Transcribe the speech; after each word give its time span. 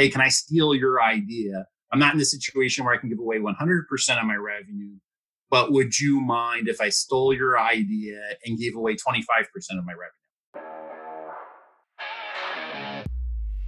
hey, 0.00 0.08
can 0.08 0.22
I 0.22 0.28
steal 0.28 0.74
your 0.74 1.02
idea? 1.02 1.66
I'm 1.92 1.98
not 1.98 2.14
in 2.14 2.20
a 2.22 2.24
situation 2.24 2.86
where 2.86 2.94
I 2.94 2.96
can 2.96 3.10
give 3.10 3.18
away 3.18 3.38
100% 3.38 3.52
of 4.18 4.24
my 4.24 4.34
revenue, 4.34 4.94
but 5.50 5.72
would 5.72 6.00
you 6.00 6.22
mind 6.22 6.68
if 6.68 6.80
I 6.80 6.88
stole 6.88 7.34
your 7.34 7.60
idea 7.60 8.18
and 8.46 8.58
gave 8.58 8.74
away 8.74 8.94
25% 8.94 9.44
of 9.76 9.84
my 9.84 9.92
revenue? 9.92 10.64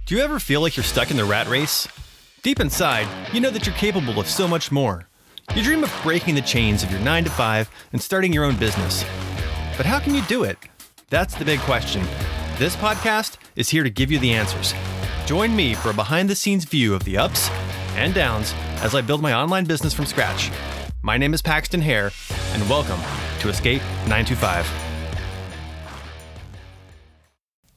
Do 0.07 0.15
you 0.15 0.21
ever 0.21 0.39
feel 0.39 0.61
like 0.61 0.75
you're 0.75 0.83
stuck 0.83 1.11
in 1.11 1.17
the 1.17 1.23
rat 1.23 1.47
race? 1.47 1.87
Deep 2.41 2.59
inside, 2.59 3.07
you 3.31 3.39
know 3.39 3.51
that 3.51 3.67
you're 3.67 3.75
capable 3.75 4.19
of 4.19 4.27
so 4.27 4.47
much 4.47 4.71
more. 4.71 5.07
You 5.53 5.61
dream 5.61 5.83
of 5.83 5.99
breaking 6.01 6.33
the 6.33 6.41
chains 6.41 6.81
of 6.81 6.89
your 6.89 6.99
9 7.01 7.25
to 7.25 7.29
5 7.29 7.69
and 7.91 8.01
starting 8.01 8.33
your 8.33 8.45
own 8.45 8.55
business. 8.55 9.03
But 9.77 9.85
how 9.85 9.99
can 9.99 10.15
you 10.15 10.23
do 10.23 10.45
it? 10.45 10.57
That's 11.11 11.35
the 11.35 11.45
big 11.45 11.59
question. 11.59 12.01
This 12.57 12.75
podcast 12.75 13.37
is 13.55 13.69
here 13.69 13.83
to 13.83 13.91
give 13.91 14.11
you 14.11 14.17
the 14.17 14.33
answers. 14.33 14.73
Join 15.25 15.55
me 15.55 15.73
for 15.73 15.91
a 15.91 15.93
behind 15.93 16.29
the 16.29 16.35
scenes 16.35 16.65
view 16.65 16.93
of 16.93 17.05
the 17.05 17.17
ups 17.17 17.49
and 17.95 18.13
downs 18.13 18.53
as 18.81 18.93
I 18.93 18.99
build 18.99 19.21
my 19.21 19.33
online 19.33 19.63
business 19.63 19.93
from 19.93 20.05
scratch. 20.05 20.51
My 21.01 21.17
name 21.17 21.33
is 21.33 21.41
Paxton 21.41 21.79
Hare, 21.79 22.11
and 22.51 22.69
welcome 22.69 22.99
to 23.39 23.47
Escape 23.47 23.81
925. 24.09 24.69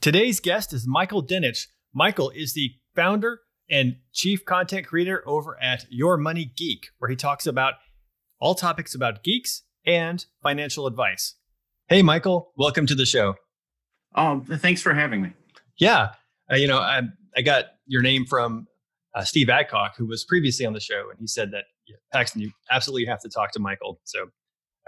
Today's 0.01 0.41
guest 0.41 0.73
is 0.73 0.89
Michael 0.89 1.25
Dinich. 1.25 1.67
Michael 1.95 2.31
is 2.31 2.53
the 2.55 2.73
founder 2.97 3.43
and 3.71 3.99
chief 4.13 4.45
content 4.45 4.85
creator 4.85 5.23
over 5.25 5.57
at 5.63 5.85
Your 5.89 6.17
Money 6.17 6.53
Geek, 6.57 6.89
where 6.99 7.11
he 7.11 7.17
talks 7.17 7.47
about 7.47 7.75
all 8.41 8.57
topics 8.57 8.93
about 8.93 9.23
geeks 9.23 9.63
and 9.85 10.27
financial 10.43 10.89
advice. 10.89 11.37
Hey, 11.87 12.03
Michael, 12.03 12.51
welcome 12.57 12.87
to 12.87 12.97
the 12.97 13.07
show. 13.07 13.37
Oh, 14.17 14.45
thanks 14.57 14.83
for 14.83 14.95
having 14.95 15.23
me. 15.23 15.33
Yeah, 15.79 16.09
uh, 16.51 16.57
you 16.57 16.69
know, 16.69 16.79
I, 16.79 17.03
I 17.37 17.43
got 17.43 17.67
your 17.87 18.03
name 18.03 18.25
from 18.25 18.67
uh, 19.15 19.25
Steve 19.25 19.51
Adcock, 19.51 19.97
who 19.97 20.07
was 20.07 20.25
previously 20.25 20.67
on 20.67 20.73
the 20.73 20.81
show, 20.81 21.11
and 21.11 21.19
he 21.19 21.27
said 21.27 21.51
that 21.53 21.65
yeah, 21.87 21.97
Paxton, 22.13 22.41
you 22.41 22.51
absolutely 22.71 23.07
have 23.07 23.21
to 23.21 23.29
talk 23.29 23.53
to 23.53 23.61
Michael. 23.61 24.01
So 24.05 24.27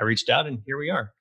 I 0.00 0.04
reached 0.04 0.28
out, 0.28 0.46
and 0.46 0.60
here 0.66 0.78
we 0.78 0.90
are. 0.90 1.12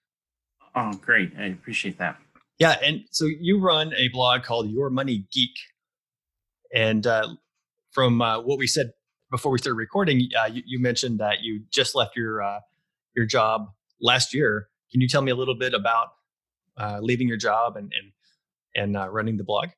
Oh, 0.75 0.92
great! 0.94 1.33
I 1.38 1.45
appreciate 1.45 1.98
that. 2.00 2.17
Yeah, 2.59 2.78
and 2.83 3.02
so 3.11 3.25
you 3.25 3.59
run 3.59 3.94
a 3.95 4.08
blog 4.09 4.44
called 4.44 4.70
Your 4.70 4.89
Money 4.89 5.25
Geek, 5.31 5.55
and 6.73 7.05
uh, 7.05 7.28
from 7.92 8.22
uh, 8.22 8.42
what 8.42 8.58
we 8.58 8.67
said 8.67 8.92
before 9.31 9.52
we 9.52 9.58
started 9.58 9.78
recording, 9.78 10.30
uh, 10.39 10.45
you, 10.45 10.64
you, 10.66 10.80
mentioned 10.80 11.20
that 11.20 11.42
you 11.42 11.64
just 11.72 11.95
left 11.95 12.16
your 12.16 12.42
uh, 12.42 12.59
your 13.16 13.25
job 13.25 13.67
last 14.02 14.33
year. 14.33 14.70
Can 14.92 15.02
you 15.02 15.08
tell 15.08 15.22
me 15.22 15.31
a 15.31 15.36
little 15.36 15.58
bit 15.58 15.73
about 15.73 16.09
uh, 16.78 17.00
leaving 17.02 17.28
your 17.28 17.38
job 17.38 17.75
and 17.75 17.92
and 17.94 18.11
and 18.75 18.98
uh, 18.98 19.09
running 19.09 19.38
the 19.38 19.44
blog? 19.44 19.70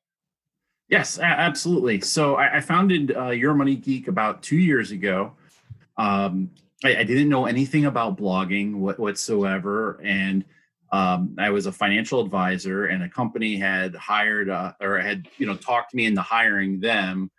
Yes, 0.90 1.20
absolutely. 1.20 2.00
So 2.00 2.34
I, 2.34 2.56
I 2.56 2.60
founded 2.60 3.16
uh, 3.16 3.30
Your 3.30 3.54
Money 3.54 3.76
Geek 3.76 4.08
about 4.08 4.42
two 4.42 4.58
years 4.58 4.90
ago. 4.90 5.32
Um, 5.96 6.50
I, 6.84 6.96
I, 6.96 7.04
didn't 7.04 7.28
know 7.28 7.46
anything 7.46 7.84
about 7.84 8.16
blogging 8.16 8.74
whatsoever, 8.74 10.00
and 10.02 10.44
um, 10.90 11.36
I 11.38 11.50
was 11.50 11.66
a 11.66 11.72
financial 11.72 12.20
advisor, 12.20 12.86
and 12.86 13.04
a 13.04 13.08
company 13.08 13.56
had 13.56 13.94
hired 13.94 14.50
uh, 14.50 14.72
or 14.80 14.98
had 14.98 15.28
you 15.38 15.46
know 15.46 15.54
talked 15.54 15.94
me 15.94 16.06
into 16.06 16.22
hiring 16.22 16.80
them 16.80 17.30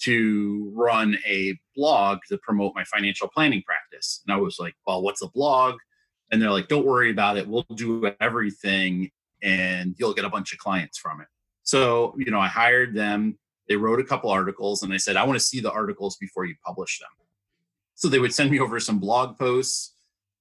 to 0.00 0.70
run 0.74 1.16
a 1.26 1.58
blog 1.74 2.18
to 2.28 2.36
promote 2.38 2.74
my 2.74 2.84
financial 2.84 3.28
planning 3.28 3.62
practice. 3.62 4.22
And 4.26 4.34
I 4.34 4.38
was 4.38 4.58
like, 4.58 4.74
"Well, 4.86 5.02
what's 5.02 5.22
a 5.22 5.28
blog?" 5.28 5.76
And 6.30 6.42
they're 6.42 6.50
like, 6.50 6.68
"Don't 6.68 6.84
worry 6.84 7.10
about 7.10 7.38
it. 7.38 7.48
We'll 7.48 7.64
do 7.74 8.12
everything, 8.20 9.10
and 9.42 9.94
you'll 9.98 10.14
get 10.14 10.26
a 10.26 10.30
bunch 10.30 10.52
of 10.52 10.58
clients 10.58 10.98
from 10.98 11.22
it." 11.22 11.28
So, 11.70 12.16
you 12.18 12.32
know, 12.32 12.40
I 12.40 12.48
hired 12.48 12.94
them. 12.96 13.38
They 13.68 13.76
wrote 13.76 14.00
a 14.00 14.04
couple 14.04 14.28
articles 14.28 14.82
and 14.82 14.92
I 14.92 14.96
said, 14.96 15.14
I 15.14 15.22
want 15.22 15.38
to 15.38 15.44
see 15.44 15.60
the 15.60 15.70
articles 15.70 16.16
before 16.16 16.44
you 16.44 16.56
publish 16.66 16.98
them. 16.98 17.10
So 17.94 18.08
they 18.08 18.18
would 18.18 18.34
send 18.34 18.50
me 18.50 18.58
over 18.58 18.80
some 18.80 18.98
blog 18.98 19.38
posts 19.38 19.94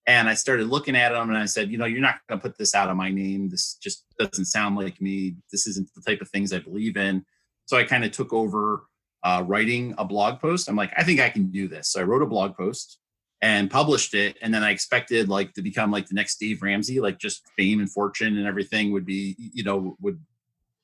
and 0.07 0.27
I 0.27 0.33
started 0.33 0.69
looking 0.69 0.95
at 0.95 1.09
them 1.09 1.29
and 1.29 1.37
I 1.37 1.45
said, 1.45 1.69
you 1.69 1.77
know, 1.77 1.85
you're 1.85 2.01
not 2.01 2.15
going 2.27 2.39
to 2.39 2.47
put 2.47 2.57
this 2.57 2.73
out 2.73 2.89
of 2.89 2.97
my 2.97 3.11
name. 3.11 3.47
This 3.47 3.75
just 3.75 4.05
doesn't 4.17 4.45
sound 4.45 4.75
like 4.75 4.99
me. 4.99 5.35
This 5.51 5.67
isn't 5.67 5.93
the 5.93 6.01
type 6.01 6.19
of 6.19 6.29
things 6.29 6.51
I 6.51 6.57
believe 6.57 6.97
in. 6.97 7.23
So 7.67 7.77
I 7.77 7.83
kind 7.83 8.03
of 8.03 8.11
took 8.11 8.33
over 8.33 8.87
uh, 9.23 9.43
writing 9.45 9.93
a 9.99 10.05
blog 10.05 10.39
post. 10.39 10.67
I'm 10.67 10.75
like, 10.75 10.93
I 10.97 11.03
think 11.03 11.19
I 11.19 11.29
can 11.29 11.51
do 11.51 11.67
this. 11.67 11.91
So 11.91 11.99
I 11.99 12.05
wrote 12.05 12.23
a 12.23 12.25
blog 12.25 12.57
post 12.57 12.97
and 13.43 13.69
published 13.69 14.15
it. 14.15 14.35
And 14.41 14.51
then 14.51 14.63
I 14.63 14.71
expected 14.71 15.29
like 15.29 15.53
to 15.53 15.61
become 15.61 15.91
like 15.91 16.07
the 16.07 16.15
next 16.15 16.39
Dave 16.39 16.63
Ramsey, 16.63 16.99
like 16.99 17.19
just 17.19 17.43
fame 17.55 17.81
and 17.81 17.91
fortune 17.91 18.35
and 18.35 18.47
everything 18.47 18.91
would 18.93 19.05
be, 19.05 19.35
you 19.37 19.63
know, 19.63 19.95
would 20.01 20.19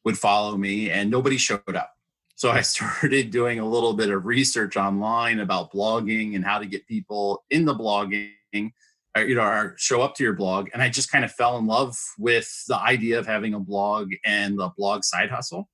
would 0.05 0.17
follow 0.17 0.55
me 0.55 0.89
and 0.89 1.09
nobody 1.09 1.38
showed 1.38 1.75
up. 1.75 1.91
So 2.35 2.51
I 2.51 2.61
started 2.61 3.31
doing 3.31 3.59
a 3.59 3.67
little 3.67 3.93
bit 3.93 4.09
of 4.09 4.25
research 4.25 4.77
online 4.77 5.39
about 5.39 5.73
blogging 5.73 6.35
and 6.35 6.45
how 6.45 6.59
to 6.59 6.66
get 6.66 6.88
people 6.88 7.43
in 7.49 7.66
the 7.66 7.73
blogging, 7.73 8.71
or, 9.17 9.23
you 9.23 9.35
know, 9.35 9.43
or 9.43 9.75
show 9.77 10.01
up 10.01 10.16
to 10.16 10.23
your 10.23 10.33
blog. 10.33 10.69
And 10.73 10.81
I 10.81 10.89
just 10.89 11.11
kind 11.11 11.25
of 11.25 11.31
fell 11.31 11.57
in 11.57 11.66
love 11.66 11.97
with 12.17 12.49
the 12.67 12.77
idea 12.77 13.19
of 13.19 13.25
having 13.25 13.53
a 13.53 13.59
blog 13.59 14.13
and 14.23 14.57
the 14.57 14.69
blog 14.77 15.03
side 15.03 15.31
hustle. 15.31 15.69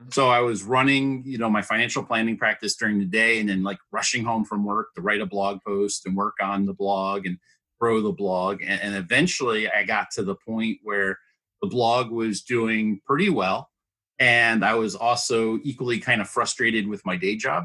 Mm-hmm. 0.00 0.10
So 0.12 0.28
I 0.28 0.40
was 0.40 0.62
running, 0.62 1.22
you 1.26 1.38
know, 1.38 1.50
my 1.50 1.62
financial 1.62 2.02
planning 2.02 2.36
practice 2.36 2.76
during 2.76 2.98
the 2.98 3.04
day 3.04 3.40
and 3.40 3.48
then 3.48 3.62
like 3.62 3.78
rushing 3.90 4.24
home 4.24 4.44
from 4.44 4.64
work 4.64 4.94
to 4.94 5.02
write 5.02 5.20
a 5.20 5.26
blog 5.26 5.58
post 5.66 6.06
and 6.06 6.16
work 6.16 6.36
on 6.40 6.66
the 6.66 6.74
blog 6.74 7.26
and 7.26 7.38
grow 7.80 8.00
the 8.00 8.12
blog. 8.12 8.62
And, 8.62 8.80
and 8.80 8.94
eventually 8.94 9.68
I 9.68 9.84
got 9.84 10.10
to 10.12 10.22
the 10.22 10.36
point 10.36 10.78
where 10.82 11.18
the 11.62 11.68
blog 11.68 12.10
was 12.10 12.42
doing 12.42 13.00
pretty 13.06 13.30
well. 13.30 13.70
And 14.18 14.64
I 14.64 14.74
was 14.74 14.94
also 14.94 15.58
equally 15.62 15.98
kind 15.98 16.20
of 16.20 16.28
frustrated 16.28 16.88
with 16.88 17.04
my 17.06 17.16
day 17.16 17.36
job. 17.36 17.64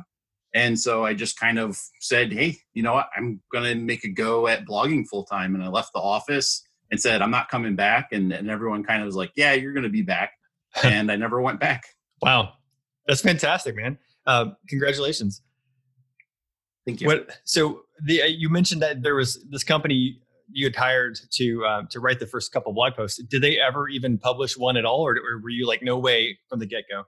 And 0.54 0.80
so 0.80 1.04
I 1.04 1.16
just 1.16 1.40
kind 1.40 1.58
of 1.58 1.80
said, 2.00 2.32
hey, 2.32 2.58
you 2.74 2.84
know 2.84 2.94
what? 2.94 3.10
I'm 3.16 3.42
going 3.52 3.64
to 3.64 3.76
make 3.76 4.04
a 4.04 4.10
go 4.10 4.48
at 4.48 4.66
blogging 4.66 5.08
full 5.08 5.24
time. 5.24 5.56
And 5.56 5.64
I 5.64 5.68
left 5.68 5.94
the 5.94 6.00
office 6.00 6.64
and 6.92 7.00
said, 7.00 7.24
I'm 7.24 7.32
not 7.32 7.50
coming 7.50 7.76
back. 7.76 8.10
And, 8.12 8.32
and 8.32 8.50
everyone 8.52 8.84
kind 8.84 9.02
of 9.02 9.08
was 9.08 9.16
like, 9.16 9.32
yeah, 9.36 9.54
you're 9.54 9.74
going 9.74 9.84
to 9.84 9.90
be 9.90 10.04
back. 10.04 10.32
and 10.84 11.12
I 11.12 11.16
never 11.16 11.42
went 11.42 11.60
back. 11.60 11.86
Wow. 12.22 12.54
That's 13.08 13.22
fantastic, 13.22 13.76
man. 13.76 13.98
Uh, 14.26 14.52
congratulations. 14.70 15.42
Thank 16.86 17.02
you. 17.02 17.08
What, 17.08 17.30
so 17.44 17.82
the, 18.04 18.24
uh, 18.24 18.26
you 18.26 18.50
mentioned 18.50 18.82
that 18.82 19.02
there 19.02 19.16
was 19.16 19.44
this 19.50 19.64
company 19.64 20.22
you 20.54 20.66
had 20.66 20.76
hired 20.76 21.20
to 21.32 21.66
uh, 21.66 21.84
to 21.90 22.00
write 22.00 22.20
the 22.20 22.28
first 22.28 22.52
couple 22.52 22.74
blog 22.74 22.94
posts. 22.94 23.22
Did 23.24 23.42
they 23.42 23.60
ever 23.60 23.90
even 23.90 24.18
publish 24.18 24.58
one 24.58 24.78
at 24.78 24.86
all, 24.86 25.06
or, 25.06 25.16
or 25.16 25.40
were 25.42 25.50
you 25.50 25.68
like 25.68 25.82
no 25.82 25.98
way 25.98 26.38
from 26.50 26.60
the 26.60 26.66
get 26.66 26.86
go? 26.90 27.04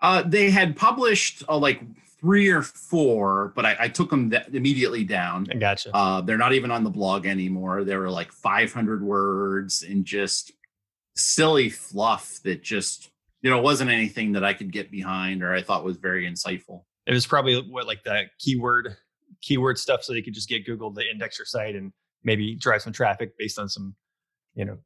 Uh, 0.00 0.22
they 0.22 0.50
had 0.50 0.76
published 0.76 1.44
uh, 1.48 1.56
like 1.56 1.80
three 2.20 2.48
or 2.48 2.62
four, 2.62 3.52
but 3.54 3.66
I, 3.66 3.76
I 3.80 3.88
took 3.88 4.10
them 4.10 4.30
th- 4.30 4.48
immediately 4.52 5.04
down. 5.04 5.46
I 5.50 5.54
gotcha. 5.54 5.94
Uh, 5.94 6.20
they're 6.20 6.38
not 6.38 6.52
even 6.52 6.70
on 6.70 6.84
the 6.84 6.90
blog 6.90 7.26
anymore. 7.26 7.84
They 7.84 7.96
were 7.96 8.10
like 8.10 8.32
500 8.32 9.02
words 9.02 9.82
and 9.82 10.04
just 10.04 10.52
silly 11.14 11.68
fluff 11.68 12.40
that 12.42 12.62
just 12.62 13.10
you 13.42 13.50
know 13.50 13.60
wasn't 13.60 13.90
anything 13.90 14.32
that 14.32 14.44
I 14.44 14.54
could 14.54 14.72
get 14.72 14.90
behind 14.90 15.42
or 15.42 15.52
I 15.52 15.62
thought 15.62 15.84
was 15.84 15.96
very 15.96 16.28
insightful. 16.28 16.84
It 17.06 17.12
was 17.12 17.26
probably 17.26 17.60
what 17.60 17.86
like 17.86 18.04
the 18.04 18.24
keyword 18.38 18.96
keyword 19.40 19.78
stuff, 19.78 20.04
so 20.04 20.12
they 20.12 20.22
could 20.22 20.34
just 20.34 20.48
get 20.48 20.64
Google 20.64 20.94
to 20.94 21.02
index 21.08 21.38
your 21.38 21.46
site 21.46 21.74
and 21.74 21.92
maybe 22.24 22.54
drive 22.54 22.82
some 22.82 22.92
traffic 22.92 23.36
based 23.38 23.58
on 23.58 23.68
some, 23.68 23.94
you 24.54 24.64
know. 24.64 24.78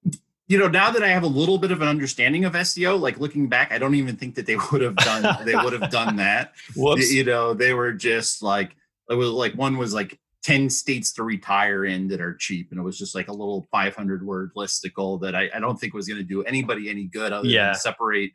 You 0.49 0.59
know, 0.59 0.69
now 0.69 0.93
that 0.93 1.03
I 1.03 1.09
have 1.09 1.25
a 1.25 1.29
little 1.29 1.59
bit 1.59 1.73
of 1.73 1.83
an 1.83 1.89
understanding 1.89 2.45
of 2.45 2.53
SEO, 2.53 3.01
like 3.01 3.19
looking 3.19 3.49
back, 3.49 3.73
I 3.73 3.79
don't 3.79 3.97
even 3.97 4.15
think 4.17 4.37
that 4.37 4.47
they 4.47 4.57
would 4.71 4.81
have 4.81 4.95
done 4.97 5.45
they 5.45 5.57
would 5.57 5.73
have 5.73 5.91
done 5.91 6.17
that. 6.17 6.53
Whoops. 6.77 7.13
You 7.13 7.25
know, 7.25 7.53
they 7.53 7.75
were 7.75 7.93
just 7.93 8.43
like 8.43 8.77
it 9.11 9.15
was 9.15 9.31
like 9.31 9.55
one 9.55 9.77
was 9.77 9.93
like 9.93 10.21
10 10.47 10.71
states 10.71 11.13
to 11.13 11.25
retire 11.25 11.87
in 11.87 12.07
that 12.07 12.21
are 12.21 12.35
cheap. 12.35 12.69
And 12.71 12.79
it 12.79 12.83
was 12.85 12.97
just 12.97 13.17
like 13.17 13.27
a 13.27 13.33
little 13.33 13.67
500 13.73 14.25
word 14.25 14.53
listicle 14.57 15.21
that 15.23 15.35
I, 15.35 15.51
I 15.53 15.59
don't 15.59 15.77
think 15.77 15.93
was 15.93 16.07
going 16.07 16.21
to 16.21 16.25
do 16.25 16.45
anybody 16.45 16.89
any 16.89 17.07
good 17.07 17.33
other 17.33 17.49
yeah. 17.49 17.73
than 17.73 17.75
separate 17.75 18.31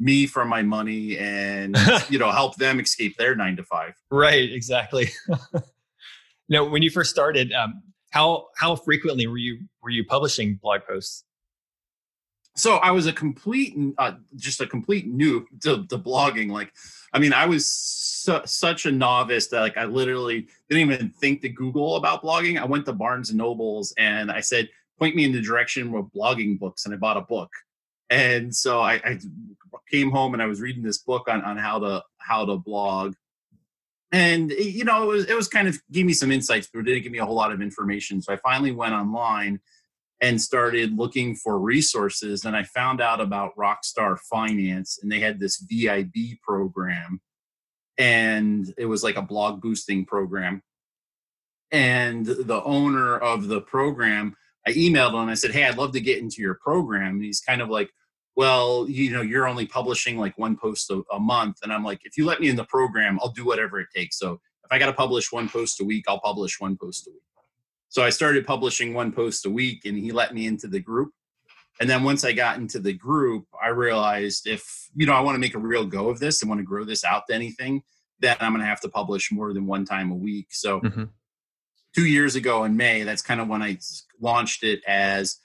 me 0.00 0.26
from 0.26 0.48
my 0.48 0.62
money 0.62 1.16
and, 1.18 1.76
you 2.08 2.18
know, 2.18 2.32
help 2.32 2.56
them 2.56 2.80
escape 2.80 3.16
their 3.16 3.36
nine 3.36 3.54
to 3.54 3.62
five. 3.62 3.94
Right. 4.10 4.52
Exactly. 4.52 5.10
now, 6.48 6.68
when 6.68 6.82
you 6.82 6.90
first 6.90 7.10
started, 7.10 7.52
um, 7.52 7.80
how 8.12 8.48
how 8.56 8.76
frequently 8.76 9.26
were 9.26 9.38
you 9.38 9.58
were 9.82 9.90
you 9.90 10.04
publishing 10.04 10.58
blog 10.62 10.82
posts? 10.86 11.24
So 12.54 12.76
I 12.76 12.90
was 12.90 13.06
a 13.06 13.12
complete, 13.14 13.74
uh, 13.96 14.12
just 14.36 14.60
a 14.60 14.66
complete 14.66 15.10
noob 15.10 15.46
to, 15.62 15.86
to 15.86 15.96
blogging. 15.96 16.50
Like, 16.50 16.70
I 17.14 17.18
mean, 17.18 17.32
I 17.32 17.46
was 17.46 17.66
su- 17.66 18.42
such 18.44 18.84
a 18.84 18.92
novice 18.92 19.46
that 19.46 19.60
like 19.60 19.78
I 19.78 19.86
literally 19.86 20.48
didn't 20.68 20.92
even 20.92 21.08
think 21.08 21.40
to 21.40 21.48
Google 21.48 21.96
about 21.96 22.22
blogging. 22.22 22.60
I 22.60 22.66
went 22.66 22.84
to 22.86 22.92
Barnes 22.92 23.30
and 23.30 23.38
Nobles 23.38 23.94
and 23.96 24.30
I 24.30 24.40
said, 24.40 24.68
point 24.98 25.16
me 25.16 25.24
in 25.24 25.32
the 25.32 25.40
direction 25.40 25.94
of 25.94 26.12
blogging 26.14 26.58
books, 26.58 26.84
and 26.84 26.94
I 26.94 26.98
bought 26.98 27.16
a 27.16 27.22
book. 27.22 27.50
And 28.10 28.54
so 28.54 28.80
I, 28.80 28.94
I 28.96 29.18
came 29.90 30.10
home 30.10 30.34
and 30.34 30.42
I 30.42 30.46
was 30.46 30.60
reading 30.60 30.82
this 30.82 30.98
book 30.98 31.28
on 31.28 31.42
on 31.42 31.56
how 31.56 31.78
to 31.78 32.04
how 32.18 32.44
to 32.44 32.58
blog 32.58 33.14
and 34.12 34.50
you 34.52 34.84
know 34.84 35.02
it 35.02 35.06
was 35.06 35.24
it 35.26 35.34
was 35.34 35.48
kind 35.48 35.66
of 35.66 35.76
gave 35.90 36.06
me 36.06 36.12
some 36.12 36.30
insights 36.30 36.68
but 36.72 36.80
it 36.80 36.84
didn't 36.84 37.02
give 37.02 37.12
me 37.12 37.18
a 37.18 37.24
whole 37.24 37.34
lot 37.34 37.52
of 37.52 37.62
information 37.62 38.20
so 38.20 38.32
i 38.32 38.36
finally 38.36 38.70
went 38.70 38.94
online 38.94 39.58
and 40.20 40.40
started 40.40 40.96
looking 40.96 41.34
for 41.34 41.58
resources 41.58 42.44
and 42.44 42.56
i 42.56 42.62
found 42.62 43.00
out 43.00 43.20
about 43.20 43.56
rockstar 43.56 44.18
finance 44.18 44.98
and 45.02 45.10
they 45.10 45.20
had 45.20 45.40
this 45.40 45.64
vib 45.64 46.40
program 46.42 47.20
and 47.98 48.72
it 48.78 48.86
was 48.86 49.02
like 49.02 49.16
a 49.16 49.22
blog 49.22 49.60
boosting 49.60 50.04
program. 50.04 50.62
And 51.70 52.26
the 52.26 52.62
owner 52.64 53.16
of 53.16 53.48
the 53.48 53.60
program, 53.60 54.36
I 54.66 54.72
emailed 54.72 55.14
him 55.14 55.20
and 55.20 55.30
I 55.30 55.34
said, 55.34 55.52
Hey, 55.52 55.64
I'd 55.64 55.78
love 55.78 55.92
to 55.92 56.00
get 56.00 56.18
into 56.18 56.42
your 56.42 56.54
program. 56.54 57.16
And 57.16 57.24
he's 57.24 57.40
kind 57.40 57.62
of 57.62 57.68
like, 57.68 57.90
Well, 58.34 58.86
you 58.88 59.10
know, 59.10 59.20
you're 59.20 59.46
only 59.46 59.66
publishing 59.66 60.16
like 60.16 60.38
one 60.38 60.56
post 60.56 60.90
a, 60.90 61.02
a 61.12 61.20
month. 61.20 61.58
And 61.62 61.72
I'm 61.72 61.84
like, 61.84 62.00
If 62.04 62.16
you 62.16 62.24
let 62.24 62.40
me 62.40 62.48
in 62.48 62.56
the 62.56 62.64
program, 62.64 63.18
I'll 63.20 63.32
do 63.32 63.44
whatever 63.44 63.78
it 63.80 63.88
takes. 63.94 64.18
So 64.18 64.40
if 64.64 64.70
I 64.70 64.78
got 64.78 64.86
to 64.86 64.92
publish 64.92 65.30
one 65.32 65.48
post 65.48 65.80
a 65.80 65.84
week, 65.84 66.04
I'll 66.08 66.20
publish 66.20 66.60
one 66.60 66.76
post 66.76 67.06
a 67.06 67.10
week. 67.10 67.22
So 67.88 68.02
I 68.02 68.08
started 68.08 68.46
publishing 68.46 68.94
one 68.94 69.12
post 69.12 69.44
a 69.44 69.50
week 69.50 69.84
and 69.84 69.98
he 69.98 70.12
let 70.12 70.34
me 70.34 70.46
into 70.46 70.66
the 70.66 70.80
group. 70.80 71.12
And 71.78 71.90
then 71.90 72.04
once 72.04 72.24
I 72.24 72.32
got 72.32 72.56
into 72.56 72.78
the 72.78 72.92
group, 72.92 73.46
I 73.62 73.68
realized 73.68 74.46
if, 74.46 74.88
you 74.94 75.06
know, 75.06 75.12
I 75.12 75.20
want 75.20 75.34
to 75.34 75.40
make 75.40 75.54
a 75.54 75.58
real 75.58 75.84
go 75.84 76.08
of 76.08 76.18
this 76.18 76.40
and 76.40 76.48
want 76.48 76.60
to 76.60 76.64
grow 76.64 76.84
this 76.84 77.04
out 77.04 77.24
to 77.28 77.34
anything, 77.34 77.82
then 78.20 78.36
I'm 78.40 78.52
going 78.52 78.60
to 78.60 78.66
have 78.66 78.80
to 78.80 78.88
publish 78.88 79.30
more 79.30 79.52
than 79.52 79.66
one 79.66 79.84
time 79.84 80.10
a 80.10 80.14
week. 80.14 80.46
So 80.50 80.80
mm-hmm. 80.80 81.04
two 81.94 82.06
years 82.06 82.34
ago 82.34 82.64
in 82.64 82.76
May, 82.76 83.02
that's 83.02 83.22
kind 83.22 83.40
of 83.40 83.48
when 83.48 83.62
I 83.62 83.78
launched 84.20 84.64
it 84.64 84.80
as, 84.86 85.38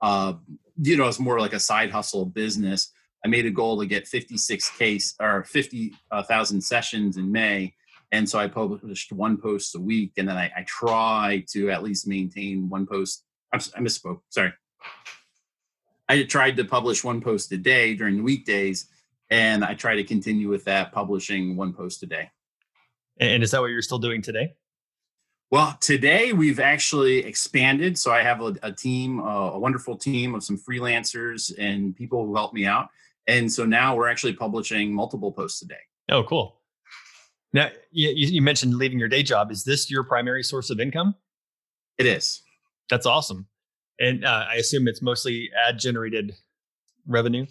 uh, 0.00 0.34
you 0.80 0.96
know, 0.96 1.08
it's 1.08 1.18
more 1.18 1.40
like 1.40 1.52
a 1.52 1.60
side 1.60 1.90
hustle 1.90 2.26
business. 2.26 2.92
I 3.24 3.28
made 3.28 3.46
a 3.46 3.50
goal 3.50 3.78
to 3.80 3.86
get 3.86 4.08
56 4.08 4.70
case 4.78 5.14
or 5.20 5.44
50,000 5.44 5.96
uh, 6.10 6.60
sessions 6.60 7.16
in 7.16 7.30
May. 7.30 7.74
And 8.10 8.28
so 8.28 8.38
I 8.38 8.48
published 8.48 9.12
one 9.12 9.38
post 9.38 9.74
a 9.74 9.80
week. 9.80 10.12
And 10.16 10.28
then 10.28 10.36
I, 10.36 10.50
I 10.56 10.64
try 10.66 11.44
to 11.50 11.70
at 11.70 11.82
least 11.82 12.06
maintain 12.06 12.68
one 12.68 12.86
post. 12.86 13.24
I 13.52 13.58
misspoke. 13.58 14.20
Sorry. 14.30 14.52
I 16.08 16.24
tried 16.24 16.56
to 16.56 16.64
publish 16.64 17.04
one 17.04 17.20
post 17.20 17.52
a 17.52 17.56
day 17.56 17.94
during 17.94 18.18
the 18.18 18.22
weekdays, 18.22 18.86
and 19.30 19.64
I 19.64 19.74
try 19.74 19.96
to 19.96 20.04
continue 20.04 20.48
with 20.48 20.64
that, 20.64 20.92
publishing 20.92 21.56
one 21.56 21.72
post 21.72 22.02
a 22.02 22.06
day. 22.06 22.30
And 23.18 23.42
is 23.42 23.52
that 23.52 23.60
what 23.60 23.68
you're 23.68 23.82
still 23.82 23.98
doing 23.98 24.20
today? 24.20 24.54
Well, 25.52 25.76
today 25.82 26.32
we've 26.32 26.60
actually 26.60 27.18
expanded. 27.26 27.98
So 27.98 28.10
I 28.10 28.22
have 28.22 28.40
a, 28.40 28.56
a 28.62 28.72
team, 28.72 29.20
a 29.20 29.58
wonderful 29.58 29.98
team 29.98 30.34
of 30.34 30.42
some 30.42 30.56
freelancers 30.56 31.52
and 31.58 31.94
people 31.94 32.24
who 32.24 32.34
help 32.34 32.54
me 32.54 32.64
out. 32.64 32.88
And 33.26 33.52
so 33.52 33.66
now 33.66 33.94
we're 33.94 34.08
actually 34.08 34.32
publishing 34.32 34.94
multiple 34.94 35.30
posts 35.30 35.60
a 35.60 35.66
day. 35.66 35.74
Oh, 36.10 36.22
cool. 36.22 36.56
Now, 37.52 37.68
you, 37.90 38.08
you 38.14 38.40
mentioned 38.40 38.76
leaving 38.76 38.98
your 38.98 39.10
day 39.10 39.22
job. 39.22 39.50
Is 39.50 39.62
this 39.62 39.90
your 39.90 40.04
primary 40.04 40.42
source 40.42 40.70
of 40.70 40.80
income? 40.80 41.16
It 41.98 42.06
is. 42.06 42.40
That's 42.88 43.04
awesome. 43.04 43.46
And 44.00 44.24
uh, 44.24 44.46
I 44.48 44.54
assume 44.54 44.88
it's 44.88 45.02
mostly 45.02 45.50
ad 45.68 45.78
generated 45.78 46.34
revenue. 47.06 47.44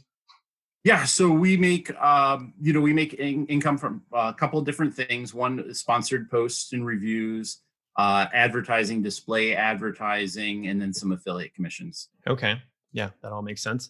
Yeah, 0.83 1.05
so 1.05 1.29
we 1.29 1.55
make 1.55 1.95
um, 2.01 2.55
you 2.59 2.73
know 2.73 2.81
we 2.81 2.93
make 2.93 3.13
in- 3.13 3.45
income 3.45 3.77
from 3.77 4.01
a 4.11 4.33
couple 4.33 4.57
of 4.57 4.65
different 4.65 4.95
things. 4.95 5.35
One 5.35 5.71
sponsored 5.75 6.31
posts 6.31 6.73
and 6.73 6.83
reviews, 6.83 7.59
uh, 7.97 8.27
advertising, 8.33 9.01
display 9.01 9.55
advertising, 9.55 10.67
and 10.67 10.81
then 10.81 10.93
some 10.93 11.11
affiliate 11.11 11.53
commissions. 11.53 12.09
Okay, 12.27 12.61
yeah, 12.93 13.09
that 13.21 13.31
all 13.31 13.41
makes 13.41 13.61
sense. 13.61 13.89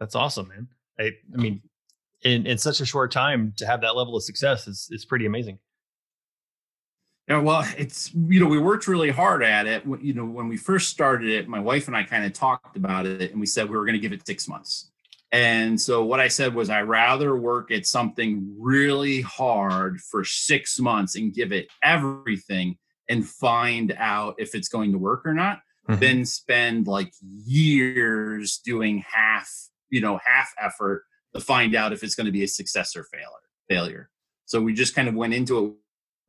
That's 0.00 0.14
awesome, 0.14 0.48
man. 0.48 0.68
I, 0.98 1.12
I 1.32 1.36
mean, 1.36 1.62
in 2.22 2.46
in 2.46 2.58
such 2.58 2.80
a 2.80 2.86
short 2.86 3.10
time 3.12 3.52
to 3.56 3.66
have 3.66 3.80
that 3.82 3.96
level 3.96 4.16
of 4.16 4.22
success 4.22 4.66
is 4.66 4.88
is 4.90 5.04
pretty 5.04 5.26
amazing. 5.26 5.58
Yeah, 7.28 7.38
well, 7.38 7.64
it's 7.78 8.12
you 8.14 8.40
know 8.40 8.46
we 8.46 8.58
worked 8.58 8.88
really 8.88 9.10
hard 9.10 9.42
at 9.42 9.66
it. 9.66 9.84
You 10.00 10.14
know, 10.14 10.24
when 10.24 10.48
we 10.48 10.56
first 10.56 10.90
started 10.90 11.28
it, 11.28 11.48
my 11.48 11.60
wife 11.60 11.86
and 11.86 11.96
I 11.96 12.02
kind 12.02 12.24
of 12.24 12.32
talked 12.32 12.76
about 12.76 13.06
it, 13.06 13.30
and 13.30 13.40
we 13.40 13.46
said 13.46 13.68
we 13.68 13.76
were 13.76 13.84
going 13.84 13.94
to 13.94 14.00
give 14.00 14.12
it 14.12 14.26
six 14.26 14.48
months. 14.48 14.90
And 15.30 15.80
so 15.80 16.04
what 16.04 16.20
I 16.20 16.28
said 16.28 16.54
was, 16.54 16.68
I 16.68 16.82
rather 16.82 17.36
work 17.36 17.70
at 17.70 17.86
something 17.86 18.54
really 18.58 19.22
hard 19.22 19.98
for 20.00 20.24
six 20.24 20.78
months 20.78 21.16
and 21.16 21.32
give 21.32 21.52
it 21.52 21.68
everything 21.82 22.76
and 23.12 23.28
find 23.28 23.94
out 23.98 24.34
if 24.38 24.54
it's 24.54 24.68
going 24.68 24.90
to 24.90 24.98
work 24.98 25.26
or 25.26 25.34
not, 25.34 25.60
mm-hmm. 25.86 26.00
than 26.00 26.24
spend 26.24 26.86
like 26.86 27.12
years 27.20 28.58
doing 28.64 29.04
half, 29.06 29.50
you 29.90 30.00
know, 30.00 30.18
half 30.24 30.50
effort 30.58 31.04
to 31.34 31.40
find 31.40 31.74
out 31.74 31.92
if 31.92 32.02
it's 32.02 32.14
going 32.14 32.24
to 32.24 32.32
be 32.32 32.42
a 32.42 32.48
success 32.48 32.96
or 32.96 33.04
failure. 33.04 33.26
Failure. 33.68 34.10
So 34.46 34.62
we 34.62 34.72
just 34.72 34.94
kind 34.94 35.08
of 35.08 35.14
went 35.14 35.34
into 35.34 35.58
it 35.66 35.72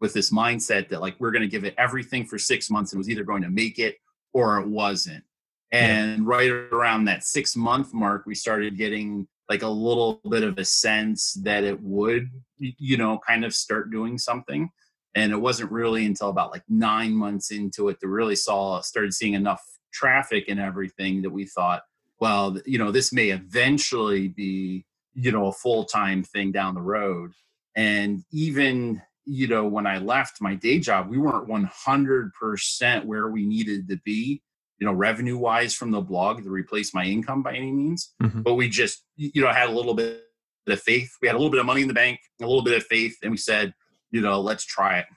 with 0.02 0.14
this 0.14 0.30
mindset 0.30 0.90
that 0.90 1.00
like 1.00 1.16
we're 1.20 1.32
going 1.32 1.42
to 1.42 1.48
give 1.48 1.64
it 1.64 1.74
everything 1.78 2.26
for 2.26 2.38
six 2.38 2.70
months 2.70 2.92
and 2.92 3.00
was 3.00 3.10
either 3.10 3.24
going 3.24 3.44
to 3.44 3.50
make 3.50 3.80
it 3.80 3.96
or 4.34 4.60
it 4.60 4.68
wasn't. 4.68 5.24
And 5.72 6.18
yeah. 6.18 6.24
right 6.26 6.50
around 6.50 7.06
that 7.06 7.24
six 7.24 7.56
month 7.56 7.94
mark, 7.94 8.26
we 8.26 8.36
started 8.36 8.78
getting 8.78 9.26
like 9.50 9.62
a 9.62 9.68
little 9.68 10.20
bit 10.30 10.44
of 10.44 10.58
a 10.58 10.66
sense 10.66 11.34
that 11.44 11.64
it 11.64 11.82
would, 11.82 12.30
you 12.60 12.98
know, 12.98 13.22
kind 13.26 13.46
of 13.46 13.54
start 13.54 13.90
doing 13.90 14.18
something. 14.18 14.70
And 15.16 15.32
it 15.32 15.38
wasn't 15.38 15.72
really 15.72 16.06
until 16.06 16.30
about 16.30 16.52
like 16.52 16.64
nine 16.68 17.14
months 17.14 17.52
into 17.52 17.90
it 17.90 18.00
that 18.00 18.08
really 18.08 18.36
saw 18.36 18.82
started 18.82 19.14
seeing 19.14 19.34
enough 19.34 19.62
traffic 19.94 20.46
and 20.48 20.60
everything 20.60 21.22
that 21.22 21.30
we 21.30 21.46
thought, 21.46 21.84
well, 22.20 22.58
you 22.66 22.80
know, 22.80 22.92
this 22.92 23.14
may 23.14 23.30
eventually 23.30 24.28
be, 24.28 24.86
you 25.14 25.32
know, 25.32 25.48
a 25.48 25.54
full 25.54 25.86
time 25.86 26.24
thing 26.24 26.52
down 26.52 26.74
the 26.74 26.82
road. 26.82 27.34
And 27.76 28.24
even 28.32 29.02
you 29.26 29.48
know, 29.48 29.66
when 29.66 29.88
I 29.88 30.00
left 30.00 30.42
my 30.42 30.56
day 30.56 30.80
job, 30.80 31.10
we 31.10 31.18
weren't 31.18 31.48
100% 31.48 33.06
where 33.06 33.28
we 33.30 33.46
needed 33.46 33.88
to 33.90 33.98
be, 34.04 34.42
you 34.80 34.88
know, 34.88 34.94
revenue 34.94 35.38
wise 35.38 35.74
from 35.74 35.92
the 35.92 36.02
blog 36.02 36.44
to 36.44 36.50
replace 36.50 36.94
my 36.94 37.06
income 37.06 37.42
by 37.42 37.56
any 37.56 37.72
means. 37.72 38.14
Mm-hmm. 38.22 38.42
But 38.42 38.56
we 38.56 38.70
just, 38.70 39.04
you 39.16 39.42
know, 39.42 39.52
had 39.52 39.70
a 39.70 39.72
little 39.72 39.94
bit 39.94 40.24
of 40.68 40.82
faith. 40.82 41.12
We 41.22 41.28
had 41.28 41.36
a 41.36 41.38
little 41.38 41.52
bit 41.52 41.60
of 41.60 41.66
money 41.66 41.82
in 41.82 41.88
the 41.88 41.94
bank, 41.94 42.20
a 42.42 42.46
little 42.46 42.64
bit 42.64 42.78
of 42.78 42.84
faith, 42.86 43.18
and 43.22 43.32
we 43.32 43.38
said, 43.38 43.74
you 44.14 44.22
know, 44.22 44.40
let's 44.40 44.64
try 44.64 45.00
it. 45.00 45.08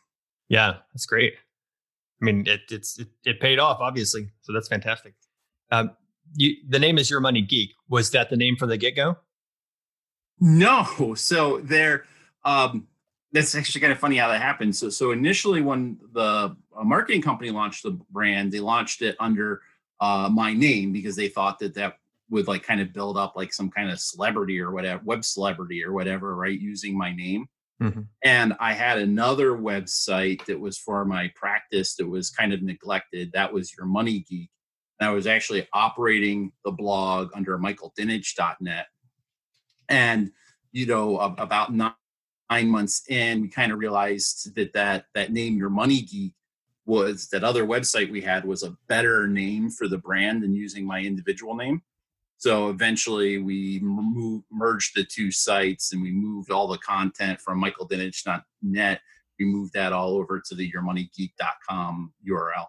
Yeah, 0.49 0.79
that's 0.93 1.07
great. 1.07 1.35
I 2.21 2.25
mean, 2.25 2.47
it, 2.47 2.63
it's 2.71 2.99
it, 2.99 3.09
it 3.25 3.41
paid 3.41 3.59
off, 3.59 3.79
obviously. 3.81 4.31
So 4.41 4.53
that's 4.53 4.69
fantastic. 4.69 5.15
Um, 5.71 5.91
you, 6.35 6.57
the 6.69 6.79
name 6.79 6.99
is 6.99 7.11
Your 7.11 7.21
Money 7.21 7.43
Geek. 7.43 7.71
Was 7.89 8.11
that 8.13 8.31
the 8.31 8.37
name 8.37 8.57
from 8.57 8.71
the 8.71 8.79
get 8.79 8.97
go? 8.97 9.19
No. 10.41 11.15
So 11.15 11.61
there, 11.61 12.05
um, 12.45 12.89
that's 13.33 13.55
actually 13.55 13.83
kind 13.83 13.93
of 13.93 13.99
funny 13.99 14.17
how 14.17 14.29
that 14.29 14.41
happened. 14.41 14.75
So, 14.75 14.89
so 14.89 15.11
initially, 15.11 15.61
when 15.61 15.99
the 16.13 16.57
marketing 16.83 17.21
company 17.21 17.51
launched 17.51 17.83
the 17.83 17.93
brand, 18.11 18.51
they 18.51 18.61
launched 18.61 19.03
it 19.03 19.15
under 19.21 19.61
uh, 20.01 20.31
my 20.33 20.55
name 20.55 20.93
because 20.93 21.17
they 21.17 21.29
thought 21.29 21.59
that 21.59 21.75
that 21.75 21.99
would 22.31 22.49
like 22.49 22.63
kind 22.63 22.81
of 22.81 22.95
build 22.95 23.19
up 23.19 23.35
like 23.37 23.53
some 23.53 23.71
kind 23.71 23.91
of 23.91 24.01
celebrity 24.01 24.59
or 24.59 24.71
whatever, 24.71 25.03
web 25.05 25.25
celebrity 25.25 25.85
or 25.85 25.93
whatever, 25.93 26.35
right? 26.35 26.59
Using 26.59 26.97
my 26.97 27.13
name. 27.13 27.47
Mm-hmm. 27.83 28.03
And 28.25 28.55
I 28.59 28.73
had 28.73 28.99
another 28.99 29.53
website 29.53 30.45
that 30.47 30.59
was 30.61 30.79
for 30.79 31.05
my 31.05 31.31
practice 31.35 31.95
that 31.97 32.07
was 32.07 32.31
kind 32.31 32.53
of 32.53 32.63
neglected. 32.63 33.33
That 33.33 33.53
was 33.53 33.77
Your 33.77 33.87
Money 33.87 34.25
Geek. 34.29 34.51
And 34.99 35.11
I 35.11 35.13
was 35.13 35.27
actually 35.27 35.69
operating 35.75 36.53
the 36.65 36.73
blog 36.73 37.31
under 37.35 37.59
michaeldinich.net. 37.59 38.87
And, 39.89 40.31
you 40.73 40.87
know, 40.87 41.19
about 41.19 41.75
nine 41.75 41.93
nine 42.51 42.69
months 42.69 43.03
in, 43.09 43.43
we 43.43 43.49
kind 43.49 43.73
of 43.73 43.79
realized 43.79 44.55
that 44.55 44.73
that 44.75 45.07
that 45.15 45.33
name, 45.33 45.57
Your 45.57 45.71
Money 45.71 46.03
Geek, 46.03 46.35
was 46.85 47.29
that 47.29 47.45
other 47.45 47.67
website 47.67 48.11
we 48.11 48.21
had 48.21 48.45
was 48.45 48.63
a 48.63 48.77
better 48.89 49.27
name 49.27 49.71
for 49.71 49.89
the 49.89 49.99
brand 49.99 50.43
than 50.43 50.55
using 50.55 50.87
my 50.87 51.01
individual 51.01 51.57
name. 51.57 51.83
So 52.39 52.69
eventually, 52.69 53.39
we 53.39 53.81
moved, 53.83 54.45
merged 54.51 54.93
the 54.95 55.05
two 55.05 55.31
sites 55.31 55.93
and 55.93 56.03
we 56.03 56.13
moved 56.13 56.51
all 56.51 56.69
the 56.69 56.79
content 56.79 57.41
from 57.41 57.63
michaeldinich.net. 57.63 59.01
We 59.39 59.45
moved 59.45 59.73
that 59.73 59.93
all 59.93 60.17
over 60.17 60.43
to 60.47 60.55
the 60.55 60.71
yourmoneygeek.com 60.71 62.13
URL. 62.29 62.67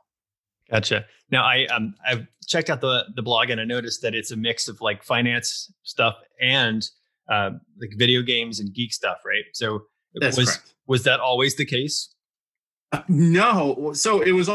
Gotcha. 0.69 1.05
Now 1.31 1.43
I 1.43 1.65
um 1.67 1.95
I've 2.05 2.27
checked 2.45 2.69
out 2.69 2.81
the 2.81 3.05
the 3.15 3.21
blog 3.21 3.49
and 3.49 3.61
I 3.61 3.63
noticed 3.63 4.01
that 4.01 4.13
it's 4.13 4.31
a 4.31 4.35
mix 4.35 4.67
of 4.67 4.81
like 4.81 5.01
finance 5.03 5.71
stuff 5.83 6.15
and 6.41 6.87
uh, 7.29 7.51
like 7.79 7.91
video 7.95 8.21
games 8.21 8.59
and 8.59 8.73
geek 8.73 8.93
stuff, 8.93 9.19
right? 9.25 9.43
So 9.53 9.83
That's 10.15 10.37
was 10.37 10.49
correct. 10.49 10.73
was 10.87 11.03
that 11.03 11.19
always 11.19 11.55
the 11.55 11.65
case? 11.65 12.13
Uh, 12.91 13.01
no, 13.07 13.91
so 13.93 14.21
it 14.21 14.31
was 14.31 14.49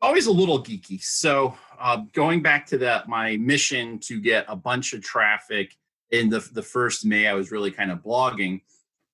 always 0.00 0.26
a 0.26 0.32
little 0.32 0.62
geeky. 0.62 1.02
So 1.02 1.56
uh, 1.80 2.02
going 2.12 2.42
back 2.42 2.66
to 2.66 2.78
that, 2.78 3.08
my 3.08 3.36
mission 3.36 3.98
to 4.00 4.20
get 4.20 4.44
a 4.48 4.56
bunch 4.56 4.92
of 4.92 5.02
traffic 5.02 5.74
in 6.10 6.28
the 6.28 6.40
the 6.52 6.62
first 6.62 7.04
May, 7.04 7.26
I 7.26 7.34
was 7.34 7.50
really 7.50 7.70
kind 7.70 7.90
of 7.90 7.98
blogging. 7.98 8.60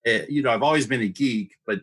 It, 0.04 0.22
eh, 0.22 0.26
you 0.28 0.42
know, 0.42 0.50
I've 0.50 0.62
always 0.62 0.86
been 0.86 1.02
a 1.02 1.08
geek, 1.08 1.56
but 1.66 1.80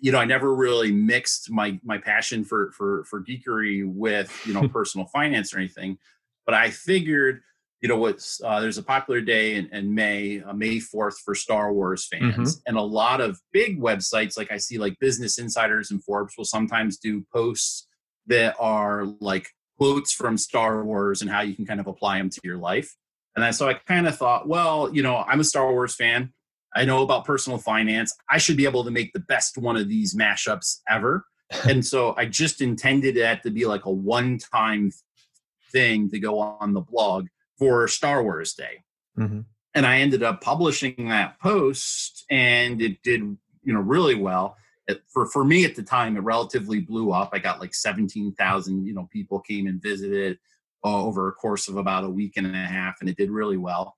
you 0.00 0.12
know, 0.12 0.18
I 0.18 0.24
never 0.24 0.54
really 0.54 0.92
mixed 0.92 1.50
my 1.50 1.78
my 1.82 1.98
passion 1.98 2.44
for 2.44 2.72
for 2.72 3.04
for 3.04 3.22
geekery 3.22 3.86
with 3.86 4.32
you 4.46 4.54
know 4.54 4.68
personal 4.78 5.06
finance 5.08 5.54
or 5.54 5.58
anything. 5.58 5.98
But 6.46 6.54
I 6.54 6.70
figured 6.70 7.42
you 7.80 7.88
know 7.88 7.96
what's 7.96 8.40
uh, 8.42 8.60
there's 8.60 8.78
a 8.78 8.82
popular 8.82 9.20
day 9.20 9.54
in, 9.54 9.68
in 9.72 9.94
may 9.94 10.42
uh, 10.42 10.52
may 10.52 10.76
4th 10.76 11.18
for 11.24 11.34
star 11.34 11.72
wars 11.72 12.06
fans 12.06 12.56
mm-hmm. 12.56 12.60
and 12.66 12.76
a 12.76 12.82
lot 12.82 13.20
of 13.20 13.40
big 13.52 13.80
websites 13.80 14.36
like 14.36 14.50
i 14.50 14.56
see 14.56 14.78
like 14.78 14.98
business 14.98 15.38
insiders 15.38 15.90
and 15.90 16.02
forbes 16.02 16.34
will 16.36 16.44
sometimes 16.44 16.98
do 16.98 17.24
posts 17.32 17.86
that 18.28 18.56
are 18.58 19.04
like 19.20 19.48
quotes 19.76 20.12
from 20.12 20.38
star 20.38 20.84
wars 20.84 21.22
and 21.22 21.30
how 21.30 21.40
you 21.40 21.54
can 21.54 21.66
kind 21.66 21.80
of 21.80 21.86
apply 21.86 22.18
them 22.18 22.30
to 22.30 22.40
your 22.44 22.56
life 22.56 22.96
and 23.36 23.44
I, 23.44 23.50
so 23.50 23.68
i 23.68 23.74
kind 23.74 24.06
of 24.06 24.16
thought 24.16 24.48
well 24.48 24.94
you 24.94 25.02
know 25.02 25.16
i'm 25.26 25.40
a 25.40 25.44
star 25.44 25.70
wars 25.72 25.94
fan 25.94 26.32
I 26.74 26.84
know 26.84 27.02
about 27.02 27.24
personal 27.24 27.58
finance. 27.58 28.14
I 28.30 28.38
should 28.38 28.56
be 28.56 28.64
able 28.64 28.84
to 28.84 28.90
make 28.90 29.12
the 29.12 29.20
best 29.20 29.58
one 29.58 29.76
of 29.76 29.88
these 29.88 30.14
mashups 30.14 30.80
ever. 30.88 31.24
and 31.68 31.84
so 31.84 32.14
I 32.16 32.26
just 32.26 32.60
intended 32.60 33.16
it 33.16 33.42
to 33.42 33.50
be 33.50 33.64
like 33.64 33.86
a 33.86 33.90
one 33.90 34.38
time 34.38 34.92
thing 35.72 36.10
to 36.10 36.18
go 36.18 36.38
on 36.38 36.72
the 36.72 36.80
blog 36.80 37.26
for 37.58 37.88
Star 37.88 38.22
Wars 38.22 38.54
Day. 38.54 38.84
Mm-hmm. 39.18 39.40
And 39.74 39.86
I 39.86 39.98
ended 39.98 40.22
up 40.22 40.40
publishing 40.40 41.08
that 41.08 41.40
post 41.40 42.24
and 42.30 42.80
it 42.80 43.02
did, 43.02 43.20
you 43.20 43.72
know, 43.72 43.80
really 43.80 44.14
well. 44.14 44.56
For, 45.12 45.26
for 45.26 45.44
me 45.44 45.64
at 45.64 45.76
the 45.76 45.82
time, 45.82 46.16
it 46.16 46.20
relatively 46.20 46.80
blew 46.80 47.12
up. 47.12 47.30
I 47.32 47.38
got 47.38 47.60
like 47.60 47.74
17,000, 47.74 48.86
you 48.86 48.94
know, 48.94 49.08
people 49.12 49.40
came 49.40 49.66
and 49.66 49.82
visited 49.82 50.38
uh, 50.84 51.02
over 51.02 51.28
a 51.28 51.32
course 51.32 51.68
of 51.68 51.76
about 51.76 52.04
a 52.04 52.08
week 52.08 52.36
and 52.36 52.46
a 52.46 52.58
half 52.58 52.96
and 53.00 53.08
it 53.08 53.16
did 53.16 53.30
really 53.30 53.56
well. 53.56 53.96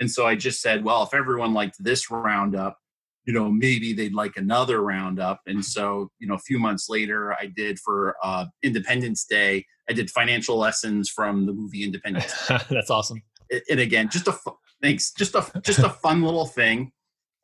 And 0.00 0.10
so 0.10 0.26
I 0.26 0.36
just 0.36 0.60
said, 0.60 0.84
well, 0.84 1.02
if 1.02 1.12
everyone 1.12 1.54
liked 1.54 1.82
this 1.82 2.10
roundup, 2.10 2.78
you 3.24 3.34
know, 3.34 3.50
maybe 3.50 3.92
they'd 3.92 4.14
like 4.14 4.36
another 4.36 4.80
roundup. 4.80 5.40
And 5.46 5.64
so, 5.64 6.10
you 6.18 6.26
know, 6.26 6.34
a 6.34 6.38
few 6.38 6.58
months 6.58 6.88
later, 6.88 7.34
I 7.34 7.46
did 7.46 7.78
for 7.78 8.16
uh, 8.22 8.46
Independence 8.62 9.24
Day, 9.24 9.66
I 9.88 9.92
did 9.92 10.10
financial 10.10 10.56
lessons 10.56 11.10
from 11.10 11.46
the 11.46 11.52
movie 11.52 11.82
Independence. 11.82 12.46
That's 12.70 12.90
awesome. 12.90 13.22
And 13.70 13.80
again, 13.80 14.08
just 14.08 14.28
a 14.28 14.38
thanks, 14.82 15.12
just 15.12 15.34
a 15.34 15.44
just 15.62 15.78
a 15.80 15.88
fun 15.88 16.22
little 16.22 16.46
thing 16.46 16.92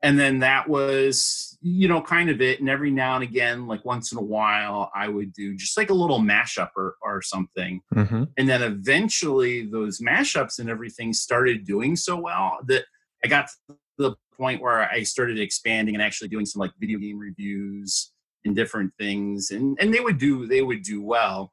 and 0.05 0.19
then 0.19 0.39
that 0.41 0.69
was 0.69 1.59
you 1.61 1.89
know 1.89 2.01
kind 2.01 2.31
of 2.31 2.41
it. 2.41 2.61
And 2.61 2.69
every 2.69 2.91
now 2.91 3.15
and 3.17 3.25
again 3.25 3.67
like 3.67 3.85
once 3.85 4.13
in 4.13 4.19
a 4.19 4.23
while 4.23 4.91
i 4.95 5.09
would 5.09 5.33
do 5.33 5.57
just 5.57 5.77
like 5.77 5.91
a 5.91 5.95
little 5.95 6.21
mashup 6.21 6.71
or, 6.77 6.95
or 7.03 7.23
something. 7.23 7.81
Mm-hmm. 7.95 8.25
and 8.37 8.49
then 8.49 8.63
eventually 8.63 9.67
those 9.67 10.01
mashups 10.01 10.59
and 10.59 10.71
everything 10.71 11.13
started 11.13 11.65
doing 11.65 11.97
so 11.97 12.17
well 12.17 12.59
that 12.67 12.85
i 13.25 13.29
got 13.29 13.49
to 13.69 13.77
the 13.99 14.15
point 14.37 14.61
where 14.63 14.89
i 14.91 15.03
started 15.03 15.39
expanding 15.41 15.95
and 15.95 16.03
actually 16.03 16.29
doing 16.29 16.47
some 16.47 16.61
like 16.61 16.73
video 16.79 16.99
game 16.99 17.19
reviews 17.19 18.13
and 18.45 18.55
different 18.55 18.93
things. 18.99 19.51
And 19.51 19.77
and 19.81 19.93
they 19.93 20.01
would 20.01 20.19
do 20.19 20.47
they 20.47 20.63
would 20.63 20.83
do 20.83 21.03
well. 21.03 21.53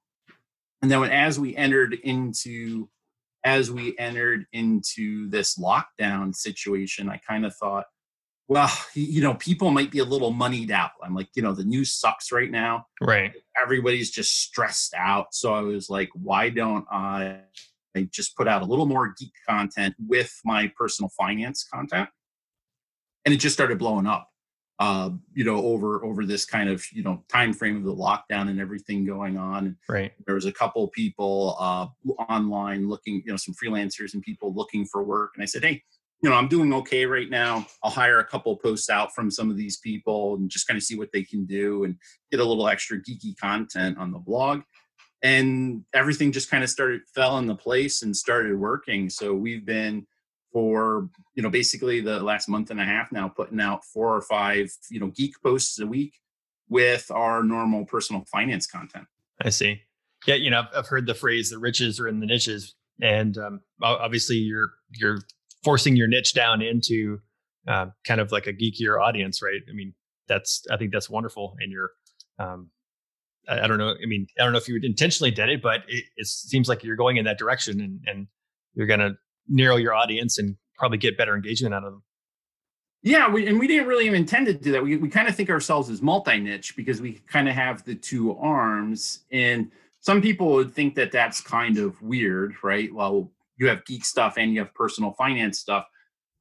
And 0.81 0.89
then 0.89 0.99
when, 0.99 1.11
as 1.11 1.39
we 1.39 1.55
entered 1.55 1.93
into 2.03 2.89
as 3.43 3.71
we 3.71 3.95
entered 3.97 4.45
into 4.53 5.27
this 5.29 5.57
lockdown 5.57 6.35
situation 6.35 7.09
i 7.09 7.19
kind 7.27 7.43
of 7.43 7.55
thought 7.55 7.85
well, 8.51 8.69
you 8.95 9.21
know, 9.21 9.35
people 9.35 9.71
might 9.71 9.91
be 9.91 9.99
a 9.99 10.03
little 10.03 10.31
moneyed 10.31 10.71
out. 10.71 10.91
I'm 11.01 11.15
like, 11.15 11.29
you 11.35 11.41
know, 11.41 11.53
the 11.53 11.63
news 11.63 11.93
sucks 11.93 12.33
right 12.33 12.51
now. 12.51 12.87
Right. 12.99 13.31
Everybody's 13.63 14.11
just 14.11 14.41
stressed 14.41 14.93
out. 14.93 15.33
So 15.33 15.53
I 15.53 15.61
was 15.61 15.89
like, 15.89 16.09
why 16.15 16.49
don't 16.49 16.85
I, 16.91 17.39
I 17.95 18.09
just 18.11 18.35
put 18.35 18.49
out 18.49 18.61
a 18.61 18.65
little 18.65 18.85
more 18.85 19.13
geek 19.17 19.31
content 19.47 19.95
with 20.05 20.37
my 20.43 20.69
personal 20.77 21.09
finance 21.17 21.63
content? 21.63 22.09
And 23.23 23.33
it 23.33 23.37
just 23.37 23.55
started 23.55 23.79
blowing 23.79 24.05
up. 24.05 24.27
Uh, 24.79 25.11
you 25.33 25.45
know, 25.45 25.63
over 25.63 26.03
over 26.03 26.25
this 26.25 26.43
kind 26.43 26.67
of 26.67 26.83
you 26.91 27.03
know 27.03 27.23
time 27.29 27.53
frame 27.53 27.77
of 27.77 27.83
the 27.83 27.95
lockdown 27.95 28.49
and 28.49 28.59
everything 28.59 29.05
going 29.05 29.37
on. 29.37 29.77
Right. 29.87 30.11
There 30.25 30.35
was 30.35 30.45
a 30.45 30.51
couple 30.51 30.87
people 30.89 31.55
uh, 31.57 31.85
online 32.23 32.89
looking, 32.89 33.21
you 33.23 33.31
know, 33.31 33.37
some 33.37 33.53
freelancers 33.63 34.13
and 34.13 34.23
people 34.23 34.53
looking 34.53 34.85
for 34.85 35.03
work, 35.03 35.33
and 35.35 35.43
I 35.43 35.45
said, 35.45 35.63
hey, 35.63 35.83
you 36.21 36.29
know, 36.29 36.35
I'm 36.35 36.47
doing 36.47 36.73
okay 36.73 37.05
right 37.05 37.29
now. 37.29 37.65
I'll 37.83 37.91
hire 37.91 38.19
a 38.19 38.25
couple 38.25 38.55
posts 38.57 38.89
out 38.89 39.13
from 39.13 39.31
some 39.31 39.49
of 39.49 39.57
these 39.57 39.77
people 39.77 40.35
and 40.35 40.49
just 40.49 40.67
kind 40.67 40.77
of 40.77 40.83
see 40.83 40.97
what 40.97 41.11
they 41.11 41.23
can 41.23 41.45
do 41.45 41.83
and 41.83 41.95
get 42.29 42.39
a 42.39 42.45
little 42.45 42.67
extra 42.67 42.99
geeky 42.99 43.35
content 43.39 43.97
on 43.97 44.11
the 44.11 44.19
blog. 44.19 44.61
And 45.23 45.83
everything 45.93 46.31
just 46.31 46.49
kind 46.49 46.63
of 46.63 46.69
started 46.69 47.01
fell 47.13 47.37
into 47.37 47.55
place 47.55 48.01
and 48.01 48.15
started 48.15 48.57
working. 48.57 49.09
So 49.09 49.33
we've 49.33 49.65
been 49.65 50.05
for, 50.51 51.09
you 51.35 51.43
know, 51.43 51.49
basically 51.49 52.01
the 52.01 52.19
last 52.19 52.49
month 52.49 52.71
and 52.71 52.79
a 52.79 52.85
half 52.85 53.11
now 53.11 53.27
putting 53.27 53.59
out 53.59 53.85
four 53.85 54.15
or 54.15 54.21
five, 54.21 54.69
you 54.89 54.99
know, 54.99 55.07
geek 55.07 55.33
posts 55.43 55.79
a 55.79 55.87
week 55.87 56.13
with 56.69 57.09
our 57.11 57.43
normal 57.43 57.85
personal 57.85 58.25
finance 58.31 58.67
content. 58.67 59.05
I 59.41 59.49
see. 59.49 59.81
Yeah, 60.27 60.35
you 60.35 60.51
know, 60.51 60.63
I've 60.75 60.87
heard 60.87 61.07
the 61.07 61.15
phrase 61.15 61.49
"the 61.49 61.57
riches 61.57 61.99
are 61.99 62.07
in 62.07 62.19
the 62.19 62.27
niches," 62.27 62.75
and 63.01 63.35
um, 63.39 63.61
obviously, 63.81 64.35
you're 64.35 64.71
you're 64.91 65.19
forcing 65.63 65.95
your 65.95 66.07
niche 66.07 66.33
down 66.33 66.61
into 66.61 67.19
uh, 67.67 67.87
kind 68.05 68.21
of 68.21 68.31
like 68.31 68.47
a 68.47 68.53
geekier 68.53 69.01
audience, 69.01 69.41
right? 69.41 69.61
I 69.69 69.73
mean, 69.73 69.93
that's 70.27 70.63
I 70.71 70.77
think 70.77 70.91
that's 70.91 71.09
wonderful, 71.09 71.55
and 71.59 71.71
you're. 71.71 71.91
Um, 72.39 72.69
I, 73.47 73.61
I, 73.61 73.67
don't 73.67 73.77
know. 73.77 73.95
I 74.01 74.05
mean, 74.05 74.27
I 74.39 74.43
don't 74.43 74.51
know 74.51 74.57
if 74.57 74.67
you 74.67 74.79
intentionally 74.81 75.31
did 75.31 75.49
it, 75.49 75.61
but 75.61 75.81
it, 75.87 76.05
it 76.15 76.27
seems 76.27 76.69
like 76.69 76.83
you're 76.83 76.95
going 76.95 77.17
in 77.17 77.25
that 77.25 77.37
direction, 77.37 77.81
and 77.81 77.99
and 78.07 78.27
you're 78.73 78.87
going 78.87 78.99
to 78.99 79.13
narrow 79.47 79.75
your 79.75 79.93
audience 79.93 80.37
and 80.37 80.55
probably 80.77 80.97
get 80.97 81.17
better 81.17 81.35
engagement 81.35 81.73
out 81.73 81.83
of 81.83 81.93
them. 81.93 82.03
Yeah, 83.03 83.29
we, 83.29 83.47
and 83.47 83.59
we 83.59 83.67
didn't 83.67 83.87
really 83.87 84.05
even 84.05 84.21
intend 84.21 84.45
to 84.45 84.53
do 84.53 84.71
that. 84.73 84.83
We 84.83 84.97
we 84.97 85.09
kind 85.09 85.27
of 85.27 85.35
think 85.35 85.49
ourselves 85.49 85.89
as 85.89 86.01
multi 86.01 86.39
niche 86.39 86.75
because 86.75 87.01
we 87.01 87.13
kind 87.27 87.49
of 87.49 87.55
have 87.55 87.83
the 87.83 87.95
two 87.95 88.35
arms, 88.37 89.19
and 89.31 89.71
some 89.99 90.21
people 90.21 90.51
would 90.53 90.73
think 90.73 90.95
that 90.95 91.11
that's 91.11 91.41
kind 91.41 91.77
of 91.77 92.01
weird, 92.01 92.55
right? 92.63 92.93
Well, 92.93 93.31
you 93.61 93.69
have 93.69 93.85
geek 93.85 94.03
stuff 94.03 94.37
and 94.37 94.53
you 94.53 94.59
have 94.59 94.73
personal 94.73 95.13
finance 95.13 95.59
stuff. 95.59 95.85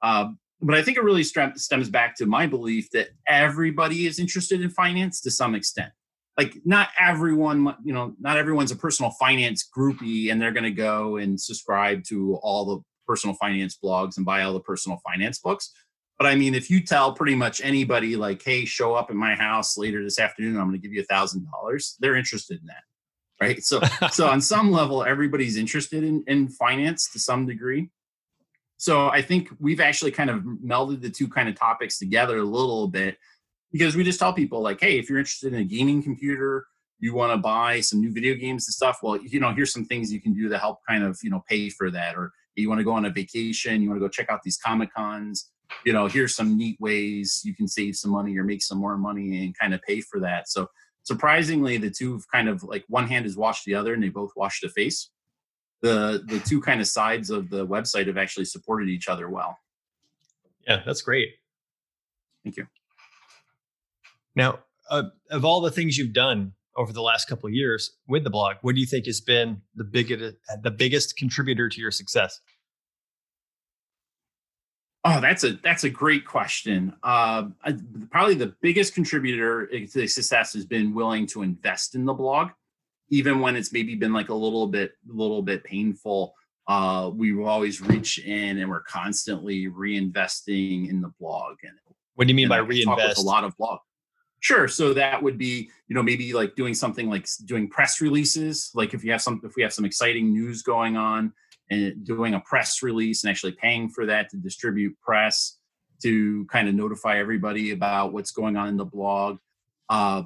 Um, 0.03 0.39
but 0.63 0.75
I 0.75 0.83
think 0.83 0.97
it 0.97 1.05
really 1.05 1.23
stems 1.23 1.91
back 1.91 2.17
to 2.17 2.27
my 2.27 2.47
belief 2.47 2.91
that 2.91 3.09
everybody 3.29 4.07
is 4.07 4.19
interested 4.19 4.61
in 4.61 4.71
finance 4.71 5.21
to 5.23 5.31
some 5.31 5.55
extent. 5.55 5.93
Like 6.37 6.55
not 6.65 6.89
everyone, 6.99 7.75
you 7.85 7.93
know, 7.93 8.15
not 8.19 8.39
everyone's 8.39 8.71
a 8.71 8.77
personal 8.77 9.11
finance 9.13 9.69
groupie 9.77 10.33
and 10.33 10.41
they're 10.41 10.53
going 10.53 10.65
to 10.65 10.71
go 10.71 11.17
and 11.17 11.41
subscribe 11.41 12.05
to 12.05 12.37
all 12.37 12.65
the 12.65 12.81
personal 13.07 13.37
finance 13.37 13.79
blogs 13.83 14.17
and 14.17 14.25
buy 14.25 14.43
all 14.43 14.53
the 14.53 14.61
personal 14.61 15.01
finance 15.05 15.39
books. 15.39 15.73
But 16.19 16.27
I 16.27 16.35
mean, 16.35 16.55
if 16.55 16.71
you 16.71 16.83
tell 16.83 17.15
pretty 17.15 17.35
much 17.35 17.63
anybody 17.63 18.15
like, 18.15 18.43
"Hey, 18.43 18.67
show 18.67 18.95
up 18.95 19.09
at 19.09 19.17
my 19.17 19.35
house 19.35 19.79
later 19.79 20.05
this 20.05 20.19
afternoon, 20.19 20.59
I'm 20.59 20.69
going 20.69 20.79
to 20.79 20.87
give 20.87 20.93
you 20.93 21.01
a 21.01 21.05
thousand 21.05 21.47
dollars," 21.51 21.97
they're 21.99 22.15
interested 22.15 22.61
in 22.61 22.67
that 22.67 22.83
right? 23.41 23.63
So, 23.63 23.81
so 24.11 24.27
on 24.29 24.41
some 24.41 24.71
level, 24.71 25.05
everybody's 25.05 25.57
interested 25.57 26.05
in, 26.05 26.25
in 26.27 26.49
finance 26.49 27.11
to 27.13 27.19
some 27.19 27.47
degree. 27.47 27.91
So 28.77 29.09
I 29.09 29.21
think 29.21 29.51
we've 29.59 29.81
actually 29.81 30.11
kind 30.11 30.31
of 30.31 30.43
melded 30.43 31.03
the 31.03 31.11
two 31.11 31.29
kind 31.29 31.49
of 31.49 31.55
topics 31.55 31.99
together 31.99 32.39
a 32.39 32.45
little 32.45 32.89
bit 32.89 33.19
because 33.73 33.95
we 33.95 34.05
just 34.05 34.19
tell 34.19 34.33
people 34.33 34.63
like, 34.63 34.81
hey, 34.81 34.99
if 34.99 35.09
you're 35.09 35.19
interested 35.19 35.53
in 35.53 35.61
a 35.61 35.65
gaming 35.65 36.03
computer, 36.03 36.67
you 36.99 37.15
want 37.15 37.33
to 37.33 37.37
buy 37.37 37.81
some 37.81 38.01
new 38.01 38.13
video 38.13 38.35
games 38.35 38.67
and 38.67 38.75
stuff. 38.75 38.99
Well, 39.03 39.19
you 39.23 39.41
know, 39.41 39.53
here's 39.53 39.73
some 39.73 39.85
things 39.85 40.13
you 40.13 40.21
can 40.21 40.33
do 40.33 40.49
to 40.49 40.59
help 40.59 40.79
kind 40.89 41.05
of, 41.05 41.19
you 41.23 41.31
know, 41.31 41.43
pay 41.49 41.69
for 41.69 41.91
that. 41.91 42.17
Or 42.17 42.33
you 42.57 42.69
want 42.69 42.79
to 42.79 42.85
go 42.85 42.93
on 42.93 43.05
a 43.05 43.11
vacation, 43.11 43.83
you 43.83 43.89
want 43.89 44.01
to 44.01 44.05
go 44.05 44.09
check 44.09 44.31
out 44.31 44.43
these 44.43 44.59
Comic 44.59 44.93
Cons, 44.95 45.51
you 45.85 45.93
know, 45.93 46.07
here's 46.07 46.35
some 46.35 46.57
neat 46.57 46.77
ways 46.81 47.43
you 47.45 47.55
can 47.55 47.69
save 47.69 47.97
some 47.97 48.11
money 48.11 48.37
or 48.37 48.45
make 48.45 48.63
some 48.63 48.79
more 48.79 48.97
money 48.97 49.45
and 49.45 49.59
kind 49.59 49.75
of 49.75 49.81
pay 49.83 50.01
for 50.01 50.21
that. 50.21 50.49
So 50.49 50.69
surprisingly 51.05 51.77
the 51.77 51.91
two 51.91 52.13
have 52.15 52.31
kind 52.31 52.49
of 52.49 52.63
like 52.63 52.85
one 52.89 53.07
hand 53.07 53.25
has 53.25 53.37
washed 53.37 53.65
the 53.65 53.75
other 53.75 53.95
and 53.95 54.03
they 54.03 54.09
both 54.09 54.33
wash 54.37 54.61
the 54.61 54.69
face. 54.69 55.11
The 55.83 56.23
the 56.27 56.41
two 56.41 56.61
kind 56.61 56.81
of 56.81 56.87
sides 56.87 57.31
of 57.31 57.51
the 57.51 57.67
website 57.67 58.07
have 58.07 58.19
actually 58.19 58.45
supported 58.45 58.89
each 58.89 59.09
other 59.09 59.29
well. 59.29 59.57
Yeah 60.67 60.83
that's 60.85 61.03
great. 61.03 61.31
Thank 62.45 62.57
you. 62.57 62.67
Now 64.37 64.61
uh, 64.91 65.05
of 65.31 65.45
all 65.45 65.61
the 65.61 65.71
things 65.71 65.97
you've 65.97 66.13
done 66.13 66.53
over 66.77 66.93
the 66.93 67.03
last 67.03 67.29
couple 67.29 67.47
of 67.47 67.53
years 67.53 67.93
with 68.07 68.25
the 68.25 68.31
blog 68.31 68.57
what 68.63 68.75
do 68.75 68.81
you 68.81 68.87
think 68.87 69.07
has 69.07 69.21
been 69.21 69.61
the 69.75 69.85
biggest 69.85 70.37
the 70.63 70.71
biggest 70.71 71.17
contributor 71.17 71.69
to 71.69 71.81
your 71.81 71.91
success 71.91 72.41
Oh, 75.03 75.21
that's 75.21 75.45
a 75.45 75.53
that's 75.53 75.85
a 75.85 75.91
great 75.91 76.27
question. 76.27 76.93
Uh, 77.03 77.45
probably 78.11 78.35
the 78.35 78.55
biggest 78.61 78.95
contributor 78.95 79.67
to 79.67 79.87
the 79.87 80.07
success 80.07 80.53
has 80.53 80.67
been 80.67 80.95
willing 80.95 81.27
to 81.29 81.43
invest 81.43 81.95
in 81.95 82.05
the 82.05 82.13
blog, 82.13 82.51
even 83.09 83.41
when 83.41 83.57
it's 83.57 83.73
maybe 83.73 83.95
been 83.95 84.13
like 84.13 84.29
a 84.29 84.35
little 84.35 84.67
bit 84.67 84.93
a 85.11 85.15
little 85.15 85.43
bit 85.43 85.65
painful. 85.65 86.35
Uh, 86.69 87.11
we 87.15 87.33
will 87.33 87.49
always 87.49 87.81
reach 87.81 88.19
in 88.19 88.59
and 88.59 88.71
we're 88.71 88.83
constantly 88.83 89.67
reinvesting 89.67 90.89
in 90.89 91.01
the 91.01 91.13
blog. 91.19 91.57
And 91.63 91.73
what 92.15 92.27
do 92.27 92.33
you 92.33 92.37
mean 92.37 92.49
by 92.49 92.59
reinvest? 92.59 93.19
a 93.19 93.23
lot 93.23 93.45
of 93.45 93.57
blog. 93.57 93.81
Sure. 94.41 94.69
So 94.69 94.95
that 94.95 95.23
would 95.23 95.37
be, 95.37 95.71
you 95.89 95.95
know, 95.95 96.03
maybe 96.03 96.33
like 96.33 96.55
doing 96.57 96.75
something 96.75 97.09
like 97.09 97.27
doing 97.45 97.69
press 97.69 98.01
releases. 98.01 98.71
Like 98.75 98.95
if 98.95 99.03
you 99.03 99.13
have 99.13 99.23
some, 99.23 99.41
if 99.45 99.57
we 99.57 99.63
have 99.63 99.73
some 99.73 99.85
exciting 99.85 100.33
news 100.33 100.63
going 100.63 100.97
on, 100.97 101.33
and 101.71 102.05
doing 102.05 102.35
a 102.35 102.41
press 102.41 102.83
release 102.83 103.23
and 103.23 103.31
actually 103.31 103.53
paying 103.53 103.89
for 103.89 104.07
that 104.07 104.29
to 104.31 104.37
distribute 104.37 104.99
press 105.01 105.59
to 106.03 106.47
kind 106.47 106.69
of 106.69 106.75
notify 106.75 107.19
everybody 107.19 107.71
about 107.71 108.13
what's 108.13 108.33
going 108.33 108.57
on 108.57 108.69
in 108.69 108.77
the 108.77 108.85
blog 108.85 109.39
uh, 109.89 110.23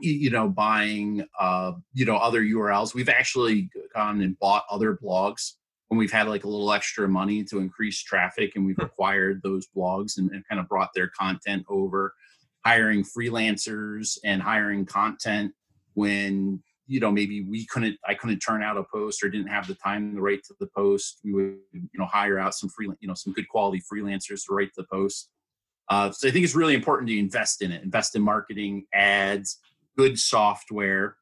you 0.00 0.30
know 0.30 0.48
buying 0.48 1.24
uh, 1.40 1.72
you 1.94 2.04
know 2.04 2.16
other 2.16 2.42
urls 2.42 2.94
we've 2.94 3.08
actually 3.08 3.70
gone 3.94 4.20
and 4.20 4.38
bought 4.38 4.64
other 4.70 4.96
blogs 5.02 5.52
when 5.88 5.98
we've 5.98 6.12
had 6.12 6.28
like 6.28 6.44
a 6.44 6.48
little 6.48 6.72
extra 6.72 7.08
money 7.08 7.44
to 7.44 7.58
increase 7.58 8.02
traffic 8.02 8.52
and 8.56 8.66
we've 8.66 8.76
hmm. 8.76 8.82
acquired 8.82 9.40
those 9.42 9.66
blogs 9.74 10.18
and, 10.18 10.30
and 10.30 10.46
kind 10.48 10.60
of 10.60 10.68
brought 10.68 10.90
their 10.94 11.08
content 11.08 11.64
over 11.68 12.14
hiring 12.64 13.04
freelancers 13.04 14.18
and 14.24 14.42
hiring 14.42 14.84
content 14.84 15.52
when 15.94 16.60
you 16.86 17.00
know 17.00 17.10
maybe 17.10 17.42
we 17.42 17.66
couldn't 17.66 17.96
i 18.06 18.14
couldn't 18.14 18.38
turn 18.38 18.62
out 18.62 18.76
a 18.76 18.84
post 18.84 19.22
or 19.22 19.28
didn't 19.28 19.48
have 19.48 19.66
the 19.66 19.74
time 19.74 20.14
to 20.14 20.20
write 20.20 20.42
to 20.44 20.54
the 20.60 20.68
post 20.68 21.20
we 21.24 21.32
would 21.32 21.56
you 21.72 21.98
know 21.98 22.06
hire 22.06 22.38
out 22.38 22.54
some 22.54 22.70
free 22.70 22.88
you 23.00 23.08
know 23.08 23.14
some 23.14 23.32
good 23.32 23.48
quality 23.48 23.82
freelancers 23.92 24.44
to 24.46 24.54
write 24.54 24.70
the 24.76 24.84
post 24.84 25.30
Uh, 25.88 26.10
so 26.10 26.28
I 26.28 26.30
think 26.30 26.44
it's 26.44 26.56
really 26.56 26.74
important 26.74 27.08
to 27.08 27.18
invest 27.18 27.62
in 27.62 27.70
it, 27.70 27.82
invest 27.82 28.16
in 28.16 28.22
marketing, 28.22 28.86
ads, 28.92 29.58
good 29.96 30.18
software. 30.18 31.16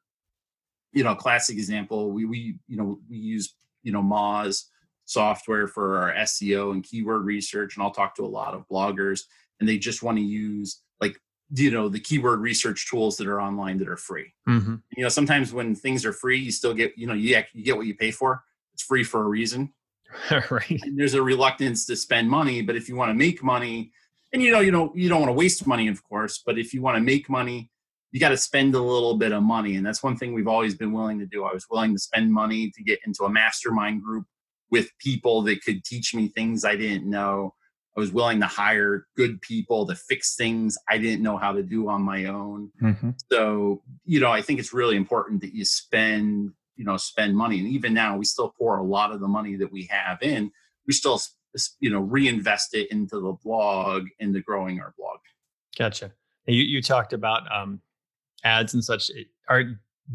You 0.91 1.03
know, 1.03 1.15
classic 1.15 1.57
example, 1.57 2.11
we 2.11 2.25
we 2.25 2.57
you 2.67 2.77
know 2.77 2.99
we 3.09 3.17
use 3.17 3.55
you 3.83 3.91
know 3.91 4.01
Moz 4.01 4.63
software 5.05 5.67
for 5.67 5.99
our 5.99 6.13
SEO 6.23 6.71
and 6.71 6.83
keyword 6.83 7.25
research, 7.25 7.75
and 7.75 7.83
I'll 7.83 7.91
talk 7.91 8.15
to 8.15 8.25
a 8.25 8.27
lot 8.27 8.53
of 8.53 8.67
bloggers, 8.67 9.21
and 9.59 9.69
they 9.69 9.77
just 9.77 10.01
want 10.01 10.17
to 10.17 10.23
use 10.23 10.81
you 11.53 11.71
know 11.71 11.89
the 11.89 11.99
keyword 11.99 12.39
research 12.39 12.89
tools 12.89 13.17
that 13.17 13.27
are 13.27 13.41
online 13.41 13.77
that 13.79 13.89
are 13.89 13.97
free. 13.97 14.33
Mm-hmm. 14.47 14.75
You 14.97 15.03
know, 15.03 15.09
sometimes 15.09 15.53
when 15.53 15.75
things 15.75 16.05
are 16.05 16.13
free, 16.13 16.39
you 16.39 16.51
still 16.51 16.73
get 16.73 16.97
you 16.97 17.07
know 17.07 17.13
you 17.13 17.41
you 17.53 17.63
get 17.63 17.77
what 17.77 17.85
you 17.85 17.95
pay 17.95 18.11
for. 18.11 18.43
It's 18.73 18.83
free 18.83 19.03
for 19.03 19.21
a 19.21 19.27
reason. 19.27 19.73
right. 20.49 20.79
And 20.83 20.97
there's 20.97 21.13
a 21.13 21.21
reluctance 21.21 21.85
to 21.87 21.95
spend 21.95 22.29
money, 22.29 22.61
but 22.61 22.75
if 22.75 22.87
you 22.87 22.95
want 22.95 23.09
to 23.09 23.15
make 23.15 23.43
money, 23.43 23.91
and 24.33 24.41
you 24.41 24.51
know 24.51 24.59
you 24.59 24.71
know 24.71 24.91
you 24.95 25.09
don't 25.09 25.21
want 25.21 25.29
to 25.29 25.33
waste 25.33 25.67
money, 25.67 25.87
of 25.87 26.03
course, 26.03 26.41
but 26.45 26.57
if 26.57 26.73
you 26.73 26.81
want 26.81 26.97
to 26.97 27.01
make 27.01 27.29
money, 27.29 27.69
you 28.11 28.19
got 28.19 28.29
to 28.29 28.37
spend 28.37 28.73
a 28.75 28.81
little 28.81 29.17
bit 29.17 29.31
of 29.31 29.43
money, 29.43 29.75
and 29.75 29.85
that's 29.85 30.03
one 30.03 30.17
thing 30.17 30.33
we've 30.33 30.47
always 30.47 30.75
been 30.75 30.91
willing 30.91 31.19
to 31.19 31.25
do. 31.25 31.43
I 31.43 31.53
was 31.53 31.65
willing 31.69 31.93
to 31.93 31.99
spend 31.99 32.31
money 32.31 32.71
to 32.71 32.83
get 32.83 32.99
into 33.05 33.23
a 33.23 33.29
mastermind 33.29 34.03
group 34.03 34.25
with 34.71 34.89
people 34.99 35.41
that 35.43 35.63
could 35.63 35.83
teach 35.83 36.15
me 36.15 36.29
things 36.29 36.65
I 36.65 36.75
didn't 36.75 37.09
know. 37.09 37.53
I 37.95 37.99
was 37.99 38.11
willing 38.11 38.41
to 38.41 38.45
hire 38.45 39.07
good 39.15 39.41
people 39.41 39.85
to 39.87 39.95
fix 39.95 40.35
things 40.35 40.77
I 40.89 40.97
didn't 40.97 41.23
know 41.23 41.37
how 41.37 41.53
to 41.53 41.63
do 41.63 41.87
on 41.87 42.01
my 42.01 42.25
own. 42.25 42.71
Mm-hmm. 42.81 43.11
So, 43.31 43.81
you 44.05 44.19
know, 44.19 44.31
I 44.31 44.41
think 44.41 44.59
it's 44.59 44.73
really 44.73 44.97
important 44.97 45.41
that 45.41 45.53
you 45.53 45.63
spend, 45.63 46.51
you 46.75 46.83
know, 46.83 46.97
spend 46.97 47.37
money. 47.37 47.59
And 47.59 47.67
even 47.69 47.93
now, 47.93 48.17
we 48.17 48.25
still 48.25 48.53
pour 48.57 48.77
a 48.77 48.83
lot 48.83 49.11
of 49.11 49.21
the 49.21 49.29
money 49.29 49.55
that 49.55 49.71
we 49.71 49.85
have 49.85 50.21
in. 50.21 50.51
We 50.85 50.93
still, 50.93 51.21
you 51.79 51.89
know, 51.89 52.01
reinvest 52.01 52.75
it 52.75 52.91
into 52.91 53.21
the 53.21 53.33
blog, 53.43 54.07
into 54.19 54.41
growing 54.41 54.81
our 54.81 54.93
blog. 54.97 55.19
Gotcha. 55.77 56.11
You 56.47 56.63
you 56.63 56.81
talked 56.81 57.13
about 57.13 57.49
um, 57.51 57.79
ads 58.43 58.73
and 58.73 58.83
such. 58.83 59.09
Are 59.47 59.63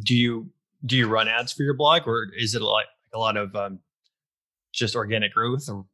do 0.01 0.15
you 0.15 0.51
do 0.85 0.97
you 0.97 1.09
run 1.09 1.29
ads 1.29 1.53
for 1.53 1.63
your 1.63 1.75
blog, 1.75 2.07
or 2.07 2.29
is 2.37 2.55
it 2.55 2.63
like 2.63 2.87
a 3.13 3.19
lot 3.19 3.37
of 3.37 3.57
um, 3.57 3.81
just 4.73 4.95
organic 4.95 5.33
growth 5.35 5.69
or 5.69 5.87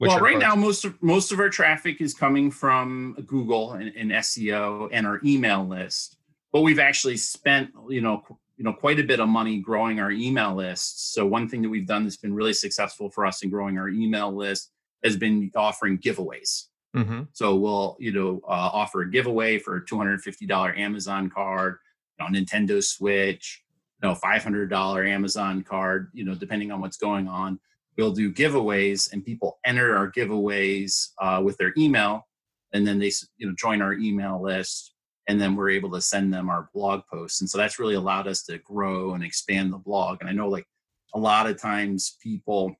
well 0.00 0.20
right 0.20 0.38
now 0.38 0.54
most 0.54 0.84
of 0.84 1.00
most 1.02 1.32
of 1.32 1.40
our 1.40 1.48
traffic 1.48 2.00
is 2.00 2.14
coming 2.14 2.50
from 2.50 3.16
google 3.26 3.72
and, 3.72 3.92
and, 3.96 4.10
seo 4.10 4.88
and 4.92 5.06
our 5.06 5.20
email 5.24 5.66
list. 5.66 6.16
But 6.52 6.62
we've 6.62 6.78
actually 6.78 7.16
spent 7.16 7.70
you 7.88 8.00
know 8.00 8.22
you 8.56 8.64
know 8.64 8.72
quite 8.72 8.98
a 8.98 9.04
bit 9.04 9.20
of 9.20 9.28
money 9.28 9.58
growing 9.58 10.00
our 10.00 10.10
email 10.10 10.54
list 10.54 11.12
so 11.12 11.26
one 11.26 11.48
thing 11.48 11.62
that 11.62 11.68
we've 11.68 11.86
done 11.86 12.04
that's 12.04 12.16
been 12.16 12.34
really 12.34 12.52
successful 12.52 13.10
for 13.10 13.26
us 13.26 13.42
in 13.42 13.50
growing 13.50 13.78
our 13.78 13.88
email 13.88 14.34
list 14.34 14.70
has 15.04 15.16
been 15.16 15.50
offering 15.54 15.98
giveaways. 15.98 16.64
Mm-hmm. 16.96 17.24
so 17.32 17.54
we'll 17.54 17.96
you 18.00 18.12
know 18.12 18.40
uh, 18.44 18.70
offer 18.72 19.02
a 19.02 19.10
giveaway 19.10 19.58
for 19.58 19.76
a 19.76 19.84
$250 19.84 20.78
amazon 20.78 21.28
card 21.28 21.76
you 22.18 22.24
know, 22.24 22.40
nintendo 22.40 22.82
switch 22.82 23.62
you 24.02 24.08
know 24.08 24.14
$500 24.14 25.08
amazon 25.08 25.62
card 25.62 26.10
you 26.14 26.24
know 26.24 26.34
depending 26.34 26.72
on 26.72 26.80
what's 26.80 26.96
going 26.96 27.28
on 27.28 27.60
we'll 27.98 28.12
do 28.12 28.32
giveaways 28.32 29.12
and 29.12 29.24
people 29.24 29.58
enter 29.66 29.96
our 29.96 30.10
giveaways 30.10 31.08
uh, 31.20 31.42
with 31.44 31.58
their 31.58 31.74
email. 31.76 32.26
And 32.72 32.86
then 32.86 32.98
they 32.98 33.12
you 33.36 33.46
know 33.46 33.54
join 33.58 33.82
our 33.82 33.94
email 33.94 34.40
list 34.40 34.94
and 35.26 35.38
then 35.40 35.56
we're 35.56 35.70
able 35.70 35.90
to 35.90 36.00
send 36.00 36.32
them 36.32 36.48
our 36.48 36.70
blog 36.72 37.02
posts. 37.12 37.40
And 37.40 37.50
so 37.50 37.58
that's 37.58 37.78
really 37.78 37.94
allowed 37.94 38.26
us 38.26 38.42
to 38.44 38.58
grow 38.58 39.12
and 39.12 39.22
expand 39.22 39.72
the 39.72 39.78
blog. 39.78 40.18
And 40.20 40.30
i 40.30 40.32
know 40.32 40.48
like 40.48 40.66
a 41.14 41.18
lot 41.18 41.46
of 41.46 41.60
times 41.60 42.16
people 42.22 42.74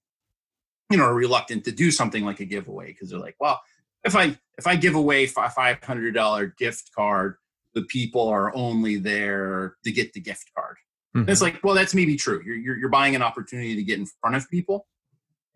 you 0.90 0.96
know 0.96 1.04
are 1.04 1.14
reluctant 1.14 1.64
to 1.64 1.72
do 1.72 1.90
something 1.90 2.25
like 2.25 2.40
a 2.40 2.44
giveaway 2.44 2.88
because 2.88 3.10
they're 3.10 3.18
like 3.18 3.37
well 3.40 3.60
if 4.04 4.14
i 4.14 4.37
if 4.58 4.66
i 4.66 4.76
give 4.76 4.94
away 4.94 5.25
a 5.25 5.28
$500 5.28 6.56
gift 6.56 6.90
card 6.94 7.37
the 7.75 7.82
people 7.82 8.28
are 8.28 8.54
only 8.54 8.96
there 8.96 9.76
to 9.84 9.92
get 9.92 10.12
the 10.12 10.20
gift 10.20 10.50
card. 10.54 10.76
Mm-hmm. 11.16 11.31
it's 11.31 11.40
like 11.40 11.62
well 11.64 11.74
that's 11.74 11.94
maybe 11.94 12.16
true. 12.16 12.42
You're, 12.44 12.57
you're, 12.57 12.76
you're 12.76 12.88
buying 12.90 13.14
an 13.14 13.22
opportunity 13.22 13.76
to 13.76 13.83
get 13.83 13.98
in 13.98 14.07
front 14.20 14.37
of 14.37 14.48
people 14.50 14.87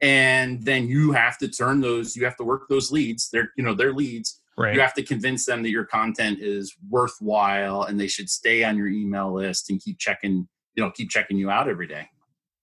and 0.03 0.61
then 0.63 0.89
you 0.89 1.13
have 1.13 1.39
to 1.39 1.49
turn 1.49 1.81
those 1.81 2.17
you 2.17 2.25
have 2.25 2.37
to 2.37 2.45
work 2.45 2.69
those 2.69 2.91
leads. 2.91 3.31
They're 3.31 3.53
you 3.57 3.65
know 3.65 3.75
they're 3.75 3.95
leads. 3.95 4.41
Right. 4.59 4.75
you 4.75 4.83
have 4.83 4.93
to 4.95 5.03
convince 5.03 5.47
them 5.47 5.63
that 5.63 5.71
your 5.71 5.87
content 5.87 6.41
is 6.41 6.77
worthwhile 6.91 7.85
and 7.85 7.99
they 7.99 8.07
should 8.07 8.29
stay 8.29 8.65
on 8.65 8.77
your 8.77 8.89
email 8.89 9.33
list 9.33 9.71
and 9.71 9.81
keep 9.81 9.99
checking 9.99 10.47
you 10.75 10.85
know 10.85 10.91
keep 10.91 11.09
checking 11.09 11.39
you 11.39 11.51
out 11.51 11.69
every 11.69 11.87
day. 11.87 12.09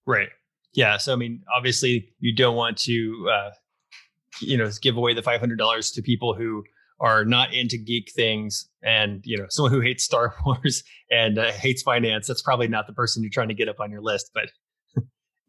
Right. 0.05 0.29
Yeah 0.73 0.97
so 0.97 1.13
i 1.13 1.15
mean 1.15 1.41
obviously 1.55 2.13
you 2.19 2.35
don't 2.35 2.55
want 2.55 2.77
to 2.79 3.27
uh 3.33 3.49
you 4.41 4.57
know 4.57 4.69
give 4.81 4.97
away 4.97 5.13
the 5.13 5.21
$500 5.21 5.93
to 5.93 6.01
people 6.01 6.35
who 6.35 6.63
are 7.01 7.23
not 7.25 7.53
into 7.53 7.77
geek 7.77 8.11
things 8.11 8.69
and 8.83 9.21
you 9.23 9.37
know 9.37 9.45
someone 9.49 9.71
who 9.71 9.79
hates 9.79 10.03
star 10.03 10.35
wars 10.45 10.83
and 11.09 11.39
uh, 11.39 11.51
hates 11.53 11.81
finance 11.81 12.27
that's 12.27 12.41
probably 12.41 12.67
not 12.67 12.87
the 12.87 12.93
person 12.93 13.23
you're 13.23 13.31
trying 13.31 13.47
to 13.47 13.53
get 13.53 13.69
up 13.69 13.79
on 13.79 13.89
your 13.89 14.01
list 14.01 14.31
but 14.33 14.51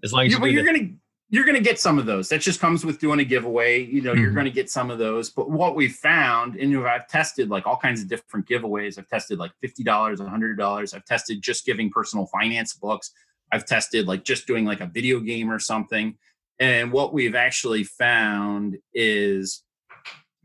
as 0.05 0.13
long 0.13 0.27
as 0.27 0.33
yeah, 0.33 0.45
you 0.45 0.61
are 0.61 0.65
gonna 0.65 0.89
you're 1.33 1.45
going 1.45 1.57
to 1.57 1.63
get 1.63 1.79
some 1.79 1.99
of 1.99 2.07
those. 2.07 2.29
That 2.29 2.41
just 2.41 2.61
comes 2.61 2.85
with 2.85 2.99
doing 2.99 3.21
a 3.21 3.25
giveaway. 3.25 3.85
You 3.85 4.03
know, 4.03 4.13
mm-hmm. 4.13 4.21
you're 4.21 4.33
going 4.33 4.47
to 4.47 4.51
get 4.51 4.69
some 4.69 4.91
of 4.91 4.99
those. 4.99 5.31
But 5.31 5.49
what 5.49 5.77
we 5.77 5.89
found, 5.89 6.57
and 6.57 6.71
you 6.73 6.81
know, 6.81 6.87
I've 6.87 7.07
tested 7.07 7.49
like 7.49 7.67
all 7.67 7.77
kinds 7.77 8.03
of 8.03 8.09
different 8.09 8.49
giveaways. 8.49 8.99
I've 8.99 9.09
tested 9.09 9.39
like 9.39 9.53
fifty 9.61 9.85
dollars, 9.85 10.21
hundred 10.21 10.59
dollars. 10.59 10.93
I've 10.93 11.05
tested 11.05 11.41
just 11.41 11.65
giving 11.65 11.89
personal 11.91 12.27
finance 12.27 12.75
books. 12.75 13.13
I've 13.53 13.65
tested 13.65 14.09
like 14.09 14.25
just 14.25 14.47
doing 14.47 14.65
like 14.65 14.81
a 14.81 14.87
video 14.87 15.21
game 15.21 15.51
or 15.51 15.61
something. 15.61 16.17
And 16.59 16.93
what 16.93 17.15
we've 17.15 17.37
actually 17.37 17.85
found 17.85 18.77
is 18.93 19.63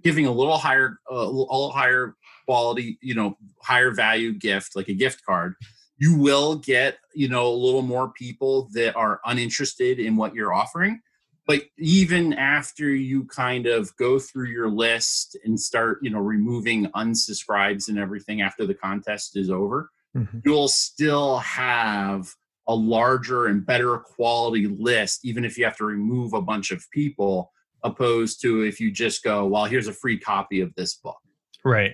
giving 0.01 0.27
a 0.27 0.31
little 0.31 0.57
higher, 0.57 0.99
uh, 1.11 1.15
a 1.15 1.25
little 1.25 1.71
higher 1.71 2.15
quality, 2.45 2.97
you 3.01 3.15
know, 3.15 3.37
higher 3.59 3.91
value 3.91 4.33
gift, 4.33 4.75
like 4.75 4.87
a 4.87 4.93
gift 4.93 5.25
card 5.25 5.55
you 5.97 6.17
will 6.17 6.55
get 6.55 6.97
you 7.13 7.27
know 7.27 7.47
a 7.47 7.53
little 7.53 7.81
more 7.81 8.09
people 8.09 8.69
that 8.73 8.95
are 8.95 9.21
uninterested 9.25 9.99
in 9.99 10.15
what 10.15 10.33
you're 10.33 10.53
offering 10.53 11.01
but 11.47 11.61
even 11.77 12.33
after 12.33 12.89
you 12.89 13.23
kind 13.25 13.67
of 13.67 13.95
go 13.97 14.17
through 14.17 14.47
your 14.47 14.69
list 14.69 15.37
and 15.45 15.59
start 15.59 15.99
you 16.01 16.09
know 16.09 16.19
removing 16.19 16.85
unsubscribes 16.87 17.87
and 17.87 17.97
everything 17.97 18.41
after 18.41 18.65
the 18.65 18.73
contest 18.73 19.37
is 19.37 19.49
over 19.49 19.89
mm-hmm. 20.15 20.39
you'll 20.43 20.67
still 20.67 21.37
have 21.37 22.27
a 22.67 22.75
larger 22.75 23.45
and 23.45 23.65
better 23.65 23.97
quality 23.97 24.67
list 24.67 25.23
even 25.23 25.45
if 25.45 25.57
you 25.57 25.63
have 25.63 25.77
to 25.77 25.85
remove 25.85 26.33
a 26.33 26.41
bunch 26.41 26.71
of 26.71 26.83
people 26.91 27.51
opposed 27.83 28.41
to 28.41 28.63
if 28.63 28.79
you 28.79 28.91
just 28.91 29.23
go 29.23 29.45
well 29.45 29.65
here's 29.65 29.87
a 29.87 29.93
free 29.93 30.17
copy 30.17 30.61
of 30.61 30.73
this 30.75 30.95
book. 30.95 31.17
Right. 31.63 31.93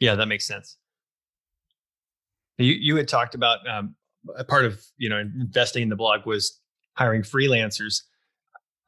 Yeah 0.00 0.14
that 0.14 0.26
makes 0.26 0.46
sense 0.46 0.76
you 2.58 2.74
you 2.74 2.96
had 2.96 3.08
talked 3.08 3.34
about 3.34 3.66
um, 3.68 3.94
a 4.36 4.44
part 4.44 4.64
of 4.64 4.82
you 4.96 5.08
know 5.08 5.18
investing 5.18 5.82
in 5.82 5.88
the 5.88 5.96
blog 5.96 6.26
was 6.26 6.60
hiring 6.94 7.22
freelancers. 7.22 8.02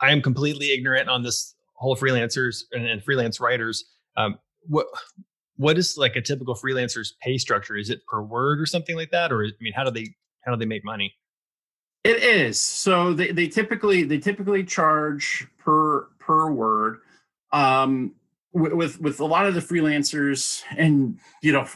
I 0.00 0.10
am 0.10 0.20
completely 0.20 0.72
ignorant 0.72 1.08
on 1.08 1.22
this 1.22 1.54
whole 1.74 1.96
freelancers 1.96 2.62
and, 2.72 2.86
and 2.86 3.02
freelance 3.02 3.40
writers. 3.40 3.84
Um, 4.16 4.38
what 4.66 4.86
what 5.56 5.78
is 5.78 5.96
like 5.96 6.16
a 6.16 6.20
typical 6.20 6.54
freelancer's 6.54 7.14
pay 7.22 7.38
structure? 7.38 7.76
Is 7.76 7.90
it 7.90 8.04
per 8.06 8.22
word 8.22 8.60
or 8.60 8.66
something 8.66 8.96
like 8.96 9.10
that, 9.10 9.32
or 9.32 9.44
I 9.44 9.50
mean, 9.60 9.72
how 9.72 9.84
do 9.84 9.90
they 9.90 10.14
how 10.44 10.52
do 10.52 10.58
they 10.58 10.66
make 10.66 10.84
money? 10.84 11.14
It 12.02 12.22
is 12.22 12.60
so 12.60 13.14
they, 13.14 13.32
they 13.32 13.48
typically 13.48 14.04
they 14.04 14.18
typically 14.18 14.64
charge 14.64 15.46
per 15.58 16.08
per 16.18 16.50
word. 16.50 16.98
Um, 17.52 18.14
with 18.52 19.00
with 19.00 19.20
a 19.20 19.24
lot 19.24 19.46
of 19.46 19.54
the 19.54 19.60
freelancers, 19.60 20.62
and 20.76 21.18
you 21.42 21.52
know, 21.52 21.66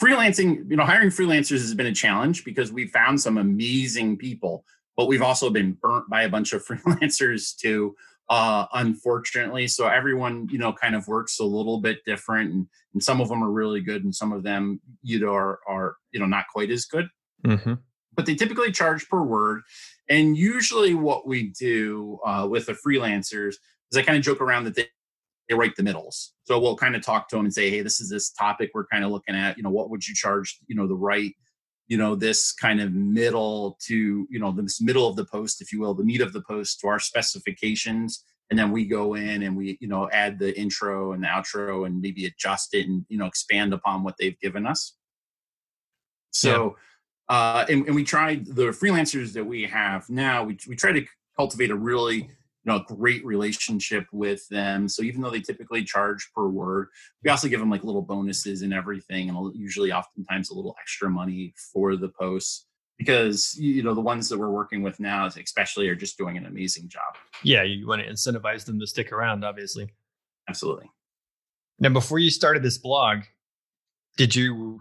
freelancing, 0.00 0.68
you 0.70 0.76
know, 0.76 0.84
hiring 0.84 1.10
freelancers 1.10 1.60
has 1.60 1.74
been 1.74 1.86
a 1.86 1.94
challenge 1.94 2.44
because 2.44 2.72
we 2.72 2.86
found 2.86 3.20
some 3.20 3.38
amazing 3.38 4.16
people, 4.16 4.64
but 4.96 5.06
we've 5.06 5.22
also 5.22 5.50
been 5.50 5.76
burnt 5.80 6.08
by 6.08 6.22
a 6.22 6.28
bunch 6.28 6.52
of 6.52 6.64
freelancers 6.66 7.54
too, 7.56 7.94
uh, 8.28 8.66
unfortunately. 8.72 9.68
So 9.68 9.86
everyone, 9.86 10.48
you 10.50 10.58
know, 10.58 10.72
kind 10.72 10.94
of 10.94 11.06
works 11.06 11.38
a 11.38 11.44
little 11.44 11.80
bit 11.80 11.98
different, 12.06 12.52
and, 12.52 12.66
and 12.94 13.02
some 13.02 13.20
of 13.20 13.28
them 13.28 13.44
are 13.44 13.50
really 13.50 13.80
good, 13.80 14.04
and 14.04 14.14
some 14.14 14.32
of 14.32 14.42
them, 14.42 14.80
you 15.02 15.20
know, 15.20 15.34
are 15.34 15.60
are 15.68 15.96
you 16.12 16.20
know 16.20 16.26
not 16.26 16.46
quite 16.52 16.70
as 16.70 16.86
good. 16.86 17.08
Mm-hmm. 17.44 17.74
But 18.14 18.26
they 18.26 18.34
typically 18.34 18.72
charge 18.72 19.08
per 19.08 19.22
word, 19.22 19.62
and 20.08 20.36
usually 20.36 20.94
what 20.94 21.26
we 21.26 21.52
do 21.58 22.18
uh, 22.24 22.46
with 22.50 22.66
the 22.66 22.72
freelancers 22.74 23.54
is 23.90 23.96
I 23.96 24.02
kind 24.02 24.18
of 24.18 24.24
joke 24.24 24.40
around 24.40 24.64
that 24.64 24.74
they 24.74 24.88
they 25.50 25.56
write 25.56 25.74
the 25.74 25.82
middles. 25.82 26.32
So 26.44 26.60
we'll 26.60 26.76
kind 26.76 26.94
of 26.94 27.02
talk 27.02 27.28
to 27.28 27.36
them 27.36 27.44
and 27.44 27.52
say, 27.52 27.70
hey, 27.70 27.82
this 27.82 28.00
is 28.00 28.08
this 28.08 28.30
topic 28.30 28.70
we're 28.72 28.86
kind 28.86 29.04
of 29.04 29.10
looking 29.10 29.34
at. 29.34 29.56
You 29.56 29.64
know, 29.64 29.70
what 29.70 29.90
would 29.90 30.06
you 30.06 30.14
charge? 30.14 30.58
You 30.68 30.76
know, 30.76 30.86
the 30.86 30.94
right, 30.94 31.34
you 31.88 31.98
know, 31.98 32.14
this 32.14 32.52
kind 32.52 32.80
of 32.80 32.92
middle 32.92 33.76
to, 33.88 34.28
you 34.30 34.38
know, 34.38 34.52
this 34.52 34.80
middle 34.80 35.08
of 35.08 35.16
the 35.16 35.24
post, 35.24 35.60
if 35.60 35.72
you 35.72 35.80
will, 35.80 35.92
the 35.92 36.04
meat 36.04 36.20
of 36.20 36.32
the 36.32 36.42
post 36.42 36.78
to 36.80 36.86
our 36.86 37.00
specifications. 37.00 38.24
And 38.48 38.58
then 38.58 38.70
we 38.70 38.84
go 38.84 39.14
in 39.14 39.42
and 39.42 39.56
we, 39.56 39.76
you 39.80 39.88
know, 39.88 40.08
add 40.12 40.38
the 40.38 40.56
intro 40.58 41.12
and 41.12 41.22
the 41.24 41.26
outro 41.26 41.84
and 41.84 42.00
maybe 42.00 42.26
adjust 42.26 42.72
it 42.74 42.86
and, 42.86 43.04
you 43.08 43.18
know, 43.18 43.26
expand 43.26 43.74
upon 43.74 44.04
what 44.04 44.14
they've 44.20 44.38
given 44.38 44.66
us. 44.66 44.96
So, 46.30 46.76
yeah. 47.28 47.36
uh, 47.36 47.66
and, 47.68 47.86
and 47.86 47.94
we 47.96 48.04
tried 48.04 48.46
the 48.46 48.66
freelancers 48.66 49.32
that 49.32 49.44
we 49.44 49.64
have 49.64 50.08
now, 50.08 50.44
we, 50.44 50.58
we 50.68 50.76
try 50.76 50.92
to 50.92 51.04
cultivate 51.36 51.70
a 51.70 51.76
really 51.76 52.30
you 52.64 52.72
know 52.72 52.78
a 52.78 52.94
great 52.94 53.24
relationship 53.24 54.06
with 54.12 54.46
them. 54.48 54.88
So 54.88 55.02
even 55.02 55.22
though 55.22 55.30
they 55.30 55.40
typically 55.40 55.84
charge 55.84 56.30
per 56.34 56.48
word 56.48 56.88
we 57.22 57.30
also 57.30 57.48
give 57.48 57.60
them 57.60 57.70
like 57.70 57.84
little 57.84 58.02
bonuses 58.02 58.62
and 58.62 58.72
everything 58.72 59.28
and 59.28 59.54
usually 59.54 59.92
oftentimes 59.92 60.50
a 60.50 60.54
little 60.54 60.76
extra 60.80 61.08
money 61.08 61.54
for 61.72 61.96
the 61.96 62.08
posts 62.08 62.66
because 62.98 63.56
you 63.58 63.82
know 63.82 63.94
the 63.94 64.00
ones 64.00 64.28
that 64.28 64.38
we're 64.38 64.50
working 64.50 64.82
with 64.82 65.00
now 65.00 65.26
especially 65.26 65.88
are 65.88 65.94
just 65.94 66.18
doing 66.18 66.36
an 66.36 66.46
amazing 66.46 66.88
job. 66.88 67.14
Yeah 67.42 67.62
you 67.62 67.86
want 67.86 68.02
to 68.02 68.08
incentivize 68.08 68.64
them 68.64 68.78
to 68.80 68.86
stick 68.86 69.12
around 69.12 69.44
obviously. 69.44 69.90
Absolutely. 70.48 70.90
Now 71.78 71.90
before 71.90 72.18
you 72.18 72.30
started 72.30 72.62
this 72.62 72.78
blog 72.78 73.20
did 74.16 74.34
you 74.34 74.80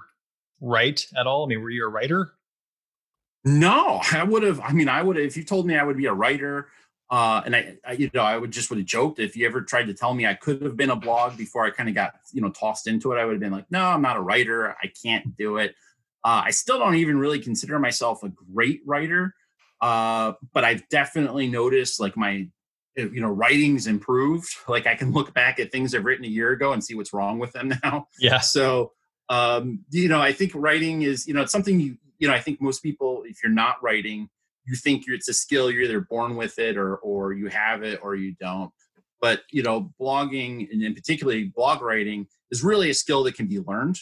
write 0.59 1.05
at 1.17 1.27
all? 1.27 1.45
I 1.45 1.47
mean 1.47 1.61
were 1.61 1.69
you 1.69 1.85
a 1.85 1.89
writer? 1.89 2.33
No 3.45 4.01
i 4.11 4.21
would 4.21 4.43
have 4.43 4.59
i 4.59 4.73
mean 4.73 4.89
i 4.89 5.01
would 5.01 5.15
have 5.15 5.25
if 5.25 5.37
you 5.37 5.45
told 5.45 5.65
me 5.65 5.77
i 5.77 5.83
would 5.83 5.95
be 5.95 6.07
a 6.07 6.13
writer 6.13 6.67
uh, 7.09 7.41
and 7.45 7.55
I, 7.55 7.75
I, 7.85 7.93
you 7.93 8.09
know, 8.13 8.21
I 8.21 8.37
would 8.37 8.51
just 8.51 8.69
would 8.69 8.77
have 8.77 8.85
joked 8.85 9.19
if 9.19 9.35
you 9.35 9.47
ever 9.47 9.61
tried 9.61 9.87
to 9.87 9.93
tell 9.93 10.13
me 10.13 10.27
I 10.27 10.35
could 10.35 10.61
have 10.61 10.77
been 10.77 10.91
a 10.91 10.95
blog 10.95 11.37
before 11.37 11.65
I 11.65 11.71
kind 11.71 11.89
of 11.89 11.95
got, 11.95 12.13
you 12.31 12.41
know, 12.41 12.51
tossed 12.51 12.87
into 12.87 13.11
it. 13.11 13.17
I 13.17 13.25
would 13.25 13.33
have 13.33 13.39
been 13.39 13.51
like, 13.51 13.69
no, 13.71 13.83
I'm 13.83 14.01
not 14.01 14.17
a 14.17 14.21
writer. 14.21 14.75
I 14.81 14.91
can't 15.03 15.35
do 15.35 15.57
it. 15.57 15.75
Uh, 16.23 16.43
I 16.45 16.51
still 16.51 16.77
don't 16.77 16.95
even 16.95 17.17
really 17.17 17.39
consider 17.39 17.79
myself 17.79 18.23
a 18.23 18.29
great 18.29 18.81
writer, 18.85 19.33
uh, 19.81 20.33
but 20.53 20.63
I've 20.63 20.87
definitely 20.89 21.47
noticed 21.47 21.99
like 21.99 22.15
my, 22.15 22.47
uh, 22.99 23.09
you 23.09 23.21
know, 23.21 23.29
writing's 23.29 23.87
improved. 23.87 24.49
Like 24.67 24.85
I 24.85 24.93
can 24.93 25.11
look 25.11 25.33
back 25.33 25.59
at 25.59 25.71
things 25.71 25.95
I've 25.95 26.05
written 26.05 26.25
a 26.25 26.29
year 26.29 26.51
ago 26.51 26.73
and 26.73 26.83
see 26.83 26.93
what's 26.93 27.13
wrong 27.13 27.39
with 27.39 27.53
them 27.53 27.73
now. 27.83 28.07
Yeah. 28.19 28.39
So, 28.39 28.91
um, 29.29 29.83
you 29.89 30.09
know, 30.09 30.21
I 30.21 30.31
think 30.31 30.51
writing 30.53 31.01
is, 31.01 31.27
you 31.27 31.33
know, 31.33 31.41
it's 31.41 31.51
something 31.51 31.79
you, 31.79 31.97
you 32.19 32.27
know, 32.27 32.33
I 32.35 32.39
think 32.39 32.61
most 32.61 32.83
people, 32.83 33.23
if 33.25 33.41
you're 33.41 33.51
not 33.51 33.81
writing, 33.81 34.29
you 34.69 34.75
think 34.75 35.05
it's 35.07 35.29
a 35.29 35.33
skill, 35.33 35.71
you're 35.71 35.83
either 35.83 36.01
born 36.01 36.35
with 36.35 36.59
it 36.59 36.77
or 36.77 36.97
or 36.97 37.33
you 37.33 37.47
have 37.47 37.83
it 37.83 37.99
or 38.03 38.15
you 38.15 38.35
don't. 38.39 38.71
But 39.19 39.41
you 39.51 39.63
know, 39.63 39.91
blogging 39.99 40.71
and 40.71 40.83
in 40.83 40.93
particularly 40.93 41.51
blog 41.55 41.81
writing 41.81 42.27
is 42.51 42.63
really 42.63 42.89
a 42.89 42.93
skill 42.93 43.23
that 43.23 43.35
can 43.35 43.47
be 43.47 43.59
learned. 43.59 43.97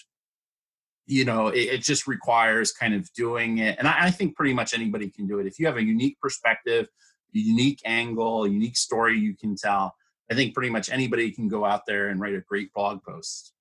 You 1.06 1.24
know 1.24 1.48
it, 1.48 1.60
it, 1.60 1.84
just 1.84 2.06
requires 2.06 2.74
kind 2.74 2.94
of 2.94 3.10
doing 3.14 3.60
it 3.60 3.78
and 3.80 3.88
I, 3.88 4.08
I, 4.08 4.12
think 4.12 4.36
pretty 4.36 4.54
much 4.54 4.74
anybody 4.74 5.10
can 5.10 5.26
do 5.26 5.40
it. 5.40 5.48
If 5.48 5.58
you 5.58 5.66
have 5.66 5.78
a 5.78 5.82
unique 5.82 6.20
perspective 6.20 6.90
a 7.34 7.40
unique 7.40 7.80
angle 7.86 8.44
a 8.44 8.50
unique 8.50 8.76
story 8.76 9.18
you 9.18 9.34
can 9.34 9.56
tell 9.56 9.96
i 10.30 10.36
think 10.36 10.54
pretty 10.54 10.70
much 10.70 10.90
anybody 10.90 11.32
can 11.32 11.48
go 11.48 11.64
out 11.64 11.86
there 11.86 12.10
and 12.10 12.20
write 12.20 12.34
a 12.34 12.42
great 12.42 12.74
blog 12.74 13.02
post. 13.04 13.54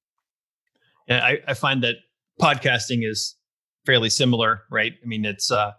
Yeah 1.07 1.25
i, 1.25 1.39
I 1.47 1.55
find 1.55 1.85
that 1.85 1.97
podcasting 2.43 3.09
is 3.09 3.37
fairly 3.85 4.11
similar 4.11 4.63
right? 4.69 4.95
I 5.01 5.07
mean 5.07 5.25
it's 5.25 5.53
uh 5.53 5.73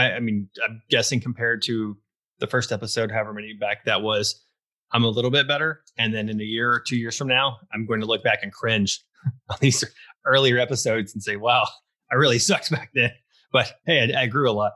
I, 0.00 0.16
I 0.16 0.20
mean 0.20 0.48
i'm 0.64 0.82
guessing 0.90 1.20
compared 1.20 1.62
to 1.62 1.96
the 2.38 2.46
first 2.46 2.72
episode 2.72 3.10
however 3.10 3.32
many 3.32 3.52
back 3.52 3.84
that 3.84 4.02
was 4.02 4.44
i'm 4.92 5.04
a 5.04 5.08
little 5.08 5.30
bit 5.30 5.46
better 5.46 5.82
and 5.98 6.14
then 6.14 6.28
in 6.28 6.40
a 6.40 6.44
year 6.44 6.72
or 6.72 6.80
two 6.80 6.96
years 6.96 7.16
from 7.16 7.28
now 7.28 7.58
i'm 7.72 7.86
going 7.86 8.00
to 8.00 8.06
look 8.06 8.24
back 8.24 8.40
and 8.42 8.52
cringe 8.52 9.00
on 9.50 9.56
these 9.60 9.84
earlier 10.24 10.58
episodes 10.58 11.14
and 11.14 11.22
say, 11.22 11.36
wow, 11.36 11.66
I 12.10 12.16
really 12.16 12.38
sucked 12.38 12.70
back 12.70 12.90
then. 12.94 13.12
But 13.52 13.72
hey, 13.86 14.12
I, 14.14 14.22
I 14.22 14.26
grew 14.26 14.50
a 14.50 14.52
lot. 14.52 14.72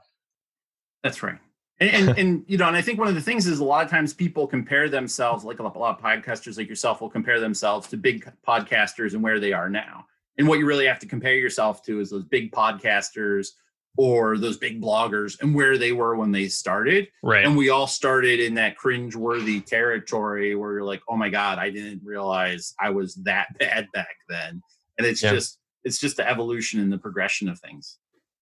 That's 1.02 1.22
right. 1.22 1.38
And, 1.80 2.08
and, 2.08 2.18
and, 2.18 2.44
you 2.48 2.56
know, 2.56 2.68
and 2.68 2.76
I 2.76 2.82
think 2.82 2.98
one 2.98 3.08
of 3.08 3.14
the 3.14 3.20
things 3.20 3.46
is 3.46 3.58
a 3.58 3.64
lot 3.64 3.84
of 3.84 3.90
times 3.90 4.12
people 4.12 4.46
compare 4.46 4.88
themselves, 4.88 5.44
like 5.44 5.58
a 5.58 5.62
lot 5.62 5.76
of 5.76 6.00
podcasters 6.00 6.56
like 6.56 6.68
yourself 6.68 7.00
will 7.00 7.10
compare 7.10 7.40
themselves 7.40 7.88
to 7.88 7.96
big 7.96 8.30
podcasters 8.46 9.14
and 9.14 9.22
where 9.22 9.40
they 9.40 9.52
are 9.52 9.68
now. 9.68 10.06
And 10.38 10.48
what 10.48 10.58
you 10.58 10.66
really 10.66 10.86
have 10.86 10.98
to 11.00 11.06
compare 11.06 11.36
yourself 11.36 11.82
to 11.84 12.00
is 12.00 12.10
those 12.10 12.24
big 12.24 12.50
podcasters 12.50 13.48
or 13.96 14.36
those 14.36 14.56
big 14.56 14.82
bloggers 14.82 15.40
and 15.40 15.54
where 15.54 15.78
they 15.78 15.92
were 15.92 16.16
when 16.16 16.32
they 16.32 16.48
started. 16.48 17.08
Right. 17.22 17.44
And 17.44 17.56
we 17.56 17.70
all 17.70 17.86
started 17.86 18.40
in 18.40 18.54
that 18.54 18.76
cringe-worthy 18.76 19.60
territory 19.60 20.54
where 20.54 20.72
you're 20.72 20.84
like, 20.84 21.02
oh 21.08 21.16
my 21.16 21.28
God, 21.28 21.58
I 21.58 21.70
didn't 21.70 22.00
realize 22.04 22.74
I 22.80 22.90
was 22.90 23.14
that 23.24 23.48
bad 23.58 23.88
back 23.92 24.16
then. 24.28 24.62
And 24.98 25.06
it's 25.06 25.22
yeah. 25.22 25.32
just 25.32 25.58
it's 25.84 25.98
just 25.98 26.16
the 26.16 26.28
evolution 26.28 26.80
and 26.80 26.92
the 26.92 26.98
progression 26.98 27.48
of 27.48 27.60
things. 27.60 27.98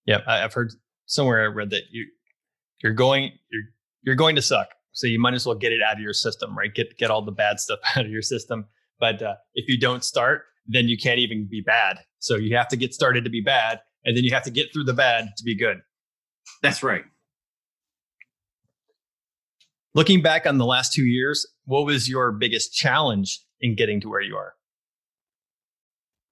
Yeah, 0.07 0.21
I've 0.27 0.55
heard 0.55 0.73
somewhere 1.07 1.43
I 1.43 1.47
read 1.47 1.71
that 1.71 1.83
you 1.91 2.07
you're 2.83 2.95
going 2.95 3.33
you're 3.51 3.63
you're 4.03 4.17
going 4.17 4.37
to 4.37 4.43
suck. 4.43 4.69
So 4.93 5.07
you 5.07 5.19
might 5.19 5.35
as 5.35 5.47
well 5.47 5.55
get 5.55 5.73
it 5.73 5.81
out 5.83 5.95
of 5.95 6.01
your 6.01 6.13
system, 6.13 6.57
right? 6.57 6.73
Get 6.75 6.97
get 6.99 7.11
all 7.11 7.23
the 7.23 7.33
bad 7.33 7.61
stuff 7.61 7.79
out 7.97 8.05
of 8.05 8.11
your 8.11 8.23
system. 8.23 8.67
But 9.01 9.23
uh, 9.23 9.35
if 9.55 9.69
you 9.69 9.79
don't 9.79 10.05
start, 10.05 10.45
then 10.67 10.89
you 10.89 10.97
can't 10.97 11.19
even 11.19 11.49
be 11.51 11.61
bad. 11.61 11.99
So 12.21 12.37
you 12.37 12.57
have 12.57 12.69
to 12.69 12.77
get 12.77 12.95
started 12.95 13.25
to 13.25 13.31
be 13.31 13.41
bad 13.41 13.81
and 14.05 14.17
then 14.17 14.25
you 14.25 14.33
have 14.33 14.45
to 14.45 14.51
get 14.51 14.73
through 14.73 14.85
the 14.85 14.95
bad 14.95 15.29
to 15.37 15.45
be 15.45 15.55
good. 15.55 15.81
That's 16.63 16.83
right. 16.83 17.05
Looking 19.95 20.23
back 20.23 20.47
on 20.47 20.59
the 20.59 20.67
last 20.67 20.93
two 20.93 21.05
years, 21.05 21.47
what 21.67 21.85
was 21.85 22.09
your 22.09 22.33
biggest 22.33 22.75
challenge 22.75 23.41
in 23.61 23.77
getting 23.77 24.01
to 24.01 24.09
where 24.09 24.23
you 24.23 24.37
are? 24.37 24.55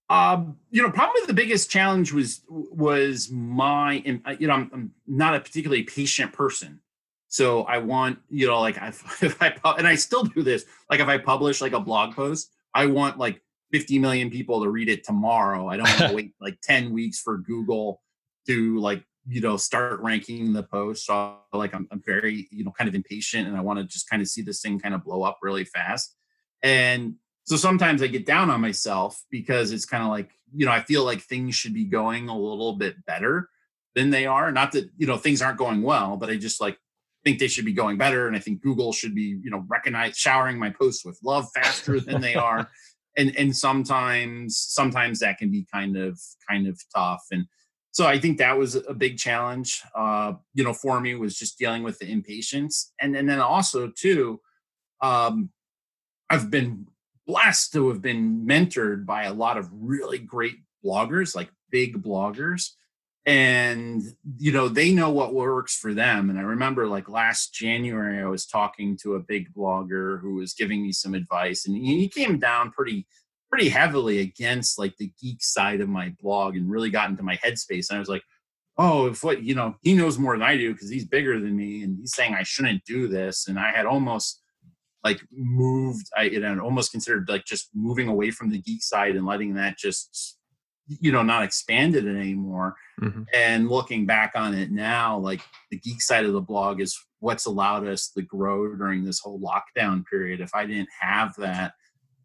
Um, 0.09 0.57
you 0.71 0.83
know, 0.83 0.91
probably 0.91 1.23
the 1.27 1.35
biggest 1.35 1.71
challenge 1.71 2.13
was 2.13 2.43
was 2.49 3.31
my, 3.31 4.03
you 4.39 4.49
know, 4.49 4.55
I'm, 4.55 4.71
I'm 4.73 4.93
not 5.07 5.37
a 5.37 5.41
particularly 5.41 5.85
patient 5.85 6.33
person, 6.33 6.81
so 7.29 7.63
I 7.63 7.79
want, 7.79 8.19
you 8.29 8.49
know, 8.49 8.61
like 8.61 8.77
if, 8.77 9.23
if 9.23 9.41
I 9.41 9.55
and 9.79 9.87
I 9.87 9.95
still 9.95 10.25
do 10.25 10.43
this, 10.43 10.65
like 10.91 10.99
if 10.99 11.07
I 11.07 11.19
publish 11.19 11.61
like 11.61 11.73
a 11.73 11.81
blog 11.81 12.15
post, 12.17 12.51
I 12.75 12.87
want 12.87 13.19
like 13.19 13.41
50 13.73 13.99
million 13.99 14.31
people 14.31 14.63
to 14.63 14.69
read 14.69 14.89
it 14.89 15.05
tomorrow. 15.05 15.69
I 15.69 15.77
don't 15.77 15.89
want 15.89 16.11
to 16.11 16.13
wait 16.15 16.35
like 16.41 16.59
10 16.63 16.93
weeks 16.93 17.21
for 17.21 17.39
Google 17.39 18.03
to 18.47 18.79
like, 18.79 19.05
you 19.27 19.41
know, 19.41 19.57
start 19.57 20.01
ranking 20.01 20.53
the 20.53 20.63
post. 20.63 21.07
So 21.07 21.39
like 21.53 21.75
I'm, 21.75 21.87
I'm 21.93 22.03
very, 22.05 22.49
you 22.51 22.65
know, 22.65 22.73
kind 22.73 22.89
of 22.89 22.95
impatient 22.95 23.47
and 23.47 23.57
I 23.57 23.61
want 23.61 23.79
to 23.79 23.85
just 23.85 24.09
kind 24.09 24.23
of 24.23 24.29
see 24.29 24.43
this 24.43 24.61
thing 24.61 24.81
kind 24.81 24.95
of 24.95 25.05
blow 25.05 25.23
up 25.23 25.39
really 25.43 25.65
fast. 25.65 26.17
And 26.63 27.15
so 27.45 27.57
sometimes 27.57 28.03
I 28.03 28.07
get 28.07 28.27
down 28.27 28.51
on 28.51 28.61
myself 28.61 29.21
because 29.31 29.73
it's 29.73 29.85
kind 29.85 30.03
of 30.03 30.11
like, 30.11 30.31
you 30.55 30.67
know, 30.67 30.73
I 30.73 30.81
feel 30.81 31.05
like 31.05 31.21
things 31.21 31.55
should 31.55 31.75
be 31.75 31.85
going 31.85 32.29
a 32.29 32.37
little 32.37 32.75
bit 32.75 33.05
better 33.07 33.49
than 33.95 34.11
they 34.11 34.27
are. 34.27 34.51
Not 34.53 34.73
that, 34.73 34.89
you 34.97 35.07
know, 35.07 35.17
things 35.17 35.43
aren't 35.43 35.59
going 35.59 35.83
well, 35.83 36.17
but 36.17 36.31
I 36.31 36.37
just 36.37 36.61
like 36.61 36.79
think 37.25 37.39
they 37.39 37.49
should 37.49 37.65
be 37.65 37.73
going 37.73 37.99
better. 37.99 38.27
And 38.27 38.37
I 38.37 38.39
think 38.39 38.63
Google 38.63 38.93
should 38.93 39.15
be, 39.15 39.39
you 39.43 39.51
know, 39.51 39.65
recognize 39.69 40.17
showering 40.17 40.59
my 40.59 40.71
posts 40.71 41.05
with 41.05 41.19
love 41.23 41.47
faster 41.55 42.01
than 42.01 42.21
they 42.21 42.35
are 42.35 42.69
and 43.21 43.37
and 43.37 43.55
sometimes 43.55 44.57
sometimes 44.57 45.19
that 45.21 45.39
can 45.39 45.51
be 45.51 45.67
kind 45.73 45.97
of 45.97 46.19
kind 46.49 46.67
of 46.67 46.81
tough. 46.95 47.25
And 47.31 47.45
so 47.93 48.07
i 48.07 48.19
think 48.19 48.39
that 48.39 48.57
was 48.57 48.77
a 48.77 48.95
big 48.95 49.19
challenge 49.19 49.83
uh 49.97 50.33
you 50.55 50.63
know 50.63 50.73
for 50.73 51.01
me 51.01 51.17
was 51.17 51.37
just 51.37 51.59
dealing 51.59 51.83
with 51.83 51.99
the 51.99 52.11
impatience. 52.11 52.93
And 53.01 53.17
and 53.17 53.29
then 53.29 53.41
also 53.41 53.91
too 54.05 54.41
um 55.03 55.51
i've 56.31 56.51
been 56.51 56.87
blessed 57.27 57.73
to 57.73 57.89
have 57.89 58.03
been 58.03 58.45
mentored 58.47 59.07
by 59.07 59.25
a 59.25 59.33
lot 59.33 59.57
of 59.57 59.69
really 59.73 60.19
great 60.19 60.57
bloggers 60.85 61.35
like 61.35 61.51
big 61.71 62.03
bloggers 62.03 62.71
and 63.31 64.03
you 64.39 64.51
know 64.51 64.67
they 64.69 64.93
know 64.93 65.09
what 65.09 65.35
works 65.35 65.79
for 65.79 65.95
them 65.95 66.31
and 66.31 66.39
i 66.39 66.43
remember 66.43 66.89
like 66.89 67.09
last 67.09 67.55
january 67.55 68.21
i 68.21 68.27
was 68.27 68.45
talking 68.45 68.99
to 69.01 69.15
a 69.15 69.21
big 69.21 69.47
blogger 69.55 70.21
who 70.21 70.35
was 70.35 70.53
giving 70.53 70.83
me 70.83 70.91
some 70.91 71.15
advice 71.15 71.65
and 71.65 71.77
he 71.77 72.09
came 72.09 72.41
down 72.41 72.73
pretty 72.73 73.07
pretty 73.49 73.69
heavily 73.69 74.19
against 74.19 74.81
like 74.81 74.97
the 74.97 75.13
geek 75.23 75.41
side 75.45 75.81
of 75.81 75.89
my 75.89 76.13
blog 76.21 76.57
and 76.57 76.69
really 76.69 76.91
got 76.91 77.09
into 77.09 77.23
my 77.23 77.37
headspace 77.37 77.89
and 77.89 77.97
i 77.97 78.01
was 78.01 78.09
like 78.09 78.25
oh 78.79 79.07
if 79.07 79.23
what 79.23 79.45
you 79.45 79.55
know 79.55 79.77
he 79.83 79.95
knows 79.95 80.19
more 80.19 80.35
than 80.35 80.43
i 80.43 80.57
do 80.57 80.73
because 80.73 80.91
he's 80.91 81.05
bigger 81.05 81.39
than 81.39 81.57
me 81.57 81.85
and 81.85 81.99
he's 82.01 82.15
saying 82.15 82.35
i 82.35 82.43
shouldn't 82.43 82.85
do 82.85 83.07
this 83.07 83.47
and 83.47 83.61
i 83.61 83.71
had 83.71 83.87
almost 83.87 84.43
like 85.05 85.21
moved 85.31 86.09
i 86.17 86.25
you 86.25 86.61
almost 86.61 86.91
considered 86.91 87.29
like 87.29 87.45
just 87.45 87.69
moving 87.77 88.09
away 88.09 88.33
from 88.33 88.51
the 88.51 88.61
geek 88.61 88.83
side 88.83 89.15
and 89.15 89.25
letting 89.25 89.55
that 89.55 89.79
just 89.79 90.40
you 91.01 91.13
know 91.13 91.23
not 91.23 91.43
expanded 91.43 92.05
it 92.07 92.17
anymore. 92.17 92.75
Mm-hmm. 93.01 93.23
and 93.35 93.71
looking 93.71 94.05
back 94.05 94.33
on 94.35 94.53
it 94.53 94.71
now 94.71 95.17
like 95.17 95.41
the 95.71 95.79
geek 95.79 96.03
side 96.03 96.27
of 96.27 96.35
the 96.35 96.41
blog 96.43 96.83
is 96.83 96.99
what's 97.21 97.47
allowed 97.47 97.87
us 97.87 98.11
to 98.11 98.21
grow 98.21 98.77
during 98.77 99.05
this 99.05 99.21
whole 99.21 99.41
lockdown 99.41 100.05
period. 100.05 100.41
If 100.41 100.55
i 100.55 100.67
didn't 100.67 100.89
have 101.01 101.35
that 101.39 101.73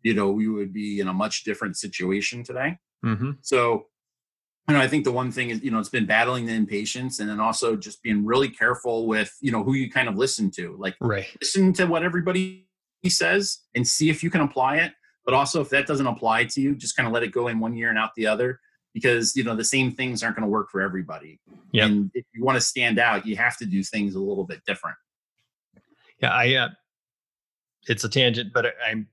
you 0.04 0.13
know 0.13 0.32
we 0.32 0.47
would 0.47 0.73
be 0.73 0.99
in 0.99 1.08
a 1.08 1.13
much 1.13 1.43
different 1.43 1.78
situation 1.78 2.43
today. 2.43 2.78
Mm-hmm. 3.06 3.32
so 3.41 3.86
you 4.67 4.73
know 4.73 4.82
i 4.82 4.88
think 4.88 5.04
the 5.04 5.12
one 5.12 5.32
thing 5.32 5.51
is 5.51 5.63
you 5.63 5.69
know 5.69 5.80
it's 5.80 5.89
been 5.89 6.08
battling 6.08 6.47
the 6.47 6.54
impatience 6.54 7.19
and 7.19 7.30
then 7.30 7.39
also 7.39 7.75
just 7.75 8.01
being 8.01 8.25
really 8.25 8.49
careful 8.49 9.06
with 9.08 9.32
you 9.41 9.51
know 9.51 9.63
who 9.63 9.73
you 9.73 9.91
kind 9.91 10.10
of 10.10 10.17
listen 10.17 10.49
to. 10.51 10.75
Like 10.80 10.95
right. 10.99 11.28
listen 11.39 11.71
to 11.73 11.86
what 11.86 12.04
everybody 12.04 12.67
says 13.08 13.60
and 13.75 13.88
see 13.88 14.10
if 14.10 14.23
you 14.23 14.30
can 14.30 14.41
apply 14.41 14.78
it 14.78 14.91
but 15.25 15.33
also, 15.33 15.61
if 15.61 15.69
that 15.69 15.88
doesn't 15.88 16.07
apply 16.07 16.45
to 16.45 16.61
you, 16.61 16.75
just 16.75 16.95
kind 16.95 17.07
of 17.07 17.13
let 17.13 17.23
it 17.23 17.31
go 17.31 17.47
in 17.47 17.59
one 17.59 17.75
year 17.75 17.89
and 17.89 17.97
out 17.97 18.11
the 18.15 18.27
other 18.27 18.59
because 18.93 19.35
you 19.35 19.43
know 19.43 19.55
the 19.55 19.63
same 19.63 19.91
things 19.91 20.23
aren't 20.23 20.35
going 20.35 20.45
to 20.45 20.49
work 20.49 20.69
for 20.71 20.81
everybody. 20.81 21.39
Yep. 21.71 21.85
And 21.85 22.11
if 22.13 22.25
you 22.33 22.43
want 22.43 22.55
to 22.55 22.61
stand 22.61 22.99
out, 22.99 23.25
you 23.25 23.35
have 23.35 23.57
to 23.57 23.65
do 23.65 23.83
things 23.83 24.15
a 24.15 24.19
little 24.19 24.45
bit 24.45 24.61
different. 24.65 24.97
Yeah, 26.21 26.29
I. 26.29 26.53
Uh, 26.55 26.69
it's 27.88 28.03
a 28.03 28.09
tangent, 28.09 28.51
but 28.51 28.73
I'm 28.88 29.07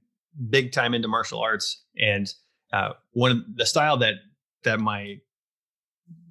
big 0.48 0.72
time 0.72 0.94
into 0.94 1.08
martial 1.08 1.40
arts, 1.40 1.84
and 1.98 2.32
uh, 2.72 2.92
one 3.12 3.30
of 3.30 3.38
the 3.56 3.66
style 3.66 3.96
that 3.98 4.14
that 4.64 4.80
my 4.80 5.16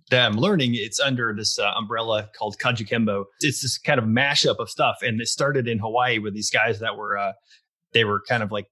that 0.10 0.26
I'm 0.26 0.38
learning, 0.38 0.76
it's 0.76 1.00
under 1.00 1.34
this 1.34 1.58
uh, 1.58 1.72
umbrella 1.78 2.30
called 2.38 2.58
Kajukenbo. 2.58 3.26
It's 3.40 3.62
this 3.62 3.78
kind 3.78 4.00
of 4.00 4.06
mashup 4.06 4.58
of 4.60 4.70
stuff, 4.70 4.98
and 5.02 5.20
it 5.22 5.28
started 5.28 5.68
in 5.68 5.80
Hawaii 5.80 6.20
with 6.20 6.34
these 6.34 6.50
guys 6.50 6.80
that 6.80 6.98
were 6.98 7.18
uh, 7.18 7.34
they 7.94 8.06
were 8.06 8.22
kind 8.28 8.44
of 8.44 8.52
like 8.52 8.68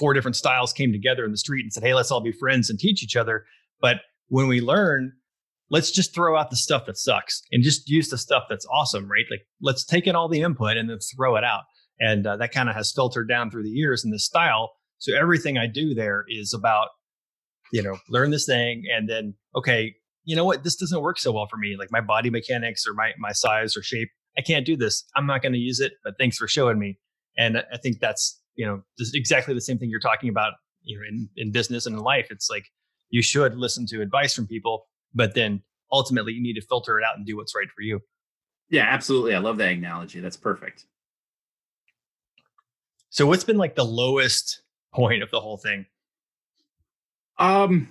four 0.00 0.14
different 0.14 0.34
styles 0.34 0.72
came 0.72 0.90
together 0.90 1.24
in 1.24 1.30
the 1.30 1.36
street 1.36 1.62
and 1.62 1.72
said, 1.72 1.84
"Hey, 1.84 1.94
let's 1.94 2.10
all 2.10 2.20
be 2.20 2.32
friends 2.32 2.68
and 2.68 2.78
teach 2.78 3.04
each 3.04 3.14
other." 3.14 3.44
But 3.80 3.98
when 4.28 4.48
we 4.48 4.60
learn, 4.60 5.12
let's 5.70 5.92
just 5.92 6.12
throw 6.12 6.36
out 6.36 6.50
the 6.50 6.56
stuff 6.56 6.86
that 6.86 6.96
sucks 6.96 7.42
and 7.52 7.62
just 7.62 7.88
use 7.88 8.08
the 8.08 8.18
stuff 8.18 8.44
that's 8.48 8.66
awesome, 8.72 9.08
right? 9.08 9.26
Like 9.30 9.42
let's 9.60 9.84
take 9.84 10.08
in 10.08 10.16
all 10.16 10.28
the 10.28 10.40
input 10.40 10.76
and 10.76 10.90
then 10.90 10.98
throw 11.16 11.36
it 11.36 11.44
out, 11.44 11.62
and 12.00 12.26
uh, 12.26 12.36
that 12.38 12.50
kind 12.50 12.68
of 12.68 12.74
has 12.74 12.90
filtered 12.90 13.28
down 13.28 13.50
through 13.50 13.62
the 13.62 13.70
years 13.70 14.04
in 14.04 14.10
this 14.10 14.24
style. 14.24 14.72
So 14.98 15.16
everything 15.16 15.58
I 15.58 15.68
do 15.68 15.94
there 15.94 16.24
is 16.28 16.52
about 16.52 16.88
you 17.72 17.82
know 17.82 17.98
learn 18.08 18.30
this 18.30 18.46
thing 18.46 18.82
and 18.92 19.08
then 19.08 19.34
okay 19.54 19.94
you 20.24 20.36
know 20.36 20.44
what, 20.44 20.62
this 20.62 20.76
doesn't 20.76 21.00
work 21.00 21.18
so 21.18 21.32
well 21.32 21.46
for 21.50 21.56
me. 21.56 21.76
Like 21.78 21.90
my 21.90 22.00
body 22.00 22.30
mechanics 22.30 22.86
or 22.86 22.94
my 22.94 23.12
my 23.18 23.32
size 23.32 23.76
or 23.76 23.82
shape, 23.82 24.10
I 24.36 24.42
can't 24.42 24.66
do 24.66 24.76
this. 24.76 25.04
I'm 25.16 25.26
not 25.26 25.42
going 25.42 25.52
to 25.52 25.58
use 25.58 25.80
it. 25.80 25.94
But 26.04 26.14
thanks 26.18 26.36
for 26.36 26.46
showing 26.46 26.78
me. 26.78 26.98
And 27.36 27.58
I 27.58 27.76
think 27.76 28.00
that's 28.00 28.39
you 28.56 28.66
know 28.66 28.82
exactly 29.14 29.54
the 29.54 29.60
same 29.60 29.78
thing 29.78 29.90
you're 29.90 30.00
talking 30.00 30.28
about. 30.28 30.54
You 30.82 30.98
know, 30.98 31.04
in 31.08 31.28
in 31.36 31.52
business 31.52 31.86
and 31.86 31.96
in 31.96 32.02
life, 32.02 32.28
it's 32.30 32.50
like 32.50 32.66
you 33.10 33.22
should 33.22 33.56
listen 33.56 33.86
to 33.86 34.00
advice 34.00 34.34
from 34.34 34.46
people, 34.46 34.86
but 35.14 35.34
then 35.34 35.62
ultimately 35.92 36.32
you 36.32 36.42
need 36.42 36.54
to 36.54 36.62
filter 36.62 36.98
it 36.98 37.04
out 37.04 37.16
and 37.16 37.26
do 37.26 37.36
what's 37.36 37.54
right 37.54 37.68
for 37.74 37.82
you. 37.82 38.00
Yeah, 38.70 38.86
absolutely. 38.88 39.34
I 39.34 39.38
love 39.38 39.58
that 39.58 39.72
analogy. 39.72 40.20
That's 40.20 40.36
perfect. 40.36 40.84
So, 43.10 43.26
what's 43.26 43.44
been 43.44 43.58
like 43.58 43.74
the 43.74 43.84
lowest 43.84 44.62
point 44.94 45.22
of 45.22 45.30
the 45.30 45.40
whole 45.40 45.56
thing? 45.56 45.86
Um, 47.38 47.88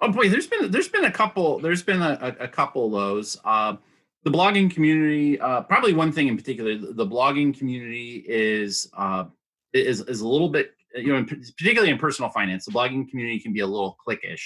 Oh 0.00 0.12
boy, 0.12 0.28
there's 0.28 0.46
been 0.46 0.70
there's 0.70 0.88
been 0.88 1.04
a 1.04 1.10
couple 1.10 1.58
there's 1.58 1.82
been 1.82 2.02
a, 2.02 2.36
a, 2.40 2.48
couple 2.48 2.88
lows. 2.88 3.36
Uh, 3.44 3.76
the 4.22 4.30
blogging 4.30 4.70
community, 4.70 5.40
uh, 5.40 5.62
probably 5.62 5.92
one 5.92 6.12
thing 6.12 6.28
in 6.28 6.36
particular, 6.36 6.76
the 6.76 7.06
blogging 7.06 7.56
community 7.56 8.24
is 8.28 8.88
uh, 8.96 9.24
is 9.72 10.00
is 10.02 10.20
a 10.20 10.28
little 10.28 10.48
bit 10.48 10.72
you 10.94 11.12
know 11.12 11.24
particularly 11.24 11.90
in 11.90 11.98
personal 11.98 12.30
finance, 12.30 12.64
the 12.64 12.72
blogging 12.72 13.08
community 13.08 13.40
can 13.40 13.52
be 13.52 13.60
a 13.60 13.66
little 13.66 13.96
cliquish, 14.06 14.42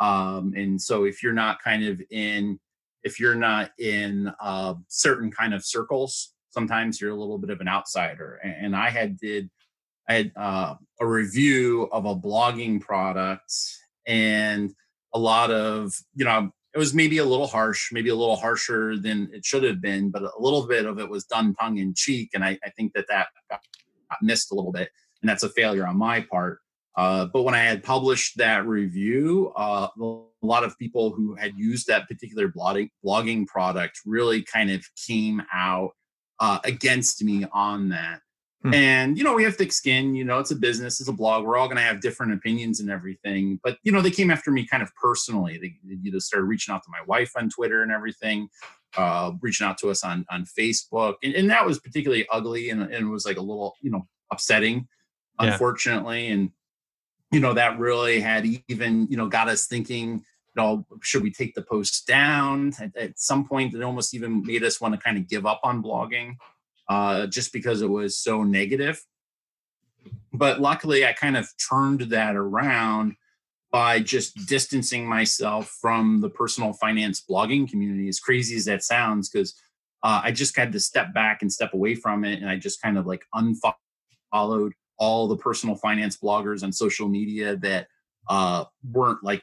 um, 0.00 0.52
and 0.56 0.80
so 0.80 1.04
if 1.04 1.22
you're 1.22 1.32
not 1.32 1.62
kind 1.62 1.84
of 1.84 2.00
in 2.10 2.58
if 3.04 3.20
you're 3.20 3.34
not 3.34 3.70
in 3.78 4.32
uh, 4.40 4.74
certain 4.88 5.30
kind 5.30 5.54
of 5.54 5.64
circles, 5.64 6.34
sometimes 6.50 7.00
you're 7.00 7.12
a 7.12 7.16
little 7.16 7.38
bit 7.38 7.50
of 7.50 7.60
an 7.60 7.68
outsider. 7.68 8.40
And, 8.42 8.66
and 8.66 8.76
I 8.76 8.90
had 8.90 9.18
did 9.18 9.50
I 10.08 10.14
had 10.14 10.32
uh, 10.36 10.74
a 11.00 11.06
review 11.06 11.88
of 11.92 12.06
a 12.06 12.16
blogging 12.16 12.80
product 12.80 13.52
and 14.06 14.72
a 15.14 15.18
lot 15.18 15.50
of 15.50 15.92
you 16.14 16.24
know 16.24 16.50
it 16.74 16.78
was 16.78 16.94
maybe 16.94 17.18
a 17.18 17.24
little 17.24 17.46
harsh 17.46 17.90
maybe 17.92 18.10
a 18.10 18.14
little 18.14 18.36
harsher 18.36 18.98
than 18.98 19.28
it 19.32 19.44
should 19.44 19.62
have 19.62 19.80
been 19.80 20.10
but 20.10 20.22
a 20.22 20.30
little 20.38 20.66
bit 20.66 20.86
of 20.86 20.98
it 20.98 21.08
was 21.08 21.24
done 21.24 21.54
tongue 21.54 21.78
in 21.78 21.94
cheek 21.94 22.30
and 22.34 22.44
i, 22.44 22.58
I 22.64 22.70
think 22.70 22.92
that 22.94 23.06
that 23.08 23.28
got 23.50 23.60
missed 24.22 24.52
a 24.52 24.54
little 24.54 24.72
bit 24.72 24.88
and 25.22 25.28
that's 25.28 25.42
a 25.42 25.48
failure 25.50 25.86
on 25.86 25.96
my 25.96 26.20
part 26.20 26.60
uh, 26.96 27.26
but 27.32 27.42
when 27.42 27.54
i 27.54 27.62
had 27.62 27.82
published 27.82 28.36
that 28.36 28.66
review 28.66 29.52
uh, 29.56 29.88
a 30.00 30.46
lot 30.46 30.64
of 30.64 30.78
people 30.78 31.10
who 31.10 31.34
had 31.34 31.52
used 31.56 31.86
that 31.86 32.08
particular 32.08 32.48
blogging, 32.48 32.90
blogging 33.04 33.46
product 33.46 34.00
really 34.06 34.42
kind 34.42 34.70
of 34.70 34.84
came 35.06 35.42
out 35.52 35.90
uh, 36.40 36.58
against 36.64 37.24
me 37.24 37.44
on 37.52 37.88
that 37.88 38.20
Hmm. 38.62 38.74
And 38.74 39.18
you 39.18 39.22
know, 39.22 39.34
we 39.34 39.44
have 39.44 39.56
thick 39.56 39.72
skin. 39.72 40.14
You 40.14 40.24
know, 40.24 40.38
it's 40.38 40.50
a 40.50 40.56
business, 40.56 41.00
it's 41.00 41.08
a 41.08 41.12
blog. 41.12 41.44
We're 41.44 41.56
all 41.56 41.68
going 41.68 41.76
to 41.76 41.82
have 41.82 42.00
different 42.00 42.32
opinions 42.32 42.80
and 42.80 42.90
everything. 42.90 43.60
But 43.62 43.78
you 43.84 43.92
know, 43.92 44.00
they 44.00 44.10
came 44.10 44.30
after 44.30 44.50
me 44.50 44.66
kind 44.66 44.82
of 44.82 44.90
personally. 45.00 45.58
They, 45.58 45.74
they 45.84 46.00
you 46.02 46.10
know 46.10 46.18
started 46.18 46.46
reaching 46.46 46.74
out 46.74 46.82
to 46.82 46.90
my 46.90 47.02
wife 47.06 47.32
on 47.36 47.50
Twitter 47.50 47.82
and 47.82 47.92
everything, 47.92 48.48
uh, 48.96 49.32
reaching 49.40 49.66
out 49.66 49.78
to 49.78 49.90
us 49.90 50.04
on 50.04 50.24
on 50.30 50.44
Facebook, 50.44 51.14
and, 51.22 51.34
and 51.34 51.50
that 51.50 51.66
was 51.66 51.78
particularly 51.78 52.26
ugly 52.32 52.70
and, 52.70 52.82
and 52.82 52.92
it 52.92 53.10
was 53.10 53.26
like 53.26 53.36
a 53.36 53.42
little 53.42 53.76
you 53.80 53.90
know 53.90 54.06
upsetting, 54.30 54.88
yeah. 55.40 55.52
unfortunately. 55.52 56.28
And 56.28 56.50
you 57.30 57.40
know, 57.40 57.54
that 57.54 57.78
really 57.78 58.20
had 58.20 58.46
even 58.68 59.06
you 59.10 59.16
know 59.16 59.28
got 59.28 59.48
us 59.48 59.66
thinking. 59.66 60.22
You 60.56 60.62
know, 60.64 60.86
should 61.02 61.22
we 61.22 61.30
take 61.30 61.54
the 61.54 61.62
post 61.62 62.06
down? 62.06 62.72
At, 62.80 62.96
at 62.96 63.18
some 63.18 63.46
point, 63.46 63.74
it 63.74 63.82
almost 63.82 64.14
even 64.14 64.42
made 64.42 64.64
us 64.64 64.80
want 64.80 64.94
to 64.94 65.00
kind 65.00 65.16
of 65.16 65.28
give 65.28 65.46
up 65.46 65.60
on 65.62 65.82
blogging 65.82 66.34
uh, 66.88 67.26
just 67.26 67.52
because 67.52 67.82
it 67.82 67.90
was 67.90 68.18
so 68.18 68.42
negative. 68.42 69.04
But 70.32 70.60
luckily, 70.60 71.06
I 71.06 71.12
kind 71.12 71.36
of 71.36 71.48
turned 71.68 72.00
that 72.00 72.34
around 72.34 73.14
by 73.70 74.00
just 74.00 74.46
distancing 74.46 75.06
myself 75.06 75.76
from 75.80 76.20
the 76.20 76.30
personal 76.30 76.72
finance 76.72 77.22
blogging 77.28 77.68
community, 77.68 78.08
as 78.08 78.20
crazy 78.20 78.56
as 78.56 78.64
that 78.64 78.82
sounds, 78.82 79.28
because 79.28 79.54
uh, 80.02 80.20
I 80.24 80.32
just 80.32 80.56
had 80.56 80.72
to 80.72 80.80
step 80.80 81.12
back 81.12 81.42
and 81.42 81.52
step 81.52 81.74
away 81.74 81.94
from 81.94 82.24
it. 82.24 82.40
And 82.40 82.48
I 82.48 82.56
just 82.56 82.80
kind 82.80 82.96
of 82.96 83.06
like 83.06 83.24
unfollowed 83.34 84.72
all 84.98 85.28
the 85.28 85.36
personal 85.36 85.76
finance 85.76 86.16
bloggers 86.16 86.62
on 86.62 86.72
social 86.72 87.08
media 87.08 87.56
that 87.56 87.88
uh, 88.28 88.64
weren't 88.90 89.22
like 89.22 89.42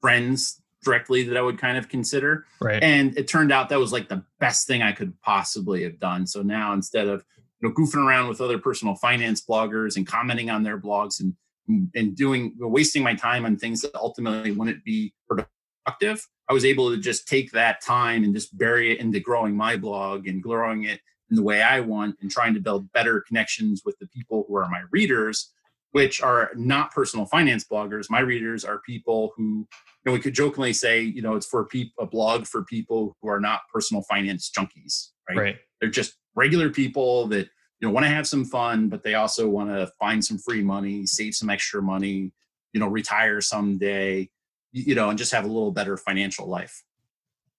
friends 0.00 0.62
directly 0.84 1.24
that 1.24 1.36
I 1.36 1.42
would 1.42 1.58
kind 1.58 1.78
of 1.78 1.88
consider. 1.88 2.46
Right. 2.60 2.82
And 2.82 3.16
it 3.16 3.26
turned 3.26 3.52
out 3.52 3.70
that 3.70 3.78
was 3.78 3.92
like 3.92 4.08
the 4.08 4.22
best 4.38 4.66
thing 4.66 4.82
I 4.82 4.92
could 4.92 5.18
possibly 5.22 5.82
have 5.82 5.98
done. 5.98 6.26
So 6.26 6.42
now 6.42 6.72
instead 6.74 7.08
of 7.08 7.24
you 7.60 7.68
know 7.68 7.74
goofing 7.74 8.06
around 8.06 8.28
with 8.28 8.40
other 8.40 8.58
personal 8.58 8.94
finance 8.94 9.44
bloggers 9.44 9.96
and 9.96 10.06
commenting 10.06 10.50
on 10.50 10.62
their 10.62 10.78
blogs 10.78 11.20
and 11.20 11.34
and 11.68 12.14
doing 12.14 12.54
wasting 12.58 13.02
my 13.02 13.14
time 13.14 13.44
on 13.44 13.56
things 13.56 13.80
that 13.82 13.94
ultimately 13.94 14.52
wouldn't 14.52 14.84
be 14.84 15.14
productive, 15.28 16.26
I 16.48 16.52
was 16.52 16.64
able 16.64 16.90
to 16.90 16.98
just 16.98 17.26
take 17.26 17.50
that 17.52 17.82
time 17.82 18.24
and 18.24 18.34
just 18.34 18.56
bury 18.56 18.92
it 18.92 19.00
into 19.00 19.20
growing 19.20 19.56
my 19.56 19.76
blog 19.76 20.28
and 20.28 20.42
growing 20.42 20.84
it 20.84 21.00
in 21.30 21.36
the 21.36 21.42
way 21.42 21.62
I 21.62 21.80
want 21.80 22.16
and 22.20 22.30
trying 22.30 22.54
to 22.54 22.60
build 22.60 22.92
better 22.92 23.24
connections 23.26 23.82
with 23.84 23.98
the 23.98 24.06
people 24.08 24.44
who 24.46 24.56
are 24.56 24.68
my 24.68 24.82
readers 24.90 25.52
which 25.94 26.20
are 26.20 26.50
not 26.56 26.90
personal 26.90 27.24
finance 27.24 27.64
bloggers. 27.64 28.10
My 28.10 28.18
readers 28.18 28.64
are 28.64 28.80
people 28.80 29.32
who, 29.36 29.42
you 29.44 29.66
know, 30.04 30.12
we 30.12 30.18
could 30.18 30.34
jokingly 30.34 30.72
say, 30.72 31.00
you 31.00 31.22
know, 31.22 31.36
it's 31.36 31.46
for 31.46 31.66
people 31.66 32.02
a 32.02 32.06
blog 32.06 32.46
for 32.46 32.64
people 32.64 33.16
who 33.22 33.28
are 33.28 33.38
not 33.38 33.60
personal 33.72 34.02
finance 34.02 34.50
junkies, 34.50 35.10
right? 35.28 35.38
right. 35.38 35.56
They're 35.80 35.90
just 35.90 36.14
regular 36.34 36.68
people 36.68 37.28
that 37.28 37.48
you 37.84 37.90
know 37.90 37.92
want 37.92 38.06
to 38.06 38.10
have 38.10 38.26
some 38.26 38.46
fun, 38.46 38.88
but 38.88 39.02
they 39.02 39.12
also 39.12 39.46
want 39.46 39.68
to 39.68 39.92
find 39.98 40.24
some 40.24 40.38
free 40.38 40.62
money, 40.62 41.04
save 41.04 41.34
some 41.34 41.50
extra 41.50 41.82
money, 41.82 42.32
you 42.72 42.80
know, 42.80 42.86
retire 42.86 43.42
someday, 43.42 44.30
you 44.72 44.94
know, 44.94 45.10
and 45.10 45.18
just 45.18 45.32
have 45.32 45.44
a 45.44 45.48
little 45.48 45.70
better 45.70 45.98
financial 45.98 46.48
life. 46.48 46.82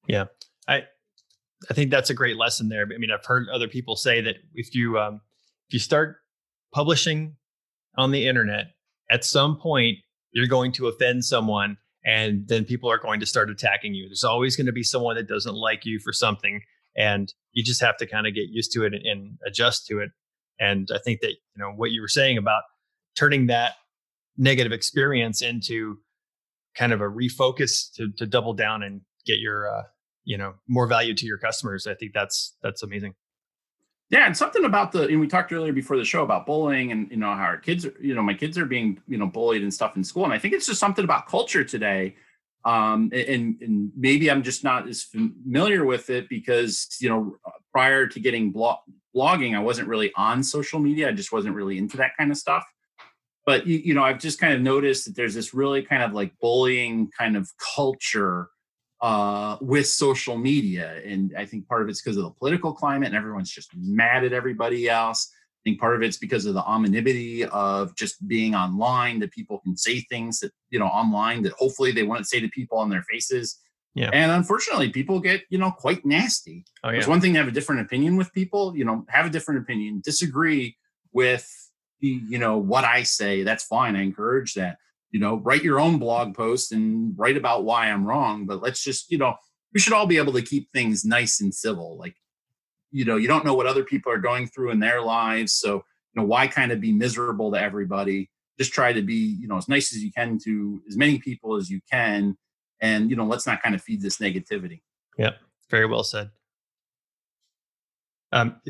Yeah, 0.07 0.25
I 0.67 0.85
I 1.69 1.75
think 1.75 1.91
that's 1.91 2.09
a 2.09 2.15
great 2.15 2.38
lesson 2.38 2.69
there. 2.69 2.88
I 2.91 2.97
mean, 2.97 3.11
I've 3.11 3.23
heard 3.23 3.49
other 3.49 3.67
people 3.67 3.95
say 3.95 4.19
that 4.21 4.38
if 4.55 4.73
you 4.73 4.97
um, 4.97 5.21
if 5.67 5.73
you 5.73 5.79
start 5.79 6.17
publishing 6.73 7.35
on 7.95 8.09
the 8.09 8.27
internet, 8.27 8.71
at 9.11 9.23
some 9.23 9.57
point, 9.57 9.99
you're 10.31 10.47
going 10.47 10.71
to 10.71 10.88
offend 10.88 11.23
someone 11.23 11.77
and 12.03 12.47
then 12.47 12.65
people 12.65 12.89
are 12.89 12.97
going 12.97 13.19
to 13.19 13.27
start 13.27 13.51
attacking 13.51 13.93
you. 13.93 14.07
There's 14.07 14.23
always 14.23 14.55
going 14.55 14.65
to 14.65 14.71
be 14.71 14.83
someone 14.83 15.17
that 15.17 15.27
doesn't 15.27 15.55
like 15.55 15.85
you 15.85 15.99
for 15.99 16.11
something. 16.11 16.61
And 16.97 17.31
you 17.55 17.63
just 17.63 17.81
have 17.81 17.97
to 17.97 18.05
kind 18.05 18.27
of 18.27 18.35
get 18.35 18.49
used 18.49 18.71
to 18.73 18.83
it 18.83 18.93
and, 18.93 19.03
and 19.05 19.37
adjust 19.47 19.87
to 19.87 19.99
it. 19.99 20.11
And 20.59 20.87
I 20.93 20.99
think 20.99 21.21
that, 21.21 21.31
you 21.31 21.57
know, 21.57 21.71
what 21.71 21.89
you 21.89 22.01
were 22.01 22.07
saying 22.07 22.37
about 22.37 22.61
turning 23.17 23.47
that 23.47 23.73
negative 24.37 24.71
experience 24.71 25.41
into 25.41 25.97
kind 26.77 26.93
of 26.93 27.01
a 27.01 27.05
refocus 27.05 27.91
to, 27.95 28.11
to 28.17 28.25
double 28.27 28.53
down 28.53 28.83
and 28.83 29.01
get 29.25 29.39
your, 29.39 29.73
uh, 29.73 29.83
you 30.25 30.37
know, 30.37 30.53
more 30.67 30.85
value 30.85 31.15
to 31.15 31.25
your 31.25 31.37
customers. 31.37 31.87
I 31.87 31.95
think 31.95 32.11
that's, 32.13 32.55
that's 32.61 32.83
amazing. 32.83 33.15
Yeah, 34.09 34.27
and 34.27 34.37
something 34.37 34.65
about 34.65 34.91
the 34.91 35.07
and 35.07 35.19
we 35.19 35.27
talked 35.27 35.51
earlier 35.51 35.73
before 35.73 35.97
the 35.97 36.05
show 36.05 36.23
about 36.23 36.45
bullying 36.45 36.91
and 36.91 37.09
you 37.09 37.17
know 37.17 37.33
how 37.33 37.45
our 37.45 37.57
kids, 37.57 37.87
are, 37.87 37.93
you 37.99 38.13
know, 38.13 38.21
my 38.21 38.35
kids 38.35 38.55
are 38.55 38.65
being 38.65 39.01
you 39.07 39.17
know 39.17 39.25
bullied 39.25 39.63
and 39.63 39.73
stuff 39.73 39.97
in 39.97 40.03
school, 40.03 40.25
and 40.25 40.31
I 40.31 40.37
think 40.37 40.53
it's 40.53 40.67
just 40.67 40.79
something 40.79 41.03
about 41.03 41.27
culture 41.27 41.63
today. 41.63 42.15
Um, 42.65 43.12
and 43.13 43.62
and 43.62 43.91
maybe 43.95 44.30
I'm 44.32 44.41
just 44.41 44.63
not 44.63 44.88
as 44.88 45.04
familiar 45.04 45.86
with 45.86 46.10
it 46.10 46.28
because 46.30 46.88
you 46.99 47.10
know 47.10 47.38
prior 47.71 48.08
to 48.08 48.19
getting 48.19 48.51
blog, 48.51 48.80
blogging, 49.15 49.56
I 49.56 49.60
wasn't 49.60 49.88
really 49.88 50.12
on 50.15 50.43
social 50.43 50.80
media. 50.80 51.10
I 51.10 51.12
just 51.12 51.32
wasn't 51.32 51.56
really 51.56 51.78
into 51.78 51.97
that 51.97 52.12
kind 52.17 52.32
of 52.32 52.38
stuff. 52.38 52.65
But 53.45 53.67
you, 53.67 53.78
you 53.78 53.93
know, 53.93 54.04
I've 54.04 54.19
just 54.19 54.39
kind 54.39 54.54
of 54.54 54.62
noticed 54.62 55.06
that 55.06 55.15
there's 55.15 55.36
this 55.36 55.54
really 55.54 55.84
kind 55.84 56.01
of 56.01 56.13
like 56.13 56.34
bullying 56.41 57.12
kind 57.17 57.38
of 57.38 57.47
culture 57.75 58.49
uh, 59.01 59.58
with 59.62 59.88
social 59.88 60.38
media. 60.38 60.99
And 61.06 61.34
I 61.38 61.45
think 61.45 61.67
part 61.67 61.84
of 61.84 61.89
it's 61.89 62.01
because 62.01 62.17
of 62.17 62.23
the 62.23 62.32
political 62.32 62.73
climate 62.73 63.08
and 63.08 63.15
everyone's 63.15 63.51
just 63.51 63.69
mad 63.75 64.23
at 64.23 64.34
everybody 64.34 64.89
else. 64.89 65.32
I 65.65 65.71
think 65.71 65.80
part 65.80 65.95
of 65.95 66.04
it's 66.04 66.17
because 66.17 66.45
of 66.45 66.54
the 66.54 66.63
anonymity 66.69 67.43
of 67.45 67.95
just 67.95 68.28
being 68.28 68.54
online 68.54 69.19
that 69.19 69.32
people 69.32 69.60
can 69.60 69.75
say 69.75 70.01
things 70.01 70.39
that, 70.41 70.51
you 70.69 70.78
know, 70.78 70.86
online 70.86 71.41
that 71.41 71.54
hopefully 71.54 71.91
they 71.91 72.04
wouldn't 72.04 72.28
say 72.28 72.39
to 72.39 72.47
people 72.49 72.78
on 72.78 72.89
their 72.89 73.04
faces. 73.10 73.60
Yeah. 73.95 74.12
And 74.13 74.32
unfortunately, 74.32 74.89
people 74.89 75.19
get, 75.19 75.41
you 75.49 75.58
know, 75.58 75.71
quite 75.71 76.06
nasty. 76.06 76.65
Oh, 76.84 76.89
yeah. 76.89 76.99
It's 76.99 77.08
one 77.08 77.19
thing 77.19 77.34
to 77.34 77.39
have 77.39 77.47
a 77.47 77.51
different 77.51 77.82
opinion 77.82 78.15
with 78.15 78.32
people, 78.34 78.78
you 78.78 78.86
know, 78.86 79.06
have 79.10 79.25
a 79.25 79.30
different 79.30 79.62
opinion, 79.62 80.01
disagree 80.04 80.78
with 81.13 81.49
the, 82.01 82.21
you 82.30 82.38
know, 82.38 82.58
what 82.58 82.84
I 82.84 83.04
say. 83.04 83.43
That's 83.43 83.63
fine. 83.63 83.95
I 83.95 84.04
encourage 84.04 84.54
that 84.54 84.78
you 85.15 85.21
know, 85.21 85.38
write 85.38 85.63
your 85.63 85.80
own 85.80 85.97
blog 85.97 86.36
post 86.36 86.73
and 86.73 87.17
write 87.17 87.38
about 87.38 87.63
why 87.63 87.89
I'm 87.89 88.06
wrong. 88.06 88.45
But 88.45 88.62
let's 88.62 88.84
just, 88.84 89.10
you 89.10 89.17
know, 89.17 89.36
we 89.73 89.80
should 89.80 89.93
all 89.93 90.08
be 90.08 90.17
able 90.17 90.34
to 90.34 90.41
keep 90.41 90.69
things 90.73 91.06
nice 91.06 91.39
and 91.39 91.56
civil. 91.56 91.97
Like, 91.97 92.17
you 92.95 93.03
know, 93.03 93.17
you 93.17 93.27
don't 93.27 93.43
know 93.43 93.53
what 93.53 93.65
other 93.65 93.84
people 93.84 94.10
are 94.10 94.17
going 94.17 94.47
through 94.47 94.71
in 94.71 94.79
their 94.79 95.01
lives. 95.01 95.51
So, 95.51 95.73
you 95.73 96.21
know, 96.21 96.23
why 96.23 96.47
kind 96.47 96.71
of 96.71 96.79
be 96.79 96.93
miserable 96.93 97.51
to 97.51 97.62
everybody? 97.62 98.29
Just 98.58 98.71
try 98.71 98.93
to 98.93 99.01
be, 99.01 99.38
you 99.38 99.49
know, 99.49 99.58
as 99.58 99.67
nice 99.67 99.93
as 99.93 100.01
you 100.01 100.13
can 100.13 100.39
to 100.45 100.81
as 100.88 100.95
many 100.95 101.19
people 101.19 101.58
as 101.58 101.69
you 101.69 101.81
can. 101.91 102.38
And, 102.79 103.10
you 103.10 103.17
know, 103.17 103.25
let's 103.25 103.45
not 103.45 103.62
kind 103.62 103.75
of 103.75 103.81
feed 103.81 104.01
this 104.01 104.19
negativity. 104.19 104.79
Yeah, 105.17 105.31
very 105.69 105.86
well 105.86 106.05
said. 106.05 106.29
Um, 108.31 108.62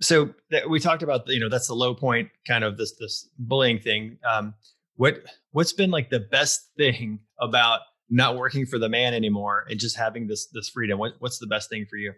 so 0.00 0.34
we 0.66 0.80
talked 0.80 1.02
about, 1.02 1.28
you 1.28 1.40
know, 1.40 1.50
that's 1.50 1.66
the 1.66 1.74
low 1.74 1.94
point 1.94 2.30
kind 2.48 2.64
of 2.64 2.78
this, 2.78 2.94
this 2.98 3.28
bullying 3.38 3.80
thing. 3.80 4.16
Um, 4.26 4.54
what 4.94 5.24
what's 5.50 5.74
been 5.74 5.90
like 5.90 6.08
the 6.08 6.20
best 6.20 6.70
thing 6.78 7.20
about 7.38 7.80
not 8.08 8.36
working 8.38 8.64
for 8.64 8.78
the 8.78 8.88
man 8.88 9.12
anymore 9.12 9.66
and 9.68 9.78
just 9.78 9.94
having 9.94 10.26
this 10.26 10.46
this 10.54 10.70
freedom? 10.70 10.98
What, 10.98 11.12
what's 11.18 11.38
the 11.38 11.46
best 11.46 11.68
thing 11.68 11.84
for 11.84 11.96
you? 11.96 12.14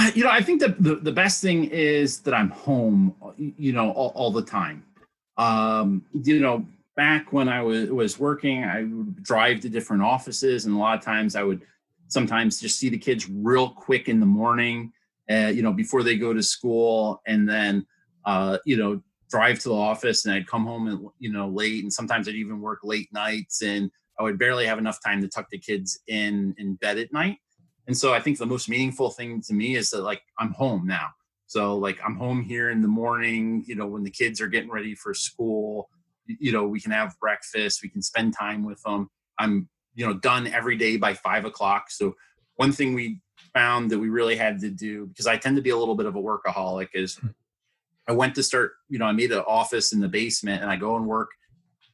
I, 0.00 0.12
you 0.14 0.24
know, 0.24 0.30
I 0.30 0.40
think 0.40 0.60
that 0.60 0.82
the, 0.82 0.96
the 0.96 1.12
best 1.12 1.42
thing 1.42 1.64
is 1.64 2.20
that 2.20 2.32
I'm 2.32 2.48
home, 2.48 3.14
you 3.36 3.74
know, 3.74 3.90
all, 3.90 4.12
all 4.14 4.30
the 4.30 4.42
time. 4.42 4.82
Um, 5.36 6.02
you 6.14 6.40
know, 6.40 6.64
back 6.96 7.34
when 7.34 7.50
I 7.50 7.60
was 7.60 7.90
was 7.90 8.18
working, 8.18 8.64
I 8.64 8.84
would 8.84 9.22
drive 9.22 9.60
to 9.60 9.68
different 9.68 10.02
offices, 10.02 10.64
and 10.64 10.74
a 10.74 10.78
lot 10.78 10.98
of 10.98 11.04
times 11.04 11.36
I 11.36 11.42
would 11.42 11.60
sometimes 12.08 12.60
just 12.60 12.78
see 12.78 12.88
the 12.88 12.96
kids 12.96 13.28
real 13.28 13.68
quick 13.68 14.08
in 14.08 14.20
the 14.20 14.26
morning, 14.26 14.90
uh, 15.30 15.52
you 15.54 15.62
know, 15.62 15.72
before 15.72 16.02
they 16.02 16.16
go 16.16 16.32
to 16.32 16.42
school, 16.42 17.20
and 17.26 17.46
then 17.46 17.86
uh, 18.24 18.56
you 18.64 18.78
know 18.78 19.02
drive 19.28 19.58
to 19.60 19.68
the 19.68 19.74
office 19.74 20.24
and 20.24 20.34
I'd 20.34 20.46
come 20.46 20.64
home 20.64 20.88
and 20.88 21.06
you 21.18 21.30
know 21.30 21.46
late 21.46 21.82
and 21.84 21.92
sometimes 21.92 22.26
I'd 22.26 22.34
even 22.34 22.60
work 22.60 22.80
late 22.82 23.12
nights 23.12 23.62
and 23.62 23.90
I 24.18 24.22
would 24.24 24.38
barely 24.38 24.66
have 24.66 24.78
enough 24.78 24.98
time 25.04 25.20
to 25.20 25.28
tuck 25.28 25.46
the 25.50 25.58
kids 25.58 26.00
in 26.08 26.54
in 26.58 26.74
bed 26.76 26.98
at 26.98 27.12
night. 27.12 27.36
And 27.90 27.98
so 27.98 28.14
I 28.14 28.20
think 28.20 28.38
the 28.38 28.46
most 28.46 28.68
meaningful 28.68 29.10
thing 29.10 29.42
to 29.48 29.52
me 29.52 29.74
is 29.74 29.90
that 29.90 30.02
like 30.02 30.22
I'm 30.38 30.52
home 30.52 30.86
now. 30.86 31.08
So 31.46 31.76
like 31.76 31.98
I'm 32.06 32.14
home 32.14 32.40
here 32.40 32.70
in 32.70 32.82
the 32.82 32.86
morning, 32.86 33.64
you 33.66 33.74
know, 33.74 33.88
when 33.88 34.04
the 34.04 34.12
kids 34.12 34.40
are 34.40 34.46
getting 34.46 34.70
ready 34.70 34.94
for 34.94 35.12
school, 35.12 35.90
you 36.24 36.52
know, 36.52 36.68
we 36.68 36.78
can 36.80 36.92
have 36.92 37.18
breakfast, 37.18 37.82
we 37.82 37.88
can 37.88 38.00
spend 38.00 38.32
time 38.32 38.64
with 38.64 38.80
them. 38.82 39.10
I'm, 39.40 39.68
you 39.96 40.06
know, 40.06 40.14
done 40.14 40.46
every 40.46 40.76
day 40.76 40.98
by 40.98 41.14
five 41.14 41.44
o'clock. 41.44 41.90
So 41.90 42.14
one 42.54 42.70
thing 42.70 42.94
we 42.94 43.22
found 43.54 43.90
that 43.90 43.98
we 43.98 44.08
really 44.08 44.36
had 44.36 44.60
to 44.60 44.70
do 44.70 45.06
because 45.06 45.26
I 45.26 45.36
tend 45.36 45.56
to 45.56 45.62
be 45.62 45.70
a 45.70 45.76
little 45.76 45.96
bit 45.96 46.06
of 46.06 46.14
a 46.14 46.22
workaholic 46.22 46.90
is 46.94 47.16
hmm. 47.16 47.30
I 48.06 48.12
went 48.12 48.36
to 48.36 48.44
start, 48.44 48.74
you 48.88 49.00
know, 49.00 49.06
I 49.06 49.12
made 49.12 49.32
an 49.32 49.42
office 49.48 49.92
in 49.92 49.98
the 49.98 50.06
basement 50.06 50.62
and 50.62 50.70
I 50.70 50.76
go 50.76 50.94
and 50.94 51.08
work 51.08 51.30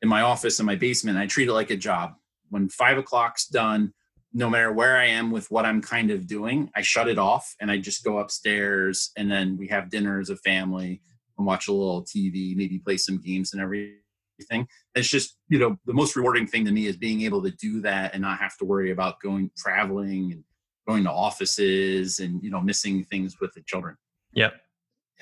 in 0.03 0.11
my 0.11 0.21
office 0.21 0.61
in 0.61 0.67
my 0.67 0.77
basement. 0.77 1.17
I 1.17 1.27
treat 1.27 1.49
it 1.49 1.55
like 1.55 1.71
a 1.71 1.77
job. 1.77 2.17
When 2.51 2.69
five 2.69 2.99
o'clock's 2.99 3.47
done, 3.47 3.95
no 4.37 4.51
matter 4.51 4.71
where 4.71 4.99
I 4.99 5.07
am 5.07 5.31
with 5.31 5.51
what 5.51 5.65
I'm 5.65 5.81
kind 5.81 6.11
of 6.11 6.27
doing, 6.27 6.71
I 6.77 6.83
shut 6.83 7.09
it 7.09 7.17
off 7.17 7.57
and 7.59 7.71
I 7.71 7.79
just 7.79 8.05
go 8.05 8.19
upstairs 8.19 9.11
and 9.17 9.33
then 9.33 9.57
we 9.57 9.67
have 9.69 9.89
dinner 9.89 10.21
as 10.21 10.29
a 10.29 10.37
family 10.37 11.01
and 11.39 11.47
watch 11.47 11.69
a 11.69 11.73
little 11.73 12.05
TV, 12.05 12.55
maybe 12.55 12.79
play 12.79 12.99
some 12.99 13.19
games 13.19 13.55
and 13.55 13.63
everything. 13.63 14.69
It's 14.95 15.09
just, 15.09 15.39
you 15.49 15.59
know, 15.59 15.79
the 15.87 15.95
most 15.95 16.17
rewarding 16.17 16.47
thing 16.47 16.67
to 16.67 16.71
me 16.71 16.85
is 16.85 16.99
being 16.99 17.23
able 17.23 17.43
to 17.45 17.51
do 17.51 17.81
that 17.81 18.13
and 18.13 18.21
not 18.21 18.39
have 18.39 18.59
to 18.59 18.67
worry 18.67 18.91
about 18.91 19.21
going 19.23 19.51
traveling 19.57 20.33
and 20.33 20.45
going 20.87 21.05
to 21.05 21.11
offices 21.11 22.19
and, 22.19 22.43
you 22.43 22.51
know, 22.51 22.61
missing 22.61 23.05
things 23.05 23.37
with 23.41 23.55
the 23.55 23.63
children. 23.63 23.97
Yep 24.35 24.53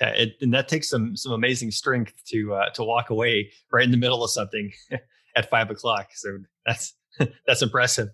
yeah, 0.01 0.09
it, 0.09 0.35
and 0.41 0.53
that 0.53 0.67
takes 0.67 0.89
some 0.89 1.15
some 1.15 1.31
amazing 1.31 1.71
strength 1.71 2.21
to 2.25 2.53
uh, 2.53 2.69
to 2.71 2.83
walk 2.83 3.11
away 3.11 3.49
right 3.71 3.85
in 3.85 3.91
the 3.91 3.97
middle 3.97 4.25
of 4.25 4.29
something 4.29 4.73
at 5.37 5.49
five 5.49 5.69
o'clock. 5.69 6.09
So 6.13 6.39
that's 6.65 6.95
that's 7.47 7.61
impressive. 7.61 8.09